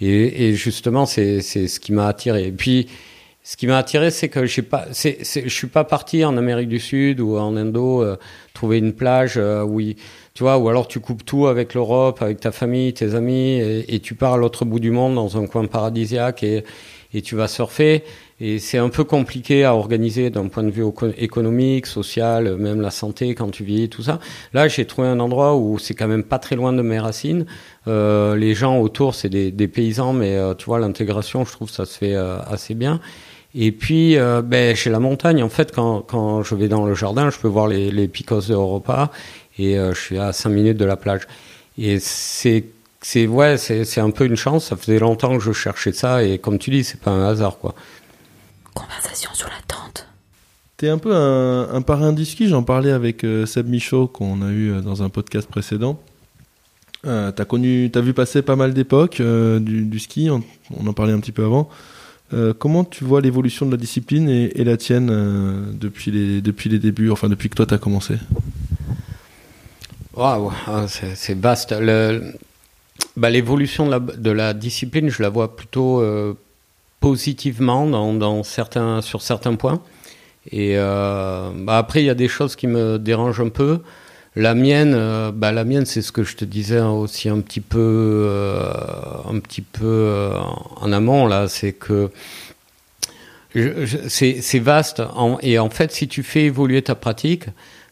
Et, 0.00 0.48
et 0.48 0.54
justement, 0.54 1.06
c'est 1.06 1.42
ce 1.42 1.78
qui 1.78 1.92
m'a 1.92 2.06
attiré. 2.06 2.46
Et 2.46 2.52
puis, 2.52 2.88
ce 3.42 3.56
qui 3.56 3.66
m'a 3.66 3.78
attiré, 3.78 4.10
c'est 4.10 4.28
que 4.28 4.44
j'ai 4.44 4.62
pas, 4.62 4.86
je 4.92 5.48
suis 5.48 5.66
pas 5.66 5.84
parti 5.84 6.24
en 6.24 6.36
Amérique 6.36 6.68
du 6.68 6.78
Sud 6.78 7.20
ou 7.20 7.38
en 7.38 7.56
Indo 7.56 8.02
euh, 8.02 8.16
trouver 8.52 8.78
une 8.78 8.92
plage 8.92 9.34
euh, 9.38 9.64
où, 9.64 9.80
tu 9.80 10.42
vois, 10.42 10.58
ou 10.58 10.68
alors 10.68 10.88
tu 10.88 11.00
coupes 11.00 11.24
tout 11.24 11.46
avec 11.46 11.72
l'Europe, 11.72 12.20
avec 12.20 12.40
ta 12.40 12.52
famille, 12.52 12.92
tes 12.92 13.14
amis, 13.14 13.58
et, 13.60 14.00
tu 14.00 14.14
pars 14.14 14.34
à 14.34 14.36
l'autre 14.36 14.66
bout 14.66 14.78
du 14.78 14.90
monde 14.90 15.14
dans 15.14 15.38
un 15.38 15.46
coin 15.46 15.64
paradisiaque 15.66 16.42
et, 16.42 16.64
et 17.14 17.22
tu 17.22 17.34
vas 17.34 17.48
surfer. 17.48 18.04
Et 18.42 18.58
c'est 18.58 18.78
un 18.78 18.88
peu 18.88 19.04
compliqué 19.04 19.64
à 19.64 19.74
organiser 19.74 20.30
d'un 20.30 20.48
point 20.48 20.62
de 20.62 20.70
vue 20.70 20.86
éco- 20.86 21.12
économique, 21.18 21.86
social, 21.86 22.56
même 22.56 22.80
la 22.80 22.90
santé 22.90 23.34
quand 23.34 23.50
tu 23.50 23.64
vieillis, 23.64 23.90
tout 23.90 24.02
ça. 24.02 24.18
Là, 24.54 24.66
j'ai 24.68 24.86
trouvé 24.86 25.08
un 25.08 25.20
endroit 25.20 25.56
où 25.56 25.78
c'est 25.78 25.94
quand 25.94 26.08
même 26.08 26.24
pas 26.24 26.38
très 26.38 26.56
loin 26.56 26.72
de 26.72 26.80
mes 26.80 26.98
racines. 26.98 27.44
Euh, 27.86 28.36
les 28.36 28.54
gens 28.54 28.78
autour, 28.78 29.14
c'est 29.14 29.28
des, 29.28 29.50
des 29.50 29.68
paysans, 29.68 30.14
mais 30.14 30.36
euh, 30.36 30.54
tu 30.54 30.66
vois, 30.66 30.78
l'intégration, 30.78 31.44
je 31.44 31.52
trouve, 31.52 31.70
ça 31.70 31.84
se 31.84 31.98
fait 31.98 32.14
euh, 32.14 32.38
assez 32.42 32.74
bien. 32.74 33.00
Et 33.54 33.72
puis, 33.72 34.16
euh, 34.16 34.42
ben, 34.42 34.76
chez 34.76 34.90
la 34.90 35.00
montagne, 35.00 35.42
en 35.42 35.48
fait, 35.48 35.72
quand, 35.72 36.02
quand 36.02 36.42
je 36.42 36.54
vais 36.54 36.68
dans 36.68 36.86
le 36.86 36.94
jardin, 36.94 37.30
je 37.30 37.38
peux 37.38 37.48
voir 37.48 37.66
les, 37.66 37.90
les 37.90 38.06
picos 38.06 38.46
d'Europa 38.46 39.10
et 39.58 39.78
euh, 39.78 39.92
je 39.92 40.00
suis 40.00 40.18
à 40.18 40.32
5 40.32 40.50
minutes 40.50 40.76
de 40.76 40.84
la 40.84 40.96
plage. 40.96 41.22
Et 41.76 41.98
c'est, 41.98 42.64
c'est, 43.00 43.26
ouais, 43.26 43.56
c'est, 43.56 43.84
c'est 43.84 44.00
un 44.00 44.10
peu 44.10 44.24
une 44.26 44.36
chance. 44.36 44.66
Ça 44.66 44.76
faisait 44.76 44.98
longtemps 44.98 45.36
que 45.36 45.42
je 45.42 45.52
cherchais 45.52 45.92
ça 45.92 46.22
et 46.22 46.38
comme 46.38 46.58
tu 46.58 46.70
dis, 46.70 46.84
c'est 46.84 47.00
pas 47.00 47.10
un 47.10 47.28
hasard, 47.28 47.58
quoi. 47.58 47.74
Conversation 48.74 49.30
sur 49.34 49.48
la 49.48 49.60
tente. 49.66 50.06
T'es 50.76 50.88
un 50.88 50.98
peu 50.98 51.14
un, 51.14 51.74
un 51.74 51.82
parrain 51.82 52.12
du 52.12 52.24
ski, 52.24 52.48
j'en 52.48 52.62
parlais 52.62 52.92
avec 52.92 53.24
euh, 53.24 53.46
Seb 53.46 53.68
Michaud 53.68 54.06
qu'on 54.06 54.42
a 54.42 54.50
eu 54.50 54.70
euh, 54.70 54.80
dans 54.80 55.02
un 55.02 55.08
podcast 55.08 55.48
précédent. 55.48 56.00
Euh, 57.06 57.32
t'as 57.32 57.44
connu, 57.44 57.90
t'as 57.92 58.00
vu 58.00 58.12
passer 58.12 58.42
pas 58.42 58.56
mal 58.56 58.74
d'époques 58.74 59.20
euh, 59.20 59.58
du, 59.58 59.84
du 59.86 59.98
ski, 59.98 60.28
on, 60.30 60.42
on 60.78 60.86
en 60.86 60.92
parlait 60.92 61.12
un 61.12 61.20
petit 61.20 61.32
peu 61.32 61.44
avant. 61.44 61.68
Euh, 62.32 62.54
comment 62.56 62.84
tu 62.84 63.04
vois 63.04 63.20
l'évolution 63.20 63.66
de 63.66 63.72
la 63.72 63.76
discipline 63.76 64.28
et, 64.28 64.64
la 64.64 64.76
tienne 64.76 65.10
euh, 65.10 65.64
depuis 65.72 66.12
les 66.12 66.40
depuis 66.40 66.70
les 66.70 66.78
débuts, 66.78 67.10
enfin 67.10 67.28
depuis 67.28 67.48
que 67.48 67.56
toi 67.56 67.66
t'as 67.66 67.78
commencé? 67.78 68.14
Waouh, 70.14 70.52
ah, 70.66 70.86
c'est 70.88 71.38
vaste. 71.38 71.74
Bah, 73.16 73.30
L'évolution 73.30 73.88
de 73.88 74.30
la, 74.30 74.54
discipline, 74.54 75.08
je 75.08 75.22
la 75.22 75.28
vois 75.28 75.56
plutôt 75.56 76.00
euh, 76.00 76.34
positivement 77.00 77.86
dans, 77.86 78.42
certains, 78.42 79.00
sur 79.02 79.22
certains 79.22 79.54
points. 79.56 79.80
Et 80.52 80.76
bah, 80.76 81.78
après, 81.78 82.02
il 82.02 82.06
y 82.06 82.10
a 82.10 82.14
des 82.14 82.28
choses 82.28 82.54
qui 82.54 82.66
me 82.66 82.98
dérangent 82.98 83.40
un 83.40 83.48
peu. 83.48 83.80
La 84.36 84.54
mienne, 84.54 84.94
euh, 84.94 85.32
bah, 85.32 85.50
la 85.50 85.64
mienne, 85.64 85.86
c'est 85.86 86.02
ce 86.02 86.12
que 86.12 86.22
je 86.22 86.36
te 86.36 86.44
disais 86.44 86.80
aussi 86.80 87.28
un 87.28 87.40
petit 87.40 87.60
peu, 87.60 87.78
euh, 87.80 88.72
un 89.28 89.40
petit 89.40 89.62
peu 89.62 89.84
euh, 89.84 90.32
en 90.76 90.92
amont 90.92 91.26
là, 91.26 91.48
c'est 91.48 91.72
que 91.72 92.10
c'est 93.52 94.58
vaste. 94.60 95.02
Et 95.42 95.58
en 95.58 95.70
fait, 95.70 95.90
si 95.90 96.06
tu 96.06 96.22
fais 96.22 96.44
évoluer 96.44 96.82
ta 96.82 96.94
pratique, 96.94 97.46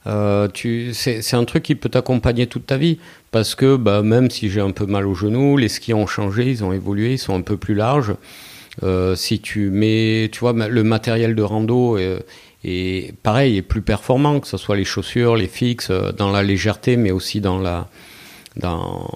c'est 0.04 1.34
un 1.34 1.44
truc 1.44 1.64
qui 1.64 1.74
peut 1.74 1.88
t'accompagner 1.88 2.46
toute 2.46 2.66
ta 2.66 2.76
vie. 2.76 2.98
Parce 3.32 3.56
que 3.56 3.76
bah, 3.76 4.02
même 4.02 4.30
si 4.30 4.48
j'ai 4.48 4.60
un 4.60 4.70
peu 4.70 4.86
mal 4.86 5.08
au 5.08 5.14
genou, 5.14 5.56
les 5.56 5.68
skis 5.68 5.92
ont 5.92 6.06
changé, 6.06 6.48
ils 6.48 6.62
ont 6.62 6.72
évolué, 6.72 7.14
ils 7.14 7.18
sont 7.18 7.34
un 7.34 7.40
peu 7.40 7.56
plus 7.56 7.74
larges. 7.74 8.14
Si 9.16 9.40
tu 9.40 9.70
mets, 9.70 10.30
tu 10.30 10.38
vois, 10.38 10.52
le 10.52 10.84
matériel 10.84 11.34
de 11.34 11.42
rando 11.42 11.98
est 12.64 13.12
pareil, 13.22 13.56
est 13.58 13.62
plus 13.62 13.82
performant, 13.82 14.40
que 14.40 14.46
ce 14.48 14.56
soit 14.56 14.76
les 14.76 14.84
chaussures, 14.84 15.36
les 15.36 15.46
fixes, 15.48 15.90
euh, 15.90 16.12
dans 16.12 16.30
la 16.30 16.42
légèreté, 16.42 16.96
mais 16.96 17.10
aussi 17.10 17.40
dans 17.40 17.58
la, 17.58 17.88
dans, 18.56 19.08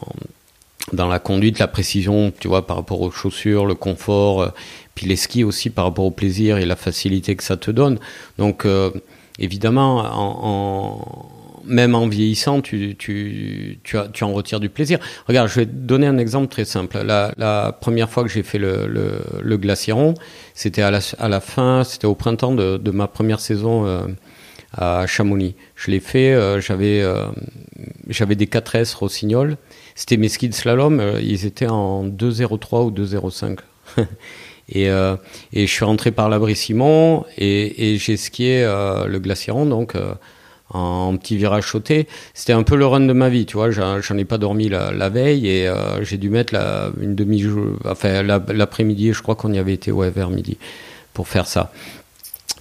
dans 0.92 1.08
la 1.08 1.18
conduite, 1.18 1.58
la 1.58 1.68
précision, 1.68 2.32
tu 2.38 2.48
vois, 2.48 2.66
par 2.66 2.76
rapport 2.76 3.00
aux 3.00 3.10
chaussures, 3.10 3.66
le 3.66 3.74
confort, 3.74 4.42
euh, 4.42 4.48
puis 4.94 5.06
les 5.06 5.16
skis 5.16 5.44
aussi 5.44 5.70
par 5.70 5.84
rapport 5.86 6.04
au 6.04 6.10
plaisir 6.10 6.58
et 6.58 6.66
la 6.66 6.76
facilité 6.76 7.34
que 7.36 7.42
ça 7.42 7.56
te 7.56 7.70
donne. 7.70 7.98
Donc, 8.38 8.64
euh, 8.64 8.90
évidemment, 9.38 9.98
en, 10.00 10.38
en- 10.42 11.28
même 11.64 11.94
en 11.94 12.08
vieillissant, 12.08 12.60
tu, 12.60 12.96
tu, 12.96 13.78
tu, 13.82 13.96
tu 14.12 14.24
en 14.24 14.32
retires 14.32 14.60
du 14.60 14.68
plaisir. 14.68 14.98
Regarde, 15.26 15.48
je 15.48 15.60
vais 15.60 15.66
te 15.66 15.70
donner 15.70 16.06
un 16.06 16.18
exemple 16.18 16.48
très 16.48 16.64
simple. 16.64 16.98
La, 17.02 17.32
la 17.36 17.72
première 17.72 18.10
fois 18.10 18.22
que 18.22 18.28
j'ai 18.28 18.42
fait 18.42 18.58
le, 18.58 18.86
le, 18.86 19.20
le 19.40 19.56
glaciron, 19.56 20.14
c'était 20.54 20.82
à 20.82 20.90
la, 20.90 21.00
à 21.18 21.28
la 21.28 21.40
fin, 21.40 21.84
c'était 21.84 22.06
au 22.06 22.14
printemps 22.14 22.54
de, 22.54 22.76
de 22.76 22.90
ma 22.90 23.06
première 23.08 23.40
saison 23.40 23.86
euh, 23.86 24.02
à 24.76 25.06
Chamonix. 25.06 25.54
Je 25.76 25.90
l'ai 25.90 26.00
fait, 26.00 26.32
euh, 26.32 26.60
j'avais 26.60 27.00
euh, 27.02 27.26
j'avais 28.08 28.34
des 28.34 28.46
4S 28.46 28.96
Rossignol. 28.96 29.56
C'était 29.94 30.16
mes 30.16 30.28
skis 30.28 30.48
de 30.48 30.54
slalom, 30.54 31.00
euh, 31.00 31.20
ils 31.20 31.44
étaient 31.44 31.68
en 31.68 32.04
2,03 32.04 32.86
ou 32.86 32.90
2,05. 32.90 33.58
et, 34.68 34.88
euh, 34.88 35.16
et 35.52 35.66
je 35.66 35.72
suis 35.72 35.84
rentré 35.84 36.10
par 36.12 36.28
l'Abri-Simon 36.28 37.24
et, 37.36 37.92
et 37.92 37.98
j'ai 37.98 38.16
skié 38.16 38.62
euh, 38.64 39.06
le 39.06 39.18
glaciron, 39.18 39.66
donc 39.66 39.94
euh, 39.94 40.14
en 40.70 41.16
petit 41.16 41.36
virage 41.36 41.66
sauté. 41.70 42.08
C'était 42.34 42.52
un 42.52 42.62
peu 42.62 42.76
le 42.76 42.86
run 42.86 43.00
de 43.00 43.12
ma 43.12 43.28
vie, 43.28 43.46
tu 43.46 43.56
vois. 43.56 43.70
J'en 43.70 44.18
ai 44.18 44.24
pas 44.24 44.38
dormi 44.38 44.68
la, 44.68 45.08
veille 45.08 45.48
et 45.48 45.68
euh, 45.68 46.02
j'ai 46.04 46.16
dû 46.16 46.30
mettre 46.30 46.54
une 47.00 47.14
demi 47.14 47.44
enfin 47.84 48.22
la- 48.22 48.42
l'après-midi. 48.48 49.12
Je 49.12 49.22
crois 49.22 49.34
qu'on 49.34 49.52
y 49.52 49.58
avait 49.58 49.74
été 49.74 49.92
ouais 49.92 50.10
vers 50.10 50.30
midi 50.30 50.56
pour 51.12 51.28
faire 51.28 51.46
ça. 51.46 51.72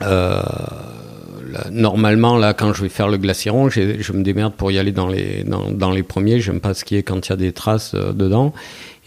Euh, 0.02 0.42
normalement, 1.70 2.38
là, 2.38 2.54
quand 2.54 2.74
je 2.74 2.82
vais 2.82 2.90
faire 2.90 3.08
le 3.08 3.18
glaciron, 3.18 3.70
je 3.70 4.14
me 4.14 4.24
démerde 4.24 4.54
pour 4.54 4.72
y 4.72 4.80
aller 4.80 4.92
dans 4.92 5.08
les 5.08 5.44
dans, 5.44 5.70
dans 5.72 5.92
les 5.92 6.04
premiers. 6.04 6.40
J'aime 6.40 6.60
pas 6.60 6.74
skier 6.74 7.04
quand 7.04 7.28
il 7.28 7.30
y 7.30 7.34
a 7.34 7.38
des 7.38 7.54
traces 7.54 7.94
euh, 7.96 8.12
dedans 8.12 8.54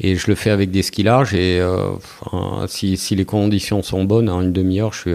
et 0.01 0.17
je 0.17 0.27
le 0.29 0.35
fais 0.35 0.51
avec 0.51 0.71
des 0.73 0.83
skis 0.83 1.05
larges 1.05 1.35
et 1.35 1.63
si, 2.67 2.97
si 2.97 3.15
les 3.15 3.25
conditions 3.25 3.81
sont 3.81 4.03
bonnes, 4.03 4.29
en 4.29 4.43
une 4.43 4.53
demi-heure, 4.53 4.93
je 4.93 4.99
suis 4.99 5.15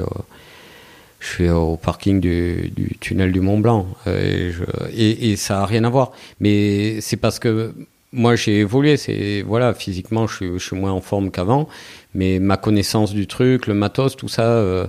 je 1.19 1.27
suis 1.27 1.49
au 1.49 1.75
parking 1.75 2.19
du, 2.21 2.71
tunnel 2.99 3.31
du 3.31 3.41
Mont 3.41 3.59
Blanc 3.59 3.87
euh, 4.07 4.51
et, 4.95 5.35
ça 5.35 5.61
a 5.61 5.65
rien 5.65 5.83
à 5.83 5.89
voir. 5.89 6.11
Mais 6.39 7.01
c'est 7.01 7.17
parce 7.17 7.39
que 7.39 7.73
moi 8.13 8.35
j'ai 8.35 8.59
évolué. 8.59 8.95
C'est 8.97 9.43
voilà, 9.45 9.73
physiquement 9.73 10.27
je 10.27 10.57
suis, 10.57 10.75
moins 10.75 10.91
en 10.91 11.01
forme 11.01 11.29
qu'avant, 11.29 11.67
mais 12.13 12.39
ma 12.39 12.57
connaissance 12.57 13.13
du 13.13 13.27
truc, 13.27 13.67
le 13.67 13.73
matos, 13.73 14.15
tout 14.15 14.29
ça, 14.29 14.43
euh, 14.43 14.87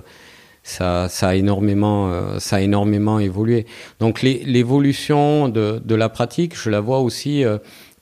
ça, 0.63 1.07
a 1.21 1.35
énormément, 1.35 2.11
euh, 2.11 2.39
ça 2.39 2.57
a 2.57 2.61
énormément 2.61 3.19
évolué. 3.19 3.65
Donc 3.99 4.21
l'évolution 4.21 5.49
de, 5.49 5.95
la 5.95 6.07
pratique, 6.07 6.55
je 6.57 6.69
la 6.69 6.79
vois 6.79 6.99
aussi. 6.99 7.43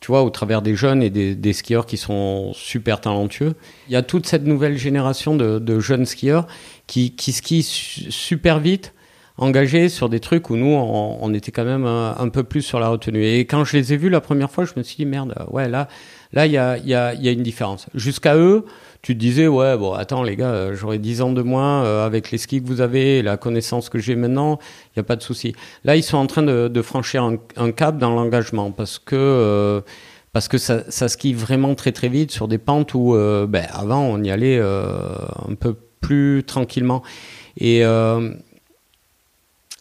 tu 0.02 0.12
vois, 0.12 0.24
au 0.24 0.30
travers 0.30 0.62
des 0.62 0.76
jeunes 0.76 1.02
et 1.02 1.10
des, 1.10 1.54
skieurs 1.54 1.88
qui 1.88 1.98
sont 1.98 2.54
super 2.54 3.02
talentueux. 3.02 3.56
Il 3.88 3.94
y 3.94 3.98
a 3.98 4.04
toute 4.04 4.28
cette 4.28 4.46
nouvelle 4.46 4.78
génération 4.78 5.36
de 5.36 5.80
jeunes 5.80 6.06
skieurs 6.06 6.46
qui, 6.89 7.12
qui 7.15 7.32
skient 7.34 7.62
su- 7.62 8.12
super 8.12 8.60
vite, 8.60 8.95
engagés 9.38 9.89
sur 9.89 10.10
des 10.10 10.19
trucs 10.19 10.49
où 10.49 10.56
nous, 10.58 10.73
on, 10.73 11.19
on 11.21 11.34
était 11.36 11.52
quand 11.52 11.63
même 11.63 11.86
un, 11.86 12.15
un 12.17 12.30
peu 12.30 12.43
plus 12.43 12.63
sur 12.63 12.80
la 12.80 12.89
retenue. 12.89 13.23
Et 13.23 13.41
quand 13.45 13.63
je 13.63 13.78
les 13.78 13.93
ai 13.93 13.97
vus 13.97 14.10
la 14.10 14.21
première 14.21 14.49
fois, 14.49 14.65
je 14.65 14.71
me 14.75 14.82
suis 14.82 14.97
dit, 14.97 15.06
merde, 15.06 15.36
ouais, 15.52 15.69
là, 15.69 15.88
là, 16.34 16.47
il 16.47 16.52
y 16.52 16.58
a, 16.58 16.78
y, 16.80 16.95
a, 16.95 17.13
y 17.13 17.28
a 17.28 17.32
une 17.32 17.43
différence. 17.43 17.86
Jusqu'à 17.93 18.36
eux, 18.36 18.65
tu 19.04 19.13
te 19.13 19.19
disais, 19.19 19.47
ouais, 19.47 19.78
bon, 19.78 19.93
attends, 19.93 20.23
les 20.23 20.36
gars, 20.36 20.49
euh, 20.49 20.75
j'aurais 20.75 20.97
10 20.97 21.21
ans 21.21 21.32
de 21.32 21.43
moins 21.43 21.84
euh, 21.86 22.06
avec 22.08 22.32
les 22.32 22.39
skis 22.39 22.60
que 22.62 22.67
vous 22.67 22.82
avez 22.82 23.21
la 23.21 23.38
connaissance 23.38 23.88
que 23.89 23.99
j'ai 23.99 24.15
maintenant, 24.15 24.58
il 24.88 24.99
n'y 24.99 25.02
a 25.02 25.04
pas 25.04 25.15
de 25.15 25.21
souci. 25.21 25.54
Là, 25.84 25.95
ils 25.95 26.04
sont 26.04 26.17
en 26.17 26.25
train 26.25 26.41
de, 26.43 26.67
de 26.67 26.82
franchir 26.82 27.23
un, 27.23 27.38
un 27.56 27.71
cap 27.71 27.99
dans 27.99 28.10
l'engagement 28.10 28.71
parce 28.71 28.97
que, 28.97 29.15
euh, 29.15 29.82
parce 30.34 30.47
que 30.47 30.58
ça, 30.58 30.89
ça 30.89 31.08
skie 31.08 31.34
vraiment 31.34 31.75
très 31.75 31.91
très 31.91 32.10
vite 32.10 32.32
sur 32.32 32.47
des 32.47 32.58
pentes 32.58 32.95
où, 32.95 33.13
euh, 33.13 33.45
ben, 33.47 33.67
avant, 33.71 34.02
on 34.02 34.21
y 34.23 34.32
allait 34.32 34.58
euh, 34.60 34.84
un 35.47 35.54
peu 35.54 35.75
plus 36.01 36.43
tranquillement. 36.45 37.03
Et 37.57 37.83
euh, 37.83 38.33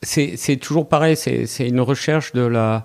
c'est 0.03 0.57
toujours 0.61 0.89
pareil, 0.89 1.17
c'est 1.17 1.69
une 1.69 1.81
recherche 1.81 2.33
de 2.33 2.43
la, 2.43 2.85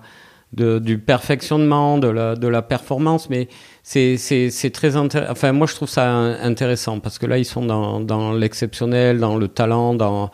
de, 0.52 0.78
du 0.78 0.98
perfectionnement, 0.98 1.98
de 1.98 2.08
la, 2.08 2.36
de 2.36 2.48
la 2.48 2.62
performance, 2.62 3.28
mais 3.30 3.48
c'est 3.82 4.70
très 4.72 4.96
intéressant. 4.96 5.32
Enfin, 5.32 5.52
moi, 5.52 5.66
je 5.66 5.74
trouve 5.74 5.88
ça 5.88 6.10
intéressant 6.10 7.00
parce 7.00 7.18
que 7.18 7.26
là, 7.26 7.38
ils 7.38 7.44
sont 7.44 7.64
dans, 7.64 8.00
dans 8.00 8.32
l'exceptionnel, 8.32 9.18
dans 9.18 9.36
le 9.36 9.48
talent, 9.48 9.94
dans 9.94 10.30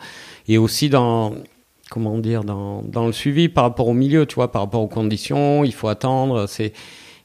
et 0.47 0.57
aussi 0.57 0.89
dans 0.89 1.35
comment 1.89 2.17
dire, 2.17 2.43
dans, 2.45 2.81
dans 2.83 3.05
le 3.05 3.11
suivi 3.11 3.49
par 3.49 3.65
rapport 3.65 3.87
au 3.87 3.93
milieu, 3.93 4.25
tu 4.25 4.35
vois, 4.35 4.51
par 4.51 4.61
rapport 4.61 4.81
aux 4.81 4.87
conditions, 4.87 5.65
il 5.65 5.73
faut 5.73 5.89
attendre. 5.89 6.47
C'est 6.47 6.71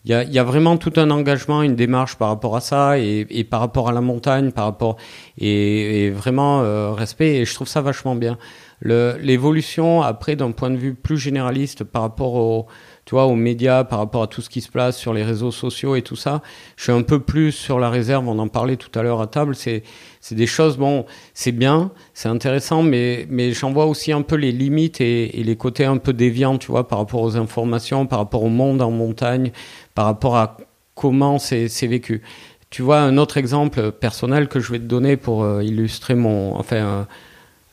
il 0.06 0.10
y 0.10 0.14
a, 0.14 0.22
y 0.22 0.38
a 0.38 0.44
vraiment 0.44 0.76
tout 0.76 0.92
un 0.96 1.10
engagement, 1.10 1.62
une 1.62 1.74
démarche 1.74 2.14
par 2.14 2.28
rapport 2.28 2.54
à 2.54 2.60
ça 2.60 2.96
et, 2.96 3.26
et 3.28 3.42
par 3.42 3.58
rapport 3.58 3.88
à 3.88 3.92
la 3.92 4.00
montagne, 4.00 4.52
par 4.52 4.66
rapport 4.66 4.96
et, 5.36 6.04
et 6.04 6.10
vraiment 6.10 6.62
euh, 6.62 6.92
respect. 6.92 7.38
Et 7.38 7.44
je 7.44 7.52
trouve 7.52 7.66
ça 7.66 7.80
vachement 7.80 8.14
bien. 8.14 8.38
L'évolution 8.82 10.02
après 10.02 10.36
d'un 10.36 10.52
point 10.52 10.70
de 10.70 10.76
vue 10.76 10.94
plus 10.94 11.18
généraliste 11.18 11.82
par 11.82 12.02
rapport 12.02 12.34
au, 12.34 12.66
tu 13.06 13.14
vois, 13.14 13.26
aux 13.26 13.36
médias, 13.36 13.84
par 13.84 14.00
rapport 14.00 14.24
à 14.24 14.26
tout 14.26 14.42
ce 14.42 14.50
qui 14.50 14.60
se 14.60 14.68
place 14.68 14.98
sur 14.98 15.14
les 15.14 15.22
réseaux 15.22 15.52
sociaux 15.52 15.94
et 15.94 16.02
tout 16.02 16.16
ça, 16.16 16.42
je 16.76 16.82
suis 16.82 16.92
un 16.92 17.02
peu 17.02 17.20
plus 17.20 17.52
sur 17.52 17.78
la 17.78 17.88
réserve. 17.88 18.26
On 18.26 18.38
en 18.40 18.48
parlait 18.48 18.76
tout 18.76 18.90
à 18.98 19.02
l'heure 19.04 19.20
à 19.20 19.28
table. 19.28 19.54
C'est 19.54 19.84
c'est 20.20 20.34
des 20.34 20.48
choses, 20.48 20.76
bon, 20.76 21.06
c'est 21.32 21.52
bien, 21.52 21.92
c'est 22.12 22.28
intéressant, 22.28 22.82
mais, 22.82 23.28
mais 23.30 23.52
j'en 23.52 23.72
vois 23.72 23.86
aussi 23.86 24.10
un 24.10 24.22
peu 24.22 24.34
les 24.34 24.50
limites 24.50 25.00
et, 25.00 25.28
les 25.28 25.56
côtés 25.56 25.84
un 25.84 25.98
peu 25.98 26.12
déviants, 26.12 26.58
tu 26.58 26.72
vois, 26.72 26.88
par 26.88 26.98
rapport 26.98 27.22
aux 27.22 27.36
informations, 27.36 28.06
par 28.06 28.18
rapport 28.18 28.42
au 28.42 28.48
monde 28.48 28.82
en 28.82 28.90
montagne, 28.90 29.52
par 29.94 30.06
rapport 30.06 30.36
à 30.36 30.56
comment 30.96 31.38
c'est 31.38 31.68
c'est 31.68 31.86
vécu. 31.86 32.22
Tu 32.70 32.82
vois, 32.82 32.98
un 32.98 33.18
autre 33.18 33.36
exemple 33.36 33.92
personnel 33.92 34.48
que 34.48 34.58
je 34.58 34.72
vais 34.72 34.80
te 34.80 34.84
donner 34.84 35.16
pour 35.16 35.44
euh, 35.44 35.62
illustrer 35.62 36.16
mon, 36.16 36.56
enfin, 36.56 37.06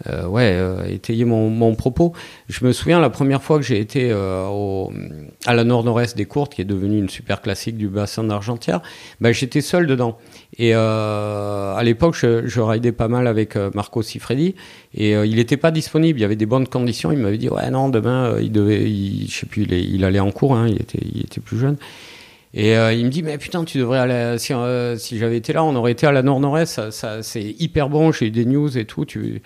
euh, 0.09 0.25
ouais, 0.27 0.51
euh, 0.53 0.83
étayer 0.89 1.25
mon, 1.25 1.49
mon 1.49 1.75
propos. 1.75 2.13
Je 2.49 2.65
me 2.65 2.71
souviens 2.71 2.99
la 2.99 3.09
première 3.09 3.41
fois 3.41 3.57
que 3.57 3.63
j'ai 3.63 3.79
été 3.79 4.09
euh, 4.11 4.45
au, 4.47 4.91
à 5.45 5.53
la 5.53 5.63
nord-nord-est 5.63 6.17
des 6.17 6.25
Courtes, 6.25 6.53
qui 6.53 6.61
est 6.61 6.65
devenue 6.65 6.97
une 6.99 7.09
super 7.09 7.41
classique 7.41 7.77
du 7.77 7.87
bassin 7.87 8.23
d'Argentière, 8.23 8.81
ben, 9.21 9.31
j'étais 9.31 9.61
seul 9.61 9.87
dedans. 9.87 10.17
Et 10.57 10.71
euh, 10.75 11.73
à 11.75 11.83
l'époque, 11.83 12.15
je, 12.15 12.45
je 12.47 12.61
ridais 12.61 12.91
pas 12.91 13.07
mal 13.07 13.27
avec 13.27 13.55
euh, 13.55 13.71
Marco 13.73 14.01
Sifredi, 14.01 14.55
et 14.93 15.15
euh, 15.15 15.25
il 15.25 15.37
n'était 15.37 15.57
pas 15.57 15.71
disponible. 15.71 16.19
Il 16.19 16.21
y 16.21 16.25
avait 16.25 16.35
des 16.35 16.45
bonnes 16.45 16.67
conditions. 16.67 17.11
Il 17.11 17.17
m'avait 17.19 17.37
dit 17.37 17.49
ouais 17.49 17.69
non 17.71 17.89
demain, 17.89 18.35
il 18.41 18.51
devait, 18.51 18.83
il, 18.89 19.27
je 19.29 19.39
sais 19.39 19.45
plus, 19.45 19.63
il, 19.63 19.73
est- 19.73 19.83
il 19.83 20.03
allait 20.05 20.19
en 20.19 20.31
cours. 20.31 20.55
Hein, 20.55 20.67
il 20.67 20.75
était, 20.81 20.99
il 21.01 21.21
était 21.21 21.41
plus 21.41 21.57
jeune. 21.57 21.77
Et 22.55 22.77
euh, 22.77 22.93
il 22.93 23.03
me 23.05 23.09
dit 23.09 23.23
mais 23.23 23.39
putain 23.39 23.63
tu 23.63 23.79
devrais 23.79 23.97
aller 23.97 24.37
si 24.37 24.53
euh, 24.53 24.95
si 24.95 25.17
j'avais 25.17 25.37
été 25.37 25.53
là 25.53 25.63
on 25.63 25.75
aurait 25.75 25.91
été 25.91 26.05
à 26.05 26.11
la 26.11 26.21
nord 26.21 26.39
nord-est 26.39 26.71
ça, 26.71 26.91
ça 26.91 27.23
c'est 27.23 27.41
hyper 27.57 27.89
bon 27.89 28.11
j'ai 28.11 28.27
eu 28.27 28.29
des 28.29 28.45
news 28.45 28.77
et 28.77 28.85
tout 28.85 29.05
tu 29.05 29.41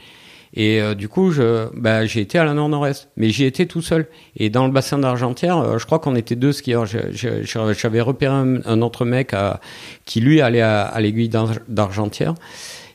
et 0.53 0.81
euh, 0.81 0.95
du 0.95 1.09
coup 1.09 1.31
bah, 1.73 2.05
j'ai 2.05 2.21
été 2.21 2.37
à 2.37 2.45
la 2.45 2.53
nord 2.53 2.69
nord-est 2.69 3.09
mais 3.17 3.29
j'y 3.29 3.45
étais 3.45 3.65
tout 3.65 3.81
seul 3.81 4.07
et 4.35 4.49
dans 4.49 4.65
le 4.65 4.71
bassin 4.71 4.97
d'Argentière 4.97 5.57
euh, 5.57 5.77
je 5.77 5.85
crois 5.85 5.99
qu'on 5.99 6.15
était 6.15 6.35
deux 6.35 6.51
skieurs 6.51 6.85
j'avais 6.85 8.01
repéré 8.01 8.33
un, 8.33 8.81
autre 8.81 9.05
mec 9.05 9.33
à, 9.33 9.59
qui 10.05 10.21
lui 10.21 10.41
allait 10.41 10.61
à, 10.61 10.99
l'aiguille 10.99 11.29
d'Ar- 11.29 11.59
d'Argentière 11.67 12.35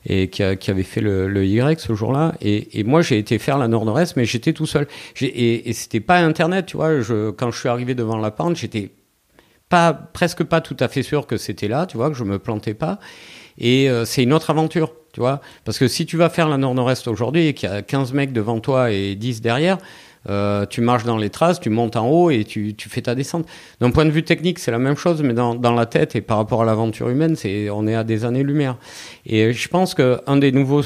et 0.05 0.29
qui, 0.29 0.43
avait 0.43 0.83
fait 0.83 1.01
le, 1.01 1.47
Y 1.47 1.79
ce 1.79 1.95
jour-là. 1.95 2.35
Et, 2.41 2.83
moi, 2.83 3.03
j'ai 3.03 3.19
été 3.19 3.39
faire 3.39 3.57
la 3.57 3.69
Nord-Nord-Est, 3.69 4.17
mais 4.17 4.25
j'étais 4.25 4.53
tout 4.53 4.67
seul. 4.67 4.89
Et, 5.21 5.71
et 5.71 5.73
c'était 5.73 6.01
pas 6.01 6.19
Internet, 6.19 6.67
tu 6.67 6.77
vois. 6.77 6.91
Quand 7.37 7.53
je 7.53 7.61
suis 7.61 7.69
arrivé 7.69 7.95
devant 7.95 8.17
la 8.17 8.33
pente, 8.33 8.57
j'étais 8.57 8.91
pas 9.73 9.95
presque 9.95 10.45
pas 10.45 10.61
tout 10.61 10.77
à 10.81 10.89
fait 10.89 11.03
sûr 11.03 11.27
que 11.27 11.39
c'était 11.39 11.67
là, 11.67 11.87
tu 11.87 11.97
vois, 11.97 12.11
que 12.11 12.15
je 12.15 12.25
me 12.25 12.39
plantais 12.39 12.75
pas. 12.75 12.99
Et 13.59 13.89
euh, 13.89 14.05
c'est 14.05 14.23
une 14.23 14.33
autre 14.33 14.51
aventure, 14.51 14.93
tu 15.13 15.21
vois. 15.21 15.41
Parce 15.65 15.79
que 15.79 15.89
si 15.89 16.07
tu 16.07 16.17
vas 16.17 16.29
faire 16.29 16.49
la 16.49 16.57
Nord-Nord-Est 16.57 17.09
aujourd'hui 17.09 17.49
et 17.49 17.55
qu'il 17.55 17.69
y 17.69 17.73
a 17.73 17.83
15 17.83 18.13
mecs 18.13 18.33
devant 18.33 18.61
toi 18.61 18.91
et 18.91 19.15
10 19.15 19.41
derrière, 19.41 19.79
euh, 20.29 20.67
tu 20.67 20.81
marches 20.81 21.05
dans 21.05 21.17
les 21.17 21.31
traces, 21.31 21.59
tu 21.59 21.69
montes 21.69 21.97
en 21.97 22.09
haut 22.09 22.31
et 22.31 22.45
tu, 22.45 22.75
fais 22.79 23.03
ta 23.03 23.15
descente. 23.15 23.47
D'un 23.81 23.91
point 23.91 24.05
de 24.05 24.11
vue 24.11 24.23
technique, 24.23 24.59
c'est 24.59 24.71
la 24.71 24.79
même 24.79 24.97
chose, 24.97 25.23
mais 25.23 25.35
dans, 25.35 25.55
dans 25.55 25.73
la 25.73 25.87
tête 25.87 26.15
et 26.15 26.21
par 26.21 26.37
rapport 26.37 26.63
à 26.63 26.65
l'aventure 26.65 27.09
humaine, 27.09 27.35
c'est 27.37 27.71
on 27.71 27.87
est 27.87 27.95
à 27.95 28.05
des 28.05 28.25
années-lumière. 28.25 28.77
Et 29.27 29.53
je 29.53 29.69
pense 29.69 29.95
qu'un 29.95 30.37
des 30.37 30.53
nouveaux 30.53 30.83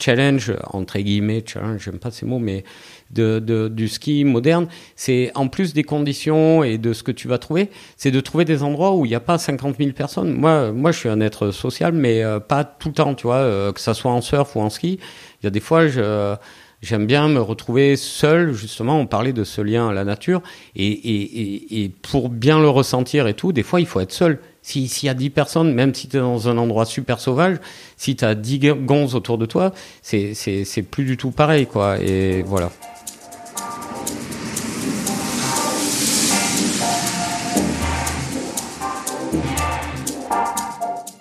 challenges, 0.00 0.54
entre 0.72 0.98
guillemets, 0.98 1.42
challenge, 1.46 1.82
j'aime 1.84 1.98
pas 1.98 2.10
ces 2.10 2.26
mots, 2.26 2.40
mais 2.40 2.64
de, 3.10 3.68
du 3.68 3.88
ski 3.88 4.24
moderne, 4.24 4.66
c'est 4.96 5.30
en 5.34 5.48
plus 5.48 5.72
des 5.72 5.84
conditions 5.84 6.64
et 6.64 6.78
de 6.78 6.92
ce 6.92 7.02
que 7.02 7.12
tu 7.12 7.28
vas 7.28 7.38
trouver, 7.38 7.70
c'est 7.96 8.10
de 8.10 8.20
trouver 8.20 8.44
des 8.44 8.62
endroits 8.62 8.94
où 8.94 9.04
il 9.06 9.08
n'y 9.10 9.14
a 9.14 9.20
pas 9.20 9.38
50 9.38 9.76
000 9.78 9.92
personnes. 9.92 10.32
Moi, 10.32 10.72
moi, 10.72 10.90
je 10.92 10.98
suis 10.98 11.08
un 11.08 11.20
être 11.20 11.50
social, 11.50 11.92
mais 11.92 12.22
euh, 12.24 12.40
pas 12.40 12.64
tout 12.64 12.88
le 12.88 12.94
temps, 12.94 13.14
tu 13.14 13.26
vois, 13.26 13.36
euh, 13.36 13.72
que 13.72 13.80
ça 13.80 13.94
soit 13.94 14.10
en 14.10 14.20
surf 14.20 14.56
ou 14.56 14.60
en 14.60 14.70
ski. 14.70 14.98
Il 15.42 15.44
y 15.44 15.46
a 15.46 15.50
des 15.50 15.60
fois, 15.60 15.86
je, 15.86 16.34
j'aime 16.82 17.06
bien 17.06 17.28
me 17.28 17.40
retrouver 17.40 17.96
seul, 17.96 18.52
justement, 18.52 18.98
on 18.98 19.06
parlait 19.06 19.32
de 19.32 19.44
ce 19.44 19.60
lien 19.60 19.88
à 19.88 19.92
la 19.92 20.04
nature, 20.04 20.42
et, 20.74 20.86
et, 20.88 21.84
et, 21.84 21.88
pour 21.88 22.28
bien 22.30 22.58
le 22.60 22.68
ressentir 22.68 23.26
et 23.28 23.34
tout, 23.34 23.52
des 23.52 23.62
fois, 23.62 23.80
il 23.80 23.86
faut 23.86 24.00
être 24.00 24.12
seul. 24.12 24.38
Si- 24.62 24.88
S'il 24.88 25.06
y 25.06 25.10
a 25.10 25.14
10 25.14 25.28
personnes, 25.30 25.74
même 25.74 25.94
si 25.94 26.08
tu 26.08 26.16
es 26.16 26.20
dans 26.20 26.48
un 26.48 26.56
endroit 26.58 26.86
super 26.86 27.20
sauvage, 27.20 27.58
si 27.98 28.16
tu 28.16 28.24
as 28.24 28.34
10 28.34 28.58
gonzes 28.82 29.14
autour 29.14 29.36
de 29.38 29.44
toi, 29.46 29.72
c'est 30.02 30.82
plus 30.90 31.04
du 31.04 31.16
tout 31.18 31.30
pareil, 31.30 31.66
quoi. 31.66 31.98
Et 32.00 32.42
voilà. 32.42 32.70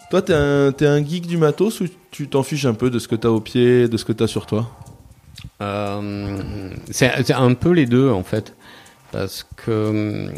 Toi, 0.09 0.22
t'es 0.22 0.34
un, 0.34 0.72
t'es 0.72 0.86
un 0.86 1.03
geek 1.03 1.26
du 1.26 1.38
matos 1.38 1.82
ou 1.82 1.86
tu 2.11 2.28
t'en 2.28 2.43
fiches 2.43 2.66
un 2.66 2.76
peu 2.76 2.91
de 2.91 2.99
ce 2.99 3.07
que 3.07 3.16
t'as 3.16 3.30
au 3.30 3.39
pied, 3.39 3.88
de 3.88 3.97
ce 3.97 4.05
que 4.05 4.11
t'as 4.11 4.28
sur 4.28 4.45
toi? 4.45 4.70
Euh, 5.61 6.70
c'est 6.91 7.32
un 7.34 7.53
peu 7.55 7.72
les 7.72 7.88
deux 7.88 8.11
en 8.11 8.24
fait, 8.24 8.53
parce 9.11 9.43
que 9.55 10.30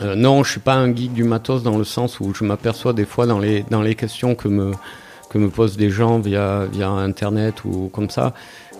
euh, 0.00 0.14
non, 0.16 0.42
je 0.42 0.50
suis 0.50 0.60
pas 0.60 0.74
un 0.74 0.92
geek 0.92 1.12
du 1.12 1.22
matos 1.22 1.62
dans 1.62 1.78
le 1.78 1.84
sens 1.84 2.18
où 2.18 2.34
je 2.34 2.42
m'aperçois 2.44 2.92
des 2.92 3.04
fois 3.04 3.26
dans 3.26 3.38
les 3.38 3.62
dans 3.70 3.82
les 3.82 3.94
questions 3.94 4.34
que 4.34 4.48
me 4.48 4.72
que 5.28 5.38
me 5.38 5.48
posent 5.48 5.76
des 5.76 5.90
gens 5.90 6.18
via 6.18 6.64
via 6.72 6.88
internet 6.90 7.64
ou 7.64 7.88
comme 7.92 8.10
ça. 8.10 8.34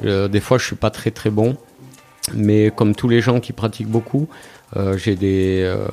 euh, 0.05 0.27
des 0.27 0.41
fois, 0.41 0.59
je 0.59 0.67
suis 0.67 0.77
pas 0.77 0.91
très 0.91 1.13
très 1.13 1.31
bon, 1.31 1.57
mais 2.35 2.71
comme 2.75 2.95
tous 2.95 3.09
les 3.09 3.21
gens 3.21 3.41
qui 3.41 3.53
pratiquent 3.53 3.89
beaucoup, 3.89 4.29
euh, 4.77 4.97
j'ai 4.97 5.17
des 5.17 5.63
euh, 5.65 5.87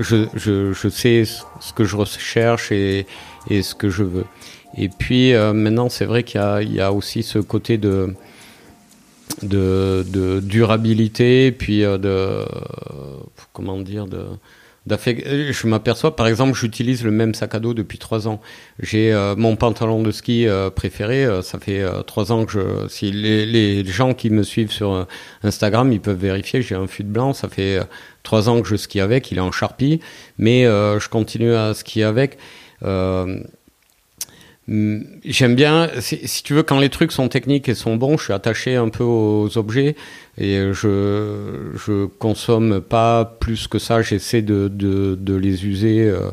je, 0.00 0.26
je 0.34 0.72
je 0.72 0.88
sais 0.88 1.24
ce 1.24 1.72
que 1.72 1.84
je 1.84 1.96
recherche 1.96 2.72
et 2.72 3.06
et 3.48 3.62
ce 3.62 3.74
que 3.74 3.88
je 3.90 4.02
veux. 4.02 4.24
Et 4.76 4.88
puis 4.88 5.34
euh, 5.34 5.52
maintenant, 5.52 5.88
c'est 5.88 6.04
vrai 6.04 6.22
qu'il 6.24 6.40
y 6.62 6.74
y 6.74 6.80
a 6.80 6.92
aussi 6.92 7.22
ce 7.22 7.38
côté 7.38 7.78
de, 7.78 8.14
de, 9.42 10.04
de 10.08 10.40
durabilité, 10.40 11.52
puis 11.52 11.84
euh, 11.84 11.98
de 11.98 12.44
comment 13.52 13.78
dire 13.78 14.06
de 14.06 14.18
euh, 14.18 14.34
Je 14.90 15.66
m'aperçois, 15.66 16.16
par 16.16 16.26
exemple, 16.26 16.54
j'utilise 16.58 17.04
le 17.04 17.10
même 17.10 17.34
sac 17.34 17.54
à 17.54 17.60
dos 17.60 17.74
depuis 17.74 17.98
trois 17.98 18.26
ans. 18.28 18.40
J'ai 18.80 19.12
euh, 19.12 19.36
mon 19.36 19.56
pantalon 19.56 20.02
de 20.02 20.10
ski 20.10 20.46
euh, 20.46 20.70
préféré. 20.70 21.24
euh, 21.24 21.42
ça 21.42 21.58
fait 21.58 21.80
euh, 21.80 22.02
trois 22.02 22.32
ans 22.32 22.44
que 22.44 22.52
je. 22.52 22.88
Si 22.88 23.10
les, 23.12 23.46
les 23.46 23.84
gens 23.84 24.14
qui 24.14 24.30
me 24.30 24.42
suivent 24.42 24.72
sur 24.72 24.92
euh, 24.92 25.04
Instagram, 25.42 25.92
ils 25.92 26.00
peuvent 26.00 26.18
vérifier. 26.18 26.62
J'ai 26.62 26.74
un 26.74 26.86
fut 26.86 27.04
blanc. 27.04 27.32
Ça 27.32 27.48
fait 27.48 27.76
euh, 27.78 27.84
trois 28.22 28.48
ans 28.48 28.60
que 28.62 28.68
je 28.68 28.76
skie 28.76 29.00
avec. 29.00 29.30
Il 29.30 29.38
est 29.38 29.42
en 29.42 29.52
charpie, 29.52 30.00
mais 30.38 30.64
euh, 30.66 30.98
je 30.98 31.08
continue 31.08 31.54
à 31.54 31.74
skier 31.74 32.04
avec. 32.04 32.38
Hum, 34.68 35.04
J'aime 35.24 35.54
bien, 35.54 35.88
si, 36.00 36.42
tu 36.42 36.52
veux, 36.54 36.62
quand 36.62 36.78
les 36.78 36.90
trucs 36.90 37.12
sont 37.12 37.28
techniques 37.28 37.68
et 37.68 37.74
sont 37.74 37.96
bons, 37.96 38.18
je 38.18 38.24
suis 38.24 38.32
attaché 38.34 38.76
un 38.76 38.90
peu 38.90 39.02
aux 39.04 39.56
objets 39.56 39.96
et 40.36 40.58
je 40.72 41.72
je 41.74 42.06
consomme 42.06 42.80
pas 42.80 43.24
plus 43.40 43.66
que 43.66 43.78
ça. 43.78 44.02
J'essaie 44.02 44.42
de, 44.42 44.68
de, 44.68 45.16
de 45.18 45.34
les 45.34 45.64
user, 45.66 46.04
euh, 46.10 46.30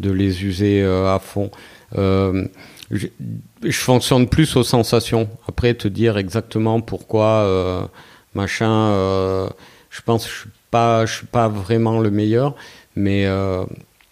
de 0.00 0.10
les 0.10 0.44
user 0.44 0.82
euh, 0.82 1.14
à 1.14 1.18
fond. 1.18 1.50
Euh, 1.96 2.46
je, 2.90 3.06
je 3.62 3.78
fonctionne 3.78 4.28
plus 4.28 4.54
aux 4.56 4.64
sensations. 4.64 5.28
Après, 5.48 5.72
te 5.74 5.88
dire 5.88 6.18
exactement 6.18 6.80
pourquoi 6.82 7.90
machin, 8.34 9.48
je 9.90 10.00
pense 10.02 10.26
que 10.26 10.30
je 10.30 10.38
suis 10.40 10.50
pas, 10.70 11.06
je 11.06 11.14
suis 11.16 11.26
pas 11.26 11.48
vraiment 11.48 12.00
le 12.00 12.10
meilleur, 12.10 12.54
mais 12.96 13.26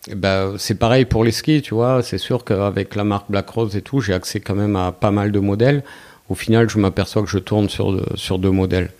ben, 0.09 0.55
c'est 0.59 0.77
pareil 0.77 1.05
pour 1.05 1.25
les 1.25 1.33
skis, 1.33 1.63
tu 1.63 1.75
vois. 1.75 2.03
C'est 2.03 2.19
sûr 2.19 2.45
qu'avec 2.45 2.95
la 2.95 3.05
marque 3.05 3.31
Black 3.31 3.49
Rose 3.51 3.77
et 3.77 3.83
tout, 3.83 4.01
j'ai 4.01 4.15
accès 4.15 4.41
quand 4.41 4.55
même 4.55 4.77
à 4.77 4.93
pas 4.93 5.11
mal 5.11 5.31
de 5.33 5.39
modèles. 5.41 5.85
Au 6.29 6.35
final, 6.35 6.71
je 6.71 6.79
m'aperçois 6.79 7.23
que 7.23 7.29
je 7.29 7.39
tourne 7.39 7.69
sur, 7.69 8.01
sur 8.17 8.39
deux 8.39 8.51
modèles. 8.51 8.91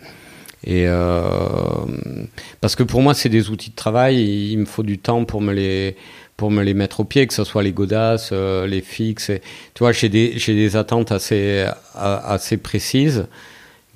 Et 0.65 0.85
euh, 0.87 1.23
parce 2.61 2.77
que 2.77 2.83
pour 2.83 3.01
moi, 3.01 3.15
c'est 3.15 3.31
des 3.31 3.51
outils 3.51 3.71
de 3.71 3.75
travail. 3.77 4.51
il 4.51 4.59
me 4.59 4.67
faut 4.67 4.83
du 4.83 4.99
temps 4.99 5.25
pour 5.25 5.41
me 5.41 5.53
les 5.53 5.97
pour 6.37 6.51
me 6.51 6.63
les 6.63 6.75
mettre 6.75 7.01
au 7.01 7.05
pied, 7.05 7.27
que 7.27 7.35
ce 7.35 7.45
soit 7.45 7.63
les 7.63 7.73
godasses, 7.73 8.31
euh, 8.33 8.67
les 8.67 8.81
fixes. 8.81 9.31
Tu 9.75 9.79
vois, 9.79 9.93
j'ai 9.93 10.09
des 10.09 10.35
des 10.35 10.77
attentes 10.77 11.13
assez 11.13 11.67
assez 11.95 12.59
précises, 12.59 13.27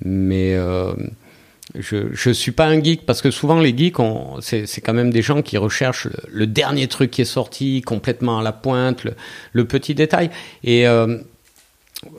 mais 0.03 0.55
euh, 0.55 0.93
je 1.79 2.07
je 2.11 2.29
suis 2.29 2.51
pas 2.51 2.65
un 2.65 2.81
geek 2.83 3.05
parce 3.05 3.21
que 3.21 3.31
souvent 3.31 3.59
les 3.59 3.75
geeks, 3.75 3.97
c'est 4.41 4.81
quand 4.81 4.93
même 4.93 5.11
des 5.11 5.21
gens 5.21 5.41
qui 5.41 5.57
recherchent 5.57 6.07
le, 6.31 6.47
dernier 6.47 6.87
truc 6.87 7.11
qui 7.11 7.21
est 7.21 7.25
sorti, 7.25 7.81
complètement 7.81 8.39
à 8.39 8.43
la 8.43 8.51
pointe, 8.51 9.05
le, 9.53 9.65
petit 9.65 9.95
détail. 9.95 10.29
Et 10.63 10.87
euh, 10.87 11.17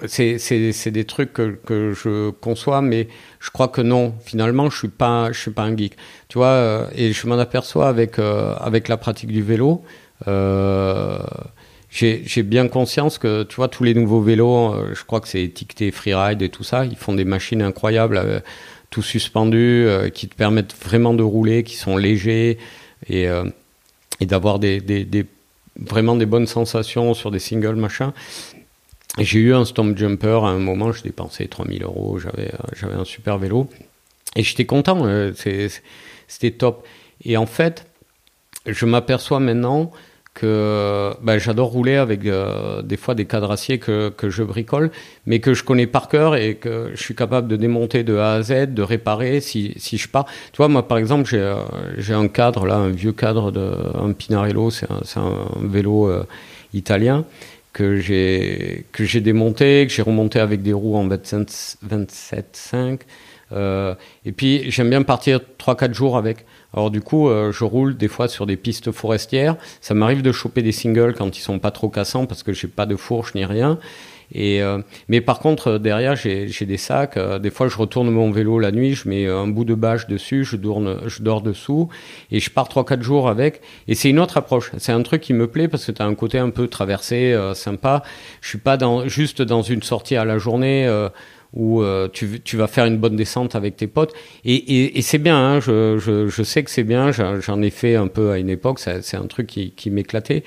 c'est 0.07 0.91
des 0.91 1.05
trucs 1.05 1.33
que, 1.33 1.93
je 1.95 2.31
conçois, 2.31 2.83
mais 2.83 3.09
je 3.41 3.51
crois 3.51 3.69
que 3.69 3.81
non. 3.81 4.15
Finalement, 4.25 4.71
je 4.71 4.79
suis 4.79 4.89
pas 4.89 5.33
je 5.33 5.39
suis 5.39 5.51
pas 5.51 5.63
un 5.63 5.77
geek. 5.77 5.97
Tu 6.29 6.39
vois, 6.39 6.49
euh, 6.49 6.87
et 6.95 7.13
je 7.13 7.27
m'en 7.27 7.39
aperçois 7.39 7.89
avec 7.89 8.19
euh, 8.19 8.55
avec 8.61 8.89
la 8.89 8.97
pratique 8.97 9.33
du 9.33 9.43
vélo. 9.43 9.83
Euh, 10.29 11.19
j'ai 11.91 12.43
bien 12.43 12.69
conscience 12.69 13.19
que 13.19 13.45
tu 13.45 13.57
vois 13.57 13.69
tous 13.69 13.85
les 13.85 13.95
nouveaux 13.95 14.21
vélos, 14.21 14.75
euh, 14.75 14.95
je 14.95 15.05
crois 15.05 15.21
que 15.21 15.29
c'est 15.29 15.43
étiqueté 15.43 15.91
freeride 15.91 16.43
et 16.43 16.49
tout 16.51 16.65
ça, 16.65 16.85
ils 16.85 16.97
font 16.97 17.15
des 17.15 17.25
machines 17.25 17.63
incroyables, 17.63 18.43
tout 18.91 19.03
suspendu, 19.03 19.85
euh, 19.87 20.09
qui 20.09 20.29
te 20.29 20.35
permettent 20.35 20.75
vraiment 20.75 21.15
de 21.15 21.23
rouler, 21.23 21.65
qui 21.65 21.77
sont 21.77 21.97
légers 21.97 22.59
et 23.09 23.29
euh, 23.29 23.45
et 24.21 24.27
d'avoir 24.27 24.59
des, 24.59 24.81
des, 24.81 25.27
vraiment 25.79 26.17
des 26.17 26.25
bonnes 26.25 26.47
sensations 26.47 27.13
sur 27.13 27.31
des 27.31 27.39
singles 27.39 27.77
machin. 27.77 28.15
J'ai 29.19 29.41
eu 29.41 29.55
un 29.55 29.65
Stomp 29.65 29.97
Jumper 29.97 30.45
à 30.45 30.49
un 30.49 30.59
moment, 30.59 30.93
je 30.93 31.03
dépensais 31.03 31.47
3000 31.47 31.83
euros, 31.83 32.19
j'avais 32.19 32.49
euh, 32.55 32.59
j'avais 32.75 32.95
un 32.95 33.05
super 33.05 33.39
vélo. 33.39 33.69
Et 34.37 34.43
j'étais 34.43 34.67
content, 34.67 35.07
c'était 35.35 36.51
top. 36.51 36.87
Et 37.25 37.39
en 37.39 37.47
fait, 37.47 37.87
je 38.67 38.85
m'aperçois 38.85 39.41
maintenant 39.41 39.93
que 40.37 41.15
ben, 41.23 41.39
j'adore 41.39 41.71
rouler 41.71 41.97
avec 41.97 42.27
euh, 42.27 42.83
des 42.83 42.99
fois 42.99 43.15
des 43.15 43.25
cadres 43.25 43.51
acier 43.51 43.79
que, 43.79 44.11
que 44.11 44.29
je 44.29 44.43
bricole, 44.43 44.91
mais 45.25 45.41
que 45.41 45.55
je 45.55 45.65
connais 45.65 45.87
par 45.87 46.09
cœur 46.09 46.37
et 46.37 46.57
que 46.57 46.91
je 46.95 47.03
suis 47.03 47.15
capable 47.15 47.49
de 47.49 47.57
démonter 47.57 48.05
de 48.05 48.17
A 48.19 48.35
à 48.35 48.43
Z, 48.43 48.75
de 48.75 48.83
réparer 48.83 49.41
si, 49.41 49.73
si 49.79 49.97
je 49.97 50.09
pars. 50.09 50.27
Tu 50.53 50.59
vois, 50.59 50.69
moi 50.69 50.87
par 50.87 50.99
exemple, 50.99 51.25
j'ai 51.29 51.39
euh, 51.39 51.57
j'ai 51.97 52.13
un 52.13 52.29
cadre 52.29 52.67
là, 52.67 52.77
un 52.77 52.91
vieux 52.91 53.13
cadre 53.13 53.51
de 53.51 53.73
un 53.95 54.13
Pinarello, 54.13 54.71
c'est 54.71 54.91
un, 54.91 55.01
c'est 55.05 55.21
un 55.21 55.49
vélo 55.63 56.07
euh, 56.11 56.27
italien 56.75 57.25
que 57.73 57.97
j'ai 57.97 58.85
que 58.93 59.05
j'ai 59.05 59.23
démonté, 59.23 59.87
que 59.87 59.93
j'ai 59.93 60.03
remonté 60.03 60.39
avec 60.39 60.61
des 60.61 60.75
roues 60.75 60.97
en 60.97 61.09
27 61.09 61.79
27,5. 61.89 62.77
Euh, 62.77 62.97
et 63.53 64.33
puis 64.33 64.71
j'aime 64.71 64.91
bien 64.91 65.03
partir 65.03 65.41
3-4 65.59 65.93
jours 65.95 66.17
avec. 66.17 66.45
Alors 66.77 66.91
du 66.91 67.01
coup, 67.01 67.29
euh, 67.29 67.53
je 67.53 67.65
roule 67.65 67.97
des 67.97 68.09
fois 68.09 68.29
sur 68.29 68.45
des 68.47 68.57
pistes 68.57 68.93
forestières. 68.93 69.57
Ça 69.81 69.95
m'arrive 69.95 70.23
de 70.23 70.31
choper 70.31 70.63
des 70.63 70.73
singles 70.73 71.15
quand 71.15 71.37
ils 71.37 71.41
sont 71.41 71.59
pas 71.59 71.71
trop 71.71 71.89
cassants 71.89 72.27
parce 72.27 72.43
que 72.43 72.53
j'ai 72.53 72.69
pas 72.69 72.85
de 72.87 72.97
fourche 72.97 73.35
ni 73.35 73.45
rien. 73.45 73.79
Et 74.33 74.61
euh, 74.61 74.79
mais 75.09 75.21
par 75.21 75.39
contre 75.39 75.69
euh, 75.69 75.79
derrière 75.79 76.17
j'ai 76.17 76.49
des 76.49 76.77
sacs. 76.77 77.17
euh, 77.17 77.39
des 77.39 77.51
fois 77.51 77.69
je 77.69 77.77
retourne 77.77 78.11
mon 78.11 78.33
vélo 78.33 78.59
la 78.59 78.73
nuit, 78.73 78.95
je 78.95 79.09
mets 79.09 79.25
un 79.27 79.47
bout 79.47 79.65
de 79.65 79.75
bâche 79.75 80.09
dessus, 80.09 80.45
je 80.45 80.57
dors 80.57 81.43
dessous 81.43 81.89
et 82.33 82.41
je 82.41 82.51
pars 82.51 82.69
3-4 82.69 83.03
jours 83.03 83.29
avec. 83.29 83.61
Et 83.87 83.95
c'est 83.95 84.11
une 84.11 84.19
autre 84.19 84.37
approche. 84.37 84.73
C'est 84.79 84.93
un 84.93 85.03
truc 85.03 85.23
qui 85.23 85.33
me 85.33 85.47
plaît 85.47 85.69
parce 85.69 85.87
que 85.87 85.93
tu 85.93 86.03
as 86.03 86.07
un 86.07 86.15
côté 86.15 86.39
un 86.39 86.51
peu 86.51 86.67
traversé, 86.67 87.33
euh, 87.33 87.55
sympa. 87.55 88.03
Je 88.41 88.49
suis 88.49 88.59
pas 88.59 88.77
juste 89.07 89.43
dans 89.43 89.63
une 89.63 89.83
sortie 89.83 90.17
à 90.17 90.25
la 90.25 90.39
journée. 90.39 90.87
Où 91.53 91.83
euh, 91.83 92.09
tu, 92.13 92.41
tu 92.41 92.57
vas 92.57 92.67
faire 92.67 92.87
une 92.87 92.99
bonne 92.99 93.17
descente 93.17 93.55
avec 93.55 93.77
tes 93.77 93.87
potes. 93.87 94.13
Et, 94.45 94.99
et, 94.99 95.03
c'est 95.03 95.19
bien, 95.19 95.37
hein, 95.37 95.61
je, 95.61 95.99
je, 95.99 96.43
sais 96.43 96.63
que 96.63 96.71
c'est 96.71 96.85
bien, 96.85 97.11
j'en 97.13 97.63
ai 97.63 97.71
fait 97.71 97.97
un 97.97 98.09
peu 98.09 98.31
à 98.31 98.39
une 98.39 98.51
époque, 98.51 98.79
c'est 98.79 99.17
un 99.17 99.27
truc 99.27 99.47
qui, 99.47 99.73
qui 99.73 99.91
m'éclatait. 99.91 100.43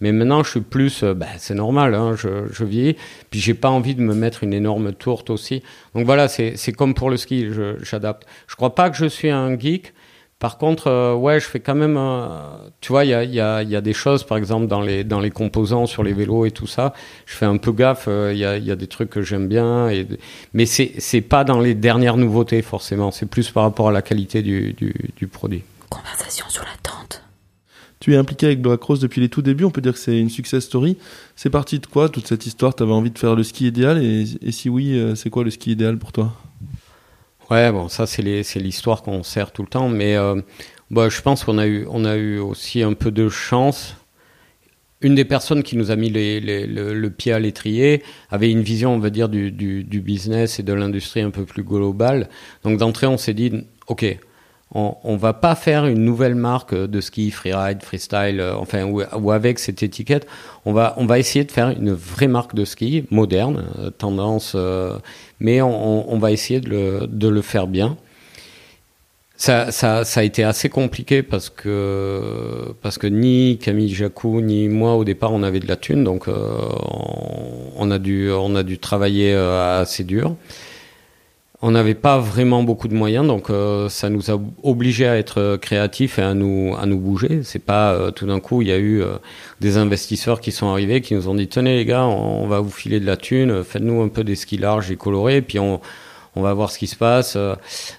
Mais 0.00 0.12
maintenant, 0.12 0.42
je 0.42 0.50
suis 0.50 0.60
plus, 0.60 1.02
euh, 1.02 1.14
bah, 1.14 1.26
c'est 1.36 1.54
normal, 1.54 1.94
hein, 1.94 2.14
je, 2.16 2.46
je 2.50 2.64
vieillis, 2.64 2.96
puis 3.30 3.38
j'ai 3.38 3.54
pas 3.54 3.68
envie 3.68 3.94
de 3.94 4.00
me 4.00 4.14
mettre 4.14 4.44
une 4.44 4.54
énorme 4.54 4.92
tourte 4.92 5.28
aussi. 5.30 5.62
Donc 5.94 6.06
voilà, 6.06 6.28
c'est 6.28 6.72
comme 6.72 6.94
pour 6.94 7.10
le 7.10 7.16
ski, 7.16 7.48
j'adapte. 7.82 8.26
Je 8.46 8.56
crois 8.56 8.74
pas 8.74 8.90
que 8.90 8.96
je 8.96 9.06
suis 9.06 9.30
un 9.30 9.58
geek. 9.58 9.92
Par 10.40 10.56
contre, 10.56 10.86
euh, 10.86 11.14
ouais, 11.14 11.38
je 11.38 11.44
fais 11.44 11.60
quand 11.60 11.74
même, 11.74 11.98
euh, 11.98 12.28
tu 12.80 12.92
vois, 12.92 13.04
il 13.04 13.10
y 13.10 13.14
a, 13.14 13.24
il 13.24 13.34
y, 13.34 13.40
a, 13.40 13.62
il 13.62 13.68
y 13.68 13.76
a 13.76 13.82
des 13.82 13.92
choses, 13.92 14.24
par 14.24 14.38
exemple, 14.38 14.66
dans 14.66 14.80
les, 14.80 15.04
dans 15.04 15.20
les 15.20 15.30
composants 15.30 15.84
sur 15.84 16.02
les 16.02 16.14
vélos 16.14 16.46
et 16.46 16.50
tout 16.50 16.66
ça, 16.66 16.94
je 17.26 17.34
fais 17.34 17.44
un 17.44 17.58
peu 17.58 17.72
gaffe, 17.72 18.06
euh, 18.08 18.32
il 18.32 18.38
y, 18.38 18.46
a, 18.46 18.56
il 18.56 18.64
y 18.64 18.70
a 18.70 18.76
des 18.76 18.86
trucs 18.86 19.10
que 19.10 19.20
j'aime 19.20 19.48
bien, 19.48 19.90
et, 19.90 20.08
mais 20.54 20.64
c'est 20.64 20.94
c'est 20.96 21.20
pas 21.20 21.44
dans 21.44 21.60
les 21.60 21.74
dernières 21.74 22.16
nouveautés, 22.16 22.62
forcément, 22.62 23.10
c'est 23.10 23.26
plus 23.26 23.50
par 23.50 23.64
rapport 23.64 23.90
à 23.90 23.92
la 23.92 24.00
qualité 24.00 24.40
du, 24.40 24.72
du, 24.72 24.94
du 25.14 25.26
produit. 25.26 25.62
Conversation 25.90 26.46
sur 26.48 26.62
la 26.62 26.76
tente. 26.82 27.22
Tu 27.98 28.14
es 28.14 28.16
impliqué 28.16 28.46
avec 28.46 28.62
Black 28.62 28.82
Rose 28.82 29.00
depuis 29.00 29.20
les 29.20 29.28
tout 29.28 29.42
débuts, 29.42 29.64
on 29.64 29.70
peut 29.70 29.82
dire 29.82 29.92
que 29.92 29.98
c'est 29.98 30.18
une 30.18 30.30
success 30.30 30.64
story. 30.64 30.96
C'est 31.36 31.50
parti 31.50 31.80
de 31.80 31.86
quoi 31.86 32.08
toute 32.08 32.26
cette 32.26 32.46
histoire? 32.46 32.74
T'avais 32.74 32.92
envie 32.92 33.10
de 33.10 33.18
faire 33.18 33.36
le 33.36 33.42
ski 33.42 33.66
idéal 33.66 34.02
et, 34.02 34.24
et 34.40 34.52
si 34.52 34.70
oui, 34.70 34.98
euh, 34.98 35.14
c'est 35.14 35.28
quoi 35.28 35.44
le 35.44 35.50
ski 35.50 35.72
idéal 35.72 35.98
pour 35.98 36.12
toi? 36.12 36.32
Ouais, 37.50 37.72
bon, 37.72 37.88
ça 37.88 38.06
c'est 38.06 38.22
l'histoire 38.22 39.02
qu'on 39.02 39.22
sert 39.22 39.50
tout 39.52 39.62
le 39.62 39.68
temps, 39.68 39.88
mais 39.88 40.16
euh, 40.16 40.40
bah, 40.90 41.08
je 41.08 41.20
pense 41.20 41.44
qu'on 41.44 41.58
a 41.58 41.66
eu, 41.66 41.86
a 41.88 42.16
eu 42.16 42.38
aussi 42.38 42.82
un 42.82 42.92
peu 42.94 43.10
de 43.10 43.28
chance. 43.28 43.96
Une 45.02 45.14
des 45.14 45.24
personnes 45.24 45.62
qui 45.62 45.76
nous 45.78 45.90
a 45.90 45.96
mis 45.96 46.10
les- 46.10 46.40
le, 46.66 47.10
pied 47.10 47.32
à 47.32 47.38
l'étrier 47.38 48.02
avait 48.30 48.50
une 48.50 48.60
vision, 48.62 48.92
on 48.94 48.98
va 48.98 49.08
dire, 49.08 49.30
du, 49.30 49.82
du 49.82 50.00
business 50.00 50.58
et 50.60 50.62
de 50.62 50.74
l'industrie 50.74 51.22
un 51.22 51.30
peu 51.30 51.44
plus 51.46 51.62
globale. 51.62 52.28
Donc 52.64 52.78
d'entrée, 52.78 53.06
on 53.06 53.16
s'est 53.16 53.32
dit, 53.32 53.50
ok, 53.86 54.04
on, 54.72 54.94
on 55.02 55.16
va 55.16 55.32
pas 55.32 55.54
faire 55.54 55.86
une 55.86 56.04
nouvelle 56.04 56.34
marque 56.34 56.74
de 56.74 57.00
ski, 57.00 57.30
freeride, 57.30 57.82
freestyle, 57.82 58.40
euh, 58.40 58.54
enfin, 58.54 58.84
ou, 58.84 59.30
avec 59.30 59.58
cette 59.58 59.82
étiquette. 59.82 60.26
On 60.64 60.72
va, 60.72 60.94
on 60.96 61.06
va 61.06 61.18
essayer 61.18 61.44
de 61.44 61.50
faire 61.50 61.70
une 61.70 61.92
vraie 61.92 62.28
marque 62.28 62.54
de 62.54 62.64
ski 62.64 63.04
moderne, 63.10 63.64
euh, 63.78 63.90
tendance, 63.90 64.52
euh, 64.54 64.96
mais 65.40 65.60
on, 65.60 66.18
va 66.18 66.30
essayer 66.30 66.60
de 66.60 66.68
le, 66.68 67.06
de 67.08 67.28
le 67.28 67.42
faire 67.42 67.66
bien. 67.66 67.96
Ça, 69.36 69.72
ça, 69.72 70.04
ça 70.04 70.20
a 70.20 70.22
été 70.22 70.44
assez 70.44 70.68
compliqué 70.68 71.22
parce 71.22 71.48
que, 71.48 72.74
parce 72.82 72.98
que 72.98 73.06
ni 73.06 73.58
Camille 73.58 73.88
Jacou 73.88 74.42
ni 74.42 74.68
moi 74.68 74.96
au 74.96 75.04
départ 75.04 75.32
on 75.32 75.42
avait 75.42 75.60
de 75.60 75.66
la 75.66 75.76
thune, 75.76 76.04
donc 76.04 76.28
on, 76.28 77.90
a 77.90 77.98
dû, 77.98 78.30
on 78.30 78.54
a 78.54 78.62
dû 78.62 78.78
travailler 78.78 79.32
assez 79.32 80.04
dur. 80.04 80.36
On 81.62 81.72
n'avait 81.72 81.94
pas 81.94 82.18
vraiment 82.18 82.62
beaucoup 82.62 82.88
de 82.88 82.94
moyens, 82.94 83.26
donc 83.26 83.50
euh, 83.50 83.90
ça 83.90 84.08
nous 84.08 84.30
a 84.30 84.40
obligés 84.62 85.06
à 85.06 85.18
être 85.18 85.58
créatifs 85.60 86.18
et 86.18 86.22
à 86.22 86.32
nous 86.32 86.74
à 86.80 86.86
nous 86.86 86.98
bouger. 86.98 87.42
C'est 87.44 87.62
pas 87.62 87.92
euh, 87.92 88.10
tout 88.10 88.26
d'un 88.26 88.40
coup 88.40 88.62
il 88.62 88.68
y 88.68 88.72
a 88.72 88.78
eu 88.78 89.02
euh, 89.02 89.16
des 89.60 89.76
investisseurs 89.76 90.40
qui 90.40 90.52
sont 90.52 90.68
arrivés 90.68 91.02
qui 91.02 91.14
nous 91.14 91.28
ont 91.28 91.34
dit 91.34 91.48
tenez 91.48 91.76
les 91.76 91.84
gars, 91.84 92.04
on, 92.04 92.46
va 92.46 92.60
vous 92.60 92.70
filer 92.70 92.98
de 92.98 93.06
la 93.06 93.18
thune, 93.18 93.62
faites-nous 93.62 94.00
un 94.00 94.08
peu 94.08 94.24
des 94.24 94.36
skis 94.36 94.56
larges 94.56 94.90
et 94.90 94.96
colorés, 94.96 95.42
puis 95.42 95.58
on 95.58 95.80
on 96.36 96.42
va 96.42 96.54
voir 96.54 96.70
ce 96.70 96.78
qui 96.78 96.86
se 96.86 96.94
passe. 96.94 97.36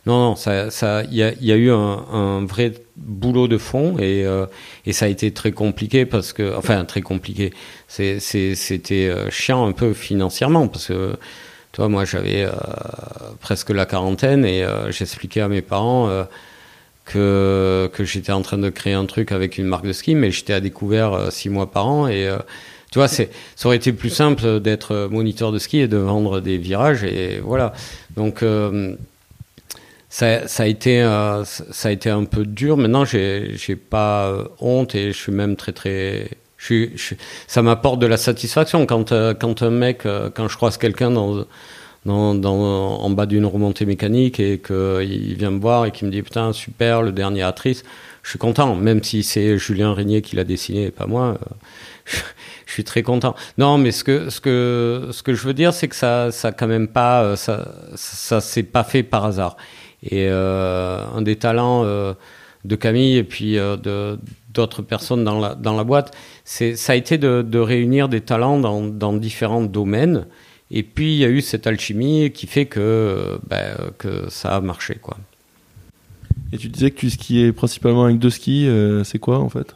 Non 0.06 0.18
non, 0.30 0.36
ça 0.36 0.72
ça 0.72 1.04
il 1.04 1.16
y 1.16 1.22
a, 1.22 1.34
y 1.40 1.52
a 1.52 1.56
eu 1.56 1.70
un, 1.70 2.06
un, 2.14 2.46
vrai 2.46 2.74
boulot 2.96 3.48
de 3.48 3.58
fond 3.58 3.98
et 4.00 4.26
et 4.86 4.94
ça 4.94 5.06
a 5.06 5.08
été 5.10 5.32
très 5.32 5.52
compliqué 5.52 6.06
parce 6.06 6.34
que 6.34 6.56
enfin 6.58 6.84
très 6.86 7.02
compliqué. 7.02 7.52
C'est 7.88 8.20
c'était 8.20 9.14
chiant 9.30 9.68
un 9.68 9.74
peu 9.74 9.94
financièrement 9.94 10.68
parce 10.68 10.88
que 10.88 11.18
toi, 11.72 11.88
moi, 11.88 12.04
j'avais 12.04 12.44
euh, 12.44 12.52
presque 13.40 13.70
la 13.70 13.86
quarantaine 13.86 14.44
et 14.46 14.64
euh, 14.64 14.92
j'expliquais 14.92 15.40
à 15.40 15.48
mes 15.48 15.62
parents 15.62 16.10
euh, 16.10 16.24
que, 17.06 17.90
que 17.94 18.04
j'étais 18.04 18.34
en 18.34 18.42
train 18.42 18.58
de 18.58 18.70
créer 18.70 18.94
un 18.94 19.06
truc 19.06 19.32
avec 19.32 19.58
une 19.58 19.66
marque 19.66 19.86
de 19.86 19.94
ski, 19.94 20.16
mais 20.16 20.32
j'étais 20.32 20.54
à 20.54 20.60
découvert 20.60 21.32
six 21.32 21.50
mois 21.50 21.72
par 21.72 21.88
an 21.88 22.08
et 22.08 22.30
tu 22.92 23.00
vois, 23.00 23.08
c'est, 23.08 23.32
ça 23.56 23.68
aurait 23.68 23.78
été 23.78 23.94
plus 23.94 24.10
simple 24.10 24.60
d'être 24.60 25.08
moniteur 25.10 25.52
de 25.52 25.60
ski 25.60 25.80
et 25.80 25.88
de 25.88 25.98
vendre 25.98 26.42
des 26.42 26.58
virages 26.58 27.04
et 27.04 27.40
voilà. 27.40 27.74
Donc 28.16 28.44
ça, 30.10 30.48
ça, 30.48 30.64
a 30.64 30.66
été, 30.68 31.02
ça 31.44 31.90
a 31.90 31.92
été 31.92 32.10
un 32.10 32.26
peu 32.26 32.46
dur. 32.46 32.78
Maintenant, 32.78 33.04
j'ai, 33.04 33.54
j'ai 33.56 33.76
pas 33.76 34.34
honte 34.60 34.94
et 34.94 35.12
je 35.12 35.18
suis 35.18 35.32
même 35.32 35.56
très 35.56 35.72
très 35.72 36.30
ça 37.48 37.62
m'apporte 37.62 38.00
de 38.00 38.08
la 38.08 38.18
satisfaction 38.18 38.86
quand, 38.86 39.12
euh, 39.12 39.34
quand 39.34 39.64
un 39.64 39.70
mec, 39.70 40.06
euh, 40.06 40.30
quand 40.34 40.48
je 40.48 40.56
croise 40.56 40.78
quelqu'un 40.78 41.10
dans, 41.10 41.46
dans, 42.06 42.36
dans, 42.36 42.56
en 42.56 43.10
bas 43.10 43.26
d'une 43.26 43.46
remontée 43.46 43.86
mécanique 43.86 44.40
et 44.40 44.60
qu'il 44.60 45.36
vient 45.36 45.52
me 45.52 45.60
voir 45.60 45.86
et 45.86 45.92
qu'il 45.92 46.08
me 46.08 46.12
dit 46.12 46.22
putain 46.22 46.54
super 46.54 47.02
le 47.02 47.12
dernier 47.12 47.42
Atrice, 47.42 47.84
je 48.24 48.30
suis 48.30 48.40
content, 48.40 48.76
même 48.76 49.04
si 49.04 49.24
c'est 49.24 49.58
Julien 49.58 49.94
Régnier 49.94 50.22
qui 50.22 50.36
l'a 50.36 50.44
dessiné 50.44 50.86
et 50.86 50.92
pas 50.92 51.08
moi. 51.08 51.36
Euh, 51.42 51.46
je, 52.66 52.74
suis 52.74 52.84
très 52.84 53.02
content. 53.02 53.36
Non, 53.58 53.78
mais 53.78 53.92
ce 53.92 54.04
que 54.04 54.30
ce 54.30 54.40
que 54.40 55.10
ce 55.12 55.24
que 55.24 55.34
je 55.34 55.46
veux 55.46 55.54
dire, 55.54 55.74
c'est 55.74 55.88
que 55.88 55.96
ça 55.96 56.32
ça 56.32 56.52
quand 56.52 56.68
même 56.68 56.88
pas 56.88 57.36
ça 57.36 57.74
ça 57.96 58.42
s'est 58.42 58.64
pas 58.64 58.84
fait 58.84 59.04
par 59.04 59.26
hasard. 59.26 59.58
Et 60.04 60.28
un 60.28 61.22
des 61.22 61.36
talents 61.36 61.84
de 61.84 62.76
Camille 62.76 63.18
et 63.18 63.24
puis 63.24 63.54
de 63.54 64.18
d'autres 64.54 64.82
personnes 64.82 65.24
dans 65.24 65.40
la, 65.40 65.56
dans 65.56 65.76
la 65.76 65.84
boîte, 65.84 66.16
ça 66.46 66.94
a 66.94 66.96
été 66.96 67.18
de, 67.18 67.42
de, 67.42 67.60
réunir 67.60 68.10
des 68.10 68.22
talents 68.22 68.60
dans, 68.60 68.82
dans, 68.82 69.14
différents 69.14 69.64
domaines. 69.64 70.26
Et 70.70 70.84
puis 70.84 71.14
il 71.14 71.18
y 71.18 71.26
a 71.26 71.30
eu 71.30 71.42
cette 71.42 71.68
alchimie 71.68 72.32
qui 72.32 72.48
fait 72.48 72.66
que, 72.66 73.40
ben, 73.48 73.76
que 73.98 74.30
ça 74.30 74.56
a 74.56 74.62
marché. 74.62 74.98
Quoi. 75.02 75.18
Et 76.54 76.58
tu 76.58 76.70
disais 76.70 76.92
que 76.92 76.98
tu 76.98 77.10
skiais 77.10 77.52
principalement 77.52 78.06
avec 78.06 78.20
deux 78.20 78.30
skis, 78.30 78.68
euh, 78.68 79.04
c'est 79.04 79.20
quoi 79.20 79.40
en 79.40 79.50
fait? 79.50 79.76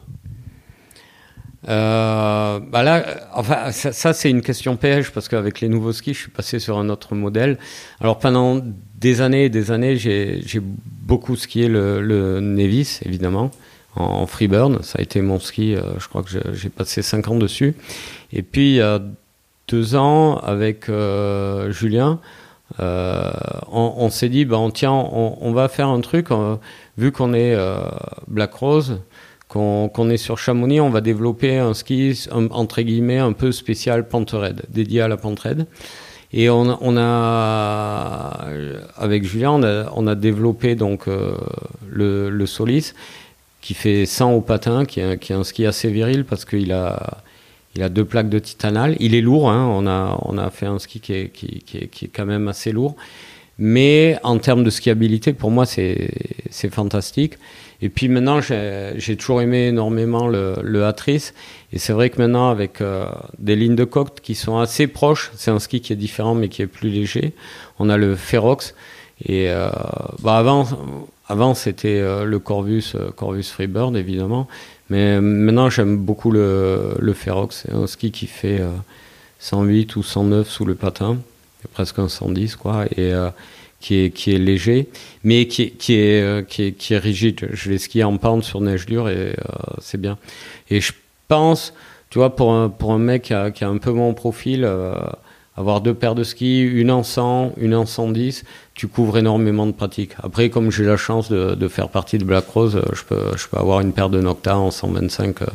Euh, 1.68 2.60
bah 2.60 2.82
là, 2.84 3.04
enfin, 3.34 3.72
ça, 3.72 3.92
ça 3.92 4.12
c'est 4.12 4.30
une 4.30 4.42
question 4.42 4.76
piège 4.76 5.10
parce 5.10 5.28
qu'avec 5.28 5.60
les 5.60 5.68
nouveaux 5.68 5.92
skis, 5.92 6.14
je 6.14 6.20
suis 6.20 6.30
passé 6.30 6.58
sur 6.60 6.78
un 6.78 6.88
autre 6.88 7.14
modèle. 7.14 7.58
Alors 8.00 8.18
pendant 8.18 8.60
des 8.98 9.20
années 9.20 9.46
et 9.46 9.48
des 9.48 9.70
années, 9.70 9.96
j'ai 9.96 10.60
beaucoup 10.62 11.34
skié 11.34 11.68
le, 11.68 12.00
le 12.00 12.40
Nevis, 12.40 13.00
évidemment 13.04 13.50
en 13.96 14.26
freeburn. 14.26 14.82
Ça 14.82 14.98
a 14.98 15.02
été 15.02 15.20
mon 15.20 15.40
ski, 15.40 15.74
euh, 15.74 15.98
je 15.98 16.08
crois 16.08 16.22
que 16.22 16.28
j'ai 16.52 16.68
passé 16.68 17.02
5 17.02 17.28
ans 17.28 17.36
dessus. 17.36 17.74
Et 18.32 18.42
puis, 18.42 18.72
il 18.72 18.76
y 18.76 18.80
a 18.80 19.00
deux 19.68 19.96
ans, 19.96 20.36
avec 20.38 20.88
euh, 20.88 21.70
Julien, 21.72 22.20
euh, 22.80 23.30
on, 23.70 24.10
s'est 24.10 24.28
dit, 24.28 24.44
ben, 24.44 24.70
tiens, 24.72 24.92
on, 24.92 25.52
va 25.52 25.68
faire 25.68 25.88
un 25.88 26.00
truc, 26.00 26.28
vu 26.98 27.12
qu'on 27.12 27.32
est 27.32 27.56
Black 28.28 28.54
Rose, 28.54 29.00
qu'on 29.48 30.10
est 30.10 30.16
sur 30.16 30.38
Chamonix, 30.38 30.80
on 30.80 30.90
va 30.90 31.00
développer 31.00 31.58
un 31.58 31.74
ski, 31.74 32.26
entre 32.30 32.82
guillemets, 32.82 33.18
un 33.18 33.32
peu 33.32 33.52
spécial 33.52 34.08
pente 34.08 34.32
raide, 34.32 34.62
dédié 34.68 35.00
à 35.00 35.08
la 35.08 35.16
pente 35.16 35.40
raide. 35.40 35.66
Et 36.32 36.50
on, 36.50 36.76
on, 36.80 36.96
a, 36.96 38.46
avec 38.96 39.24
Julien, 39.24 39.52
on 39.52 39.62
a, 39.62 39.92
on 39.94 40.06
a 40.08 40.16
développé 40.16 40.74
donc 40.74 41.06
le, 41.06 42.30
le 42.30 42.46
Solis 42.46 42.92
qui 43.66 43.74
fait 43.74 44.06
100 44.06 44.30
au 44.30 44.42
patin, 44.42 44.84
qui 44.84 45.00
est, 45.00 45.30
un 45.32 45.42
ski 45.42 45.66
assez 45.66 45.90
viril 45.90 46.24
parce 46.24 46.44
qu'il 46.44 46.70
a, 46.70 47.24
il 47.74 47.82
a 47.82 47.88
deux 47.88 48.04
plaques 48.04 48.28
de 48.28 48.38
titanal. 48.38 48.94
Il 49.00 49.12
est 49.16 49.20
lourd, 49.20 49.50
hein, 49.50 49.66
on, 49.68 49.88
a, 49.88 50.16
on 50.22 50.38
a 50.38 50.50
fait 50.50 50.66
un 50.66 50.78
ski 50.78 51.00
qui 51.00 51.12
est, 51.12 51.30
qui, 51.30 51.64
qui, 51.66 51.78
est, 51.78 51.86
qui 51.88 52.04
est 52.04 52.08
quand 52.14 52.26
même 52.26 52.46
assez 52.46 52.70
lourd. 52.70 52.94
Mais 53.58 54.20
en 54.22 54.38
termes 54.38 54.62
de 54.62 54.70
skiabilité, 54.70 55.32
pour 55.32 55.50
moi, 55.50 55.66
c'est 55.66 56.12
fantastique. 56.70 57.38
Et 57.82 57.88
puis 57.88 58.08
maintenant, 58.08 58.40
j'ai 58.40 59.16
toujours 59.16 59.42
aimé 59.42 59.66
énormément 59.66 60.28
le, 60.28 60.54
le 60.62 60.84
Atrice. 60.84 61.34
Et 61.72 61.80
c'est 61.80 61.92
vrai 61.92 62.10
que 62.10 62.18
maintenant, 62.18 62.50
avec 62.50 62.80
euh, 62.80 63.06
des 63.40 63.56
lignes 63.56 63.74
de 63.74 63.82
coque 63.82 64.20
qui 64.20 64.36
sont 64.36 64.58
assez 64.58 64.86
proches, 64.86 65.32
c'est 65.34 65.50
un 65.50 65.58
ski 65.58 65.80
qui 65.80 65.92
est 65.92 65.96
différent 65.96 66.36
mais 66.36 66.48
qui 66.48 66.62
est 66.62 66.68
plus 66.68 66.88
léger. 66.88 67.32
On 67.80 67.88
a 67.88 67.96
le 67.96 68.14
Ferox. 68.14 68.76
Et 69.24 69.50
euh, 69.50 69.70
bah 70.22 70.36
avant, 70.36 70.68
avant, 71.28 71.54
c'était 71.54 71.98
euh, 72.00 72.24
le 72.24 72.38
Corvus, 72.38 72.92
euh, 72.94 73.10
Corvus 73.10 73.44
Freebird, 73.44 73.96
évidemment. 73.96 74.46
Mais 74.90 75.20
maintenant, 75.20 75.68
j'aime 75.68 75.96
beaucoup 75.96 76.30
le, 76.30 76.94
le 76.98 77.12
Ferox. 77.12 77.64
C'est 77.64 77.74
un 77.74 77.88
ski 77.88 78.12
qui 78.12 78.28
fait 78.28 78.62
108 79.40 79.96
euh, 79.96 79.98
ou 79.98 80.02
109 80.04 80.48
sous 80.48 80.64
le 80.64 80.76
patin. 80.76 81.18
Presque 81.72 81.98
un 81.98 82.08
110, 82.08 82.54
quoi. 82.54 82.84
Et 82.96 83.12
qui 83.80 83.96
est, 83.96 84.10
qui 84.10 84.32
est 84.32 84.38
léger, 84.38 84.88
mais 85.24 85.48
qui 85.48 85.62
est, 85.62 85.70
qui 85.76 85.94
est, 85.94 86.78
qui 86.78 86.94
est, 86.94 86.98
rigide. 86.98 87.48
Je 87.52 87.70
l'ai 87.70 87.78
skié 87.78 88.04
en 88.04 88.16
pente 88.16 88.44
sur 88.44 88.60
neige 88.60 88.86
dure 88.86 89.08
et 89.08 89.34
c'est 89.80 90.00
bien. 90.00 90.18
Et 90.70 90.80
je 90.80 90.92
pense, 91.26 91.74
tu 92.10 92.18
vois, 92.18 92.36
pour 92.36 92.52
un, 92.52 92.68
pour 92.68 92.92
un 92.92 92.98
mec 92.98 93.22
qui 93.54 93.64
a 93.64 93.68
un 93.68 93.78
peu 93.78 93.90
mon 93.90 94.14
profil, 94.14 94.64
avoir 95.56 95.80
deux 95.80 95.94
paires 95.94 96.14
de 96.14 96.22
skis, 96.22 96.60
une 96.60 96.90
en 96.90 97.02
100, 97.02 97.54
une 97.56 97.74
en 97.74 97.86
110, 97.86 98.44
tu 98.74 98.88
couvres 98.88 99.16
énormément 99.18 99.66
de 99.66 99.72
pratiques. 99.72 100.12
Après, 100.22 100.50
comme 100.50 100.70
j'ai 100.70 100.84
la 100.84 100.98
chance 100.98 101.30
de, 101.30 101.68
faire 101.68 101.88
partie 101.88 102.18
de 102.18 102.24
Black 102.24 102.46
Rose, 102.46 102.76
euh, 102.76 102.82
je 102.94 103.02
peux, 103.48 103.58
avoir 103.58 103.80
une 103.80 103.92
paire 103.92 104.10
de 104.10 104.20
Nocta 104.20 104.58
en 104.58 104.70
125 104.70 105.42
euh, 105.42 105.46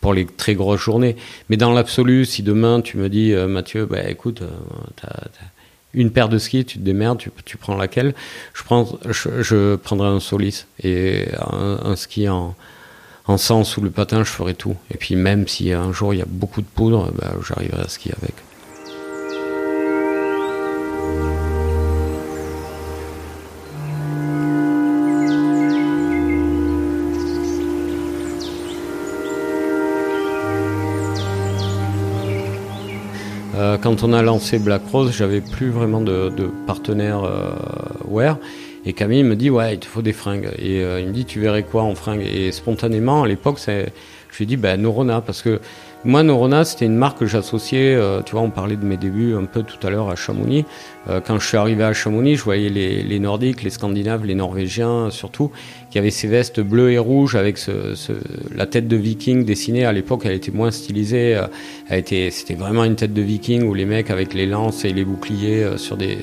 pour 0.00 0.12
les 0.12 0.26
très 0.26 0.54
grosses 0.54 0.80
journées. 0.80 1.16
Mais 1.48 1.56
dans 1.56 1.72
l'absolu, 1.72 2.26
si 2.26 2.42
demain 2.42 2.82
tu 2.82 2.98
me 2.98 3.08
dis, 3.08 3.32
euh, 3.32 3.48
Mathieu, 3.48 3.86
bah, 3.86 4.08
écoute, 4.08 4.42
t'as, 5.00 5.08
une 5.94 6.10
paire 6.10 6.28
de 6.28 6.36
skis, 6.36 6.66
tu 6.66 6.78
te 6.78 6.84
démerdes, 6.84 7.22
tu, 7.46 7.56
prends 7.56 7.74
laquelle? 7.74 8.14
Je, 8.52 8.62
prends, 8.62 8.86
je, 9.08 9.76
prendrai 9.76 10.08
un 10.08 10.20
Solis 10.20 10.66
et 10.82 11.28
un, 11.38 11.78
un 11.82 11.96
ski 11.96 12.28
en, 12.28 12.54
en 13.26 13.38
100 13.38 13.64
sous 13.64 13.80
le 13.80 13.90
patin, 13.90 14.22
je 14.22 14.30
ferai 14.30 14.54
tout. 14.54 14.76
Et 14.90 14.98
puis 14.98 15.16
même 15.16 15.48
si 15.48 15.72
un 15.72 15.92
jour 15.92 16.12
il 16.12 16.18
y 16.18 16.22
a 16.22 16.26
beaucoup 16.28 16.60
de 16.60 16.66
poudre, 16.66 17.10
bah, 17.14 17.32
j'arriverai 17.46 17.82
à 17.82 17.88
skier 17.88 18.12
avec. 18.20 18.34
Euh, 33.76 33.78
quand 33.80 34.02
on 34.02 34.12
a 34.12 34.22
lancé 34.22 34.58
Black 34.58 34.82
Rose, 34.90 35.12
j'avais 35.12 35.40
plus 35.40 35.70
vraiment 35.70 36.00
de, 36.00 36.30
de 36.30 36.50
partenaire 36.66 37.24
euh, 37.24 37.50
wear. 38.08 38.38
Et 38.84 38.92
Camille 38.92 39.24
me 39.24 39.34
dit 39.34 39.50
ouais, 39.50 39.74
il 39.74 39.80
te 39.80 39.86
faut 39.86 40.02
des 40.02 40.12
fringues. 40.12 40.50
Et 40.58 40.82
euh, 40.82 41.00
il 41.00 41.08
me 41.08 41.12
dit 41.12 41.24
tu 41.24 41.40
verrais 41.40 41.62
quoi 41.62 41.82
en 41.82 41.94
fringues? 41.94 42.22
Et 42.22 42.52
spontanément 42.52 43.22
à 43.24 43.28
l'époque, 43.28 43.58
je 43.66 43.72
lui 44.36 44.44
ai 44.44 44.46
dit 44.46 44.56
ben 44.56 44.80
Norona 44.80 45.20
parce 45.20 45.42
que 45.42 45.60
moi, 46.06 46.22
Norona, 46.22 46.64
c'était 46.64 46.86
une 46.86 46.94
marque 46.94 47.18
que 47.18 47.26
j'associais, 47.26 47.94
euh, 47.96 48.22
tu 48.22 48.32
vois, 48.32 48.40
on 48.40 48.50
parlait 48.50 48.76
de 48.76 48.84
mes 48.84 48.96
débuts 48.96 49.34
un 49.34 49.44
peu 49.44 49.64
tout 49.64 49.84
à 49.84 49.90
l'heure 49.90 50.08
à 50.08 50.14
Chamonix. 50.14 50.64
Euh, 51.08 51.20
quand 51.20 51.40
je 51.40 51.46
suis 51.48 51.56
arrivé 51.56 51.82
à 51.82 51.92
Chamonix, 51.92 52.36
je 52.36 52.44
voyais 52.44 52.68
les, 52.68 53.02
les, 53.02 53.18
Nordiques, 53.18 53.64
les 53.64 53.70
Scandinaves, 53.70 54.24
les 54.24 54.36
Norvégiens 54.36 55.10
surtout, 55.10 55.50
qui 55.90 55.98
avaient 55.98 56.10
ces 56.12 56.28
vestes 56.28 56.60
bleues 56.60 56.92
et 56.92 56.98
rouges 56.98 57.34
avec 57.34 57.58
la 58.54 58.66
tête 58.66 58.86
de 58.86 58.96
viking 58.96 59.44
dessinée. 59.44 59.84
À 59.84 59.92
l'époque, 59.92 60.22
elle 60.24 60.34
était 60.34 60.52
moins 60.52 60.70
stylisée. 60.70 61.34
Euh, 61.34 61.48
elle 61.88 61.98
était, 61.98 62.30
c'était 62.30 62.54
vraiment 62.54 62.84
une 62.84 62.94
tête 62.94 63.12
de 63.12 63.22
viking 63.22 63.64
où 63.64 63.74
les 63.74 63.84
mecs 63.84 64.10
avec 64.10 64.32
les 64.32 64.46
lances 64.46 64.84
et 64.84 64.92
les 64.92 65.04
boucliers 65.04 65.72
sur 65.76 65.96
des, 65.96 66.18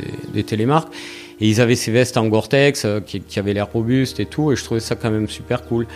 télémarques. 0.46 0.94
Et 1.42 1.50
ils 1.50 1.60
avaient 1.60 1.76
ces 1.76 1.92
vestes 1.92 2.16
en 2.16 2.28
Gore-Tex 2.28 2.88
qui, 3.06 3.22
avaient 3.38 3.54
l'air 3.54 3.70
robustes 3.70 4.22
et 4.22 4.26
tout, 4.26 4.54
et 4.54 4.56
je 4.56 4.64
trouvais 4.64 4.80
ça 4.80 4.96
quand 4.96 5.12
même 5.12 5.28
super 5.28 5.66
cool. 5.66 5.88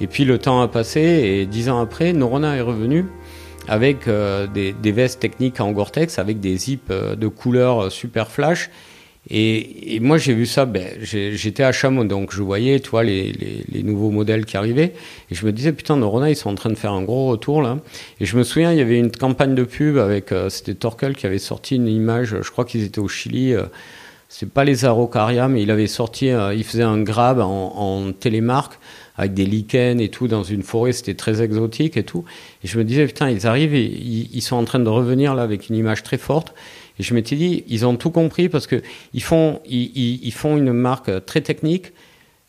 Et 0.00 0.06
puis 0.06 0.24
le 0.24 0.38
temps 0.38 0.62
a 0.62 0.68
passé, 0.68 1.00
et 1.00 1.46
dix 1.46 1.68
ans 1.68 1.80
après, 1.80 2.12
Norona 2.12 2.56
est 2.56 2.60
revenu 2.60 3.06
avec 3.68 4.08
euh, 4.08 4.46
des, 4.46 4.92
vestes 4.92 5.20
techniques 5.20 5.60
en 5.60 5.72
Gore-Tex, 5.72 6.18
avec 6.18 6.40
des 6.40 6.56
zips 6.56 6.90
euh, 6.90 7.14
de 7.14 7.28
couleur 7.28 7.84
euh, 7.84 7.90
super 7.90 8.30
flash. 8.30 8.70
Et, 9.30 10.00
moi, 10.00 10.18
j'ai 10.18 10.34
vu 10.34 10.46
ça, 10.46 10.64
ben, 10.66 10.84
j'étais 11.00 11.62
à 11.62 11.70
Chameau, 11.70 12.02
donc 12.02 12.34
je 12.34 12.42
voyais, 12.42 12.80
tu 12.80 12.90
vois, 12.90 13.04
les, 13.04 13.62
nouveaux 13.84 14.10
modèles 14.10 14.44
qui 14.44 14.56
arrivaient. 14.56 14.94
Et 15.30 15.34
je 15.36 15.46
me 15.46 15.52
disais, 15.52 15.72
putain, 15.72 15.96
Norona, 15.96 16.28
ils 16.28 16.34
sont 16.34 16.50
en 16.50 16.56
train 16.56 16.70
de 16.70 16.74
faire 16.74 16.92
un 16.92 17.02
gros 17.02 17.28
retour, 17.28 17.62
là. 17.62 17.78
Et 18.18 18.26
je 18.26 18.36
me 18.36 18.42
souviens, 18.42 18.72
il 18.72 18.78
y 18.78 18.80
avait 18.80 18.98
une 18.98 19.12
campagne 19.12 19.54
de 19.54 19.62
pub 19.62 19.96
avec, 19.98 20.34
c'était 20.48 20.74
Torkel 20.74 21.14
qui 21.14 21.26
avait 21.26 21.38
sorti 21.38 21.76
une 21.76 21.86
image, 21.86 22.36
je 22.42 22.50
crois 22.50 22.64
qu'ils 22.64 22.82
étaient 22.82 22.98
au 22.98 23.06
Chili, 23.06 23.54
c'est 24.34 24.48
pas 24.48 24.64
les 24.64 24.86
Araucaria, 24.86 25.46
mais 25.46 25.62
il 25.62 25.70
avait 25.70 25.86
sorti, 25.86 26.30
euh, 26.30 26.54
il 26.54 26.64
faisait 26.64 26.82
un 26.82 27.02
grab 27.02 27.38
en, 27.38 27.74
en 27.76 28.12
télémarque 28.12 28.78
avec 29.16 29.34
des 29.34 29.46
lichens 29.46 30.00
et 30.00 30.08
tout 30.08 30.28
dans 30.28 30.42
une 30.42 30.62
forêt, 30.62 30.92
c'était 30.92 31.14
très 31.14 31.42
exotique 31.42 31.96
et 31.96 32.04
tout. 32.04 32.24
Et 32.64 32.68
je 32.68 32.78
me 32.78 32.84
disais, 32.84 33.06
putain, 33.06 33.30
ils 33.30 33.46
arrivent 33.46 33.74
et 33.74 33.84
ils, 33.84 34.42
sont 34.42 34.56
en 34.56 34.64
train 34.64 34.78
de 34.78 34.88
revenir 34.88 35.34
là 35.34 35.42
avec 35.42 35.68
une 35.68 35.76
image 35.76 36.02
très 36.02 36.18
forte. 36.18 36.54
Et 36.98 37.02
je 37.02 37.14
m'étais 37.14 37.36
dit, 37.36 37.64
ils 37.68 37.84
ont 37.86 37.96
tout 37.96 38.10
compris 38.10 38.48
parce 38.48 38.66
que 38.66 38.82
ils 39.12 39.22
font, 39.22 39.60
ils, 39.66 40.20
ils 40.24 40.32
font 40.32 40.56
une 40.56 40.72
marque 40.72 41.24
très 41.26 41.40
technique, 41.40 41.92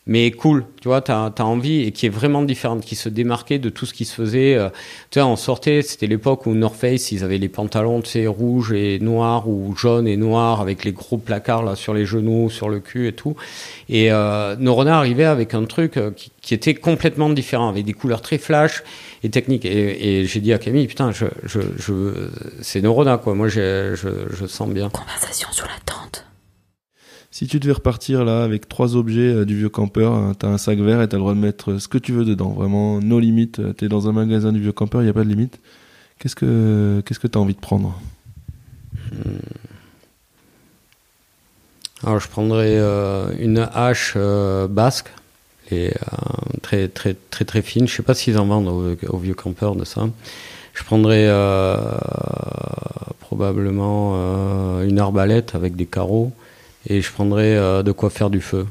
mais 0.06 0.32
cool, 0.32 0.66
tu 0.82 0.90
vois, 0.90 1.02
t'as 1.02 1.32
as 1.38 1.44
envie 1.44 1.84
et 1.84 1.92
qui 1.94 2.08
est 2.08 2.10
vraiment 2.10 2.42
différente, 2.42 2.84
qui 2.84 2.96
se 2.96 3.08
démarquait 3.08 3.58
de 3.58 3.70
tout 3.70 3.86
ce 3.86 3.94
qui 3.94 4.04
se 4.04 4.14
faisait. 4.14 4.56
euh, 4.56 4.70
tu 5.12 5.20
vois, 5.20 5.30
on 5.30 5.38
sortait, 5.38 5.82
c'était 5.82 6.08
l'époque 6.08 6.46
où 6.46 6.54
North 6.54 6.76
Face, 6.76 7.14
ils 7.14 7.24
avaient 7.24 7.38
les 7.38 7.48
pantalons, 7.48 8.02
tu 8.02 8.10
sais, 8.10 8.28
rouges 8.28 8.74
et 8.74 9.00
noirs 9.00 9.48
ou 9.48 9.74
jaunes 9.78 10.08
et 10.08 10.18
noirs 10.18 10.60
avec 10.60 10.84
les 10.84 10.92
gros 10.92 11.18
placards 11.18 11.64
là 11.64 11.76
sur 11.78 11.94
les 11.94 12.06
genoux, 12.06 12.50
sur 12.50 12.68
le 12.68 12.82
cul 12.82 13.08
et 13.08 13.14
tout. 13.14 13.38
Et 13.88 14.12
euh, 14.12 14.58
Norona 14.58 14.98
arrivait 14.98 15.24
avec 15.24 15.54
un 15.54 15.64
truc 15.64 15.96
euh, 15.96 16.12
qui, 16.12 16.54
était 16.54 16.74
complètement 16.76 17.30
différent, 17.30 17.70
avec 17.70 17.86
des 17.86 17.94
couleurs 17.94 18.22
très 18.22 18.38
flash 18.38 18.84
et 19.24 19.30
techniques. 19.30 19.64
Et, 19.64 20.26
j'ai 20.26 20.42
dit 20.42 20.52
à 20.52 20.58
Camille, 20.58 20.88
putain, 20.88 21.12
je, 21.14 21.26
je, 21.44 21.62
je, 21.78 21.94
c'est 22.62 22.82
Norona 22.82 23.18
quoi. 23.18 23.36
Moi, 23.36 23.48
j'ai- 23.48 23.94
je, 23.96 24.10
je 24.34 24.46
sens 24.48 24.70
bien. 24.70 24.90
Conversation 24.90 25.48
sous 25.52 25.64
la 25.64 25.80
tente. 25.86 25.93
Si 27.44 27.50
tu 27.50 27.60
devais 27.60 27.74
repartir 27.74 28.24
là 28.24 28.42
avec 28.46 28.70
trois 28.70 28.96
objets 28.96 29.34
euh, 29.34 29.44
du 29.44 29.58
vieux 29.58 29.68
campeur, 29.68 30.14
euh, 30.14 30.32
t'as 30.34 30.48
un 30.48 30.58
sac 30.58 30.80
vert 30.80 31.02
et 31.02 31.10
t'as 31.10 31.18
le 31.18 31.24
droit 31.24 31.34
de 31.34 31.40
mettre 31.40 31.72
euh, 31.72 31.80
ce 31.80 31.90
que 31.90 31.98
tu 31.98 32.14
veux 32.14 32.24
dedans. 32.24 32.52
Vraiment, 32.52 33.02
no 33.02 33.20
limite. 33.20 33.60
Euh, 33.60 33.74
T'es 33.74 33.90
dans 33.90 34.08
un 34.08 34.14
magasin 34.14 34.54
du 34.54 34.62
vieux 34.62 34.72
campeur, 34.72 35.02
il 35.02 35.04
n'y 35.04 35.10
a 35.10 35.14
pas 35.14 35.26
de 35.26 35.28
limite. 35.28 35.60
Qu'est-ce 36.20 36.38
que 36.38 37.04
qu'est-ce 37.06 37.20
que 37.20 37.28
t'as 37.28 37.42
envie 37.42 37.54
de 37.54 37.60
prendre? 37.60 38.00
Alors, 42.02 42.22
je 42.22 42.30
prendrais 42.30 42.78
une 43.38 43.68
hache 43.74 44.18
basque, 44.70 45.12
les, 45.70 45.94
très, 46.62 46.88
très, 46.88 47.14
très, 47.30 47.44
très 47.44 47.62
fine. 47.62 47.90
Je 47.90 47.94
sais 47.94 48.04
pas 48.04 48.14
s'ils 48.14 48.38
en 48.38 48.46
vendent 48.46 48.70
aux, 48.70 48.96
aux 49.10 49.18
vieux 49.18 49.36
campeurs 49.36 49.76
de 49.76 49.84
ça. 49.84 50.08
Je 50.74 50.84
prendrais 50.86 51.28
probablement 53.20 54.80
une 54.82 54.98
arbalète 54.98 55.56
avec 55.56 55.76
des 55.76 55.88
carreaux 55.88 56.32
et 56.88 57.02
je 57.02 57.12
prendrais 57.12 57.56
euh, 57.56 57.84
de 57.84 57.92
quoi 57.92 58.10
faire 58.10 58.30
du 58.30 58.42
feu. 58.42 58.66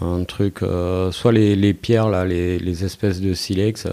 Un 0.00 0.24
truc, 0.24 0.62
euh, 0.62 1.12
soit 1.12 1.30
les, 1.30 1.74
pierres, 1.74 2.08
là, 2.08 2.24
les, 2.24 2.84
espèces 2.84 3.20
de 3.20 3.34
silex. 3.34 3.86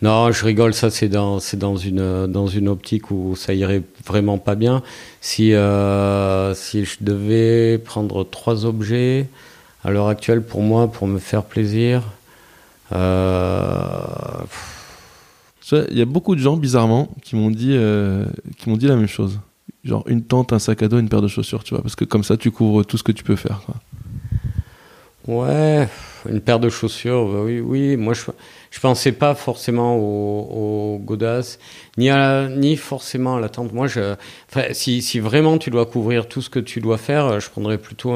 Non, 0.00 0.32
je 0.32 0.44
rigole, 0.44 0.74
ça 0.74 0.90
c'est 0.90 1.08
dans, 1.08 1.38
dans, 1.54 1.76
une, 1.76 2.26
dans 2.26 2.48
une 2.48 2.68
optique 2.68 3.12
où 3.12 3.36
ça 3.36 3.54
irait 3.54 3.82
vraiment 4.04 4.38
pas 4.38 4.56
bien. 4.56 4.82
Si, 5.20 5.54
euh, 5.54 6.54
si 6.54 6.84
je 6.84 6.96
devais 7.00 7.78
prendre 7.78 8.24
trois 8.24 8.66
objets 8.66 9.28
à 9.84 9.90
l'heure 9.90 10.08
actuelle 10.08 10.42
pour 10.42 10.62
moi, 10.62 10.90
pour 10.90 11.06
me 11.06 11.20
faire 11.20 11.44
plaisir, 11.44 12.02
euh, 12.92 14.42
Il 15.72 15.96
y 15.96 16.02
a 16.02 16.04
beaucoup 16.04 16.34
de 16.34 16.40
gens, 16.40 16.56
bizarrement, 16.56 17.08
qui 17.22 17.36
m'ont 17.36 17.50
dit, 17.50 17.72
euh, 17.72 18.26
dit 18.66 18.86
la 18.86 18.96
même 18.96 19.06
chose. 19.06 19.38
Genre 19.84 20.04
une 20.06 20.22
tente, 20.22 20.52
un 20.52 20.58
sac 20.58 20.82
à 20.82 20.88
dos, 20.88 20.98
une 20.98 21.08
paire 21.08 21.22
de 21.22 21.28
chaussures, 21.28 21.64
tu 21.64 21.74
vois. 21.74 21.82
Parce 21.82 21.96
que 21.96 22.04
comme 22.04 22.24
ça, 22.24 22.36
tu 22.36 22.50
couvres 22.50 22.84
tout 22.84 22.96
ce 22.96 23.02
que 23.02 23.12
tu 23.12 23.24
peux 23.24 23.36
faire. 23.36 23.62
Ouais, 25.26 25.88
une 26.28 26.40
paire 26.40 26.58
de 26.58 26.68
chaussures, 26.68 27.26
bah 27.26 27.40
oui, 27.42 27.60
oui. 27.60 27.96
Moi, 27.96 28.14
je, 28.14 28.22
je 28.70 28.80
pensais 28.80 29.12
pas 29.12 29.34
forcément 29.34 29.96
au, 29.96 30.94
au 30.94 30.98
godasses, 30.98 31.58
ni 31.96 32.10
ni 32.56 32.76
forcément 32.76 33.36
à 33.36 33.40
la 33.40 33.48
tente. 33.48 33.72
Moi, 33.72 33.86
si, 34.72 35.02
si 35.02 35.20
vraiment 35.20 35.58
tu 35.58 35.70
dois 35.70 35.86
couvrir 35.86 36.28
tout 36.28 36.42
ce 36.42 36.50
que 36.50 36.58
tu 36.58 36.80
dois 36.80 36.98
faire, 36.98 37.38
je 37.40 37.50
prendrais 37.50 37.78
plutôt 37.78 38.14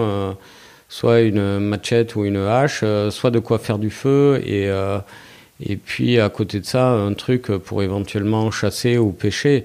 soit 0.89 1.21
une 1.21 1.59
machette 1.59 2.17
ou 2.17 2.25
une 2.25 2.37
hache, 2.37 2.81
euh, 2.83 3.11
soit 3.11 3.31
de 3.31 3.39
quoi 3.39 3.59
faire 3.59 3.79
du 3.79 3.91
feu 3.91 4.41
et 4.45 4.69
euh, 4.69 4.99
et 5.59 5.77
puis 5.77 6.21
à 6.21 6.29
côté 6.29 6.61
de 6.61 6.67
ça, 6.67 6.91
un 6.91 7.15
truc 7.15 7.47
pour 7.47 7.83
éventuellement 7.83 8.51
chasser 8.51 8.99
ou 8.99 9.11
pêcher. 9.11 9.65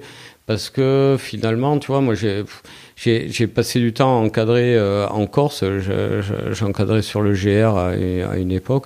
Parce 0.52 0.68
que 0.68 1.16
finalement, 1.18 1.78
tu 1.78 1.86
vois, 1.86 2.02
moi 2.02 2.14
j'ai 2.14 3.46
passé 3.46 3.80
du 3.80 3.94
temps 3.94 4.18
à 4.20 4.22
encadrer 4.22 4.76
euh, 4.76 5.08
en 5.08 5.26
Corse. 5.26 5.64
Je- 5.64 6.20
je- 6.20 6.52
J'ai 6.52 6.64
encadré 6.66 7.00
sur 7.00 7.22
le 7.22 7.32
GR 7.32 7.74
à, 7.78 7.94
une 8.36 8.52
époque. 8.52 8.84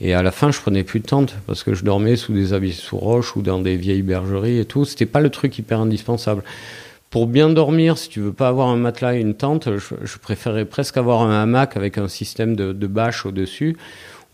Et 0.00 0.14
à 0.14 0.22
la 0.22 0.30
fin, 0.30 0.50
je 0.50 0.58
prenais 0.58 0.84
plus 0.84 1.00
de 1.00 1.06
tente 1.06 1.34
parce 1.46 1.62
que 1.64 1.74
je 1.74 1.84
dormais 1.84 2.16
sous 2.16 2.32
des 2.32 2.54
habits 2.54 2.72
sous 2.72 2.96
roche 2.96 3.36
ou 3.36 3.42
dans 3.42 3.58
des 3.58 3.76
vieilles 3.76 4.00
bergeries 4.00 4.58
et 4.58 4.64
tout. 4.64 4.86
C'était 4.86 5.04
pas 5.04 5.20
le 5.20 5.28
truc 5.28 5.58
hyper 5.58 5.80
indispensable. 5.80 6.42
Pour 7.10 7.26
bien 7.26 7.50
dormir, 7.50 7.98
si 7.98 8.08
tu 8.08 8.20
veux 8.20 8.32
pas 8.32 8.48
avoir 8.48 8.68
un 8.68 8.76
matelas 8.76 9.16
et 9.16 9.20
une 9.20 9.34
tente, 9.34 9.68
je, 9.76 9.94
je 10.02 10.16
préférerais 10.16 10.64
presque 10.64 10.96
avoir 10.96 11.20
un 11.20 11.42
hamac 11.42 11.76
avec 11.76 11.98
un 11.98 12.08
système 12.08 12.56
de, 12.56 12.72
de 12.72 12.86
bâche 12.86 13.26
au-dessus, 13.26 13.76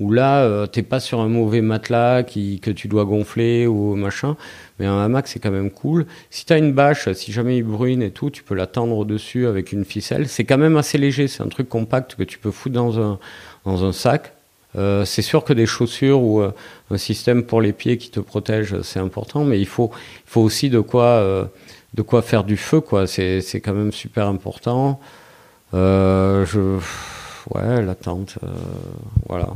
où 0.03 0.11
là, 0.11 0.42
euh, 0.42 0.66
t'es 0.66 0.82
pas 0.82 1.00
sur 1.00 1.20
un 1.20 1.28
mauvais 1.28 1.61
matelas 1.61 2.22
qui, 2.22 2.61
que 2.61 2.70
tu 2.70 2.88
dois 2.88 3.05
gonfler 3.05 3.66
ou 3.66 3.94
machin, 3.94 4.36
mais 4.78 4.86
un 4.86 4.98
hamac, 4.98 5.28
c'est 5.28 5.38
quand 5.38 5.50
même 5.50 5.70
cool. 5.70 6.07
Si 6.30 6.44
t'as 6.44 6.59
une 6.59 6.72
bâche, 6.72 7.11
si 7.12 7.32
jamais 7.32 7.59
il 7.59 7.62
bruine 7.62 8.03
et 8.03 8.11
tout, 8.11 8.30
tu 8.30 8.42
peux 8.42 8.55
la 8.55 8.66
tendre 8.66 8.96
au-dessus 8.96 9.46
avec 9.46 9.72
une 9.72 9.84
ficelle. 9.84 10.28
C'est 10.28 10.44
quand 10.44 10.59
même 10.59 10.76
assez 10.76 10.98
léger, 10.98 11.28
c'est 11.28 11.42
un 11.42 11.48
truc 11.48 11.68
compact 11.68 12.16
que 12.16 12.24
tu 12.24 12.38
peux 12.38 12.50
foutre 12.50 12.74
dans 12.74 13.00
un, 13.00 13.18
dans 13.64 13.84
un 13.84 13.92
sac. 13.92 14.32
Euh, 14.76 15.05
c'est 15.05 15.22
sûr 15.22 15.44
que 15.44 15.53
des 15.53 15.66
chaussures 15.66 16.22
ou 16.22 16.40
euh, 16.40 16.53
un 16.90 16.96
système 16.96 17.44
pour 17.44 17.61
les 17.61 17.72
pieds 17.72 17.98
qui 17.98 18.11
te 18.11 18.20
protège, 18.20 18.80
c'est 18.82 19.00
important, 19.00 19.44
mais 19.44 19.61
il 19.61 19.66
faut, 19.66 19.90
il 19.94 20.30
faut 20.30 20.40
aussi 20.40 20.70
de 20.70 20.80
quoi, 20.80 21.05
euh, 21.05 21.44
de 21.94 22.03
quoi 22.03 22.22
faire 22.22 22.44
du 22.44 22.57
feu, 22.57 22.80
quoi. 22.80 23.07
C'est, 23.07 23.42
quand 23.62 23.74
même 23.74 23.92
super 23.92 24.26
important. 24.28 24.98
Je, 25.72 26.78
ouais, 27.51 27.82
la 27.82 27.95
tente, 27.95 28.36
euh, 28.43 28.49
voilà. 29.28 29.49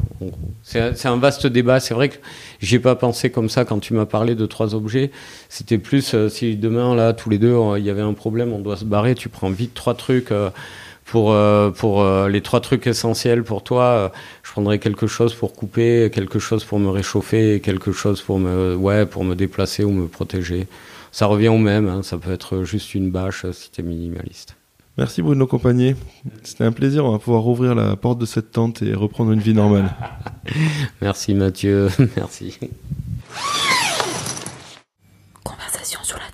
C'est, 0.62 1.06
un 1.06 1.16
vaste 1.16 1.46
débat. 1.46 1.80
C'est 1.80 1.94
vrai 1.94 2.08
que 2.08 2.16
j'y 2.60 2.76
ai 2.76 2.78
pas 2.78 2.94
pensé 2.94 3.30
comme 3.30 3.48
ça 3.48 3.64
quand 3.64 3.78
tu 3.78 3.94
m'as 3.94 4.06
parlé 4.06 4.34
de 4.34 4.46
trois 4.46 4.74
objets. 4.74 5.10
C'était 5.48 5.78
plus 5.78 6.14
euh, 6.14 6.28
si 6.28 6.56
demain 6.56 6.94
là, 6.94 7.12
tous 7.12 7.30
les 7.30 7.38
deux, 7.38 7.56
il 7.76 7.84
y 7.84 7.90
avait 7.90 8.02
un 8.02 8.14
problème, 8.14 8.52
on 8.52 8.60
doit 8.60 8.76
se 8.76 8.84
barrer. 8.84 9.14
Tu 9.14 9.28
prends 9.28 9.50
vite 9.50 9.74
trois 9.74 9.94
trucs. 9.94 10.32
euh, 10.32 10.50
pour, 11.04 11.36
pour 11.76 12.04
les 12.26 12.40
trois 12.40 12.60
trucs 12.60 12.88
essentiels 12.88 13.44
pour 13.44 13.62
toi, 13.62 14.10
je 14.42 14.50
prendrais 14.50 14.80
quelque 14.80 15.06
chose 15.06 15.34
pour 15.34 15.52
couper, 15.52 16.10
quelque 16.12 16.40
chose 16.40 16.64
pour 16.64 16.80
me 16.80 16.88
réchauffer, 16.88 17.60
quelque 17.60 17.92
chose 17.92 18.20
pour 18.20 18.40
me, 18.40 18.74
ouais, 18.74 19.06
pour 19.06 19.22
me 19.22 19.36
déplacer 19.36 19.84
ou 19.84 19.92
me 19.92 20.08
protéger. 20.08 20.66
Ça 21.12 21.26
revient 21.26 21.46
au 21.46 21.58
même, 21.58 21.88
hein, 21.88 22.02
ça 22.02 22.18
peut 22.18 22.32
être 22.32 22.64
juste 22.64 22.92
une 22.96 23.12
bâche 23.12 23.46
si 23.52 23.70
t'es 23.70 23.82
minimaliste. 23.82 24.56
Merci 24.98 25.20
Bruno 25.20 25.46
Compagnie. 25.46 25.94
C'était 26.42 26.64
un 26.64 26.72
plaisir. 26.72 27.04
On 27.04 27.12
va 27.12 27.18
pouvoir 27.18 27.46
ouvrir 27.46 27.74
la 27.74 27.96
porte 27.96 28.18
de 28.18 28.24
cette 28.24 28.50
tente 28.50 28.80
et 28.80 28.94
reprendre 28.94 29.32
une 29.32 29.40
vie 29.40 29.52
normale. 29.52 29.94
Merci 31.02 31.34
Mathieu, 31.34 31.88
merci. 32.16 32.58
Conversation 35.44 36.00
sous 36.02 36.16
la 36.16 36.30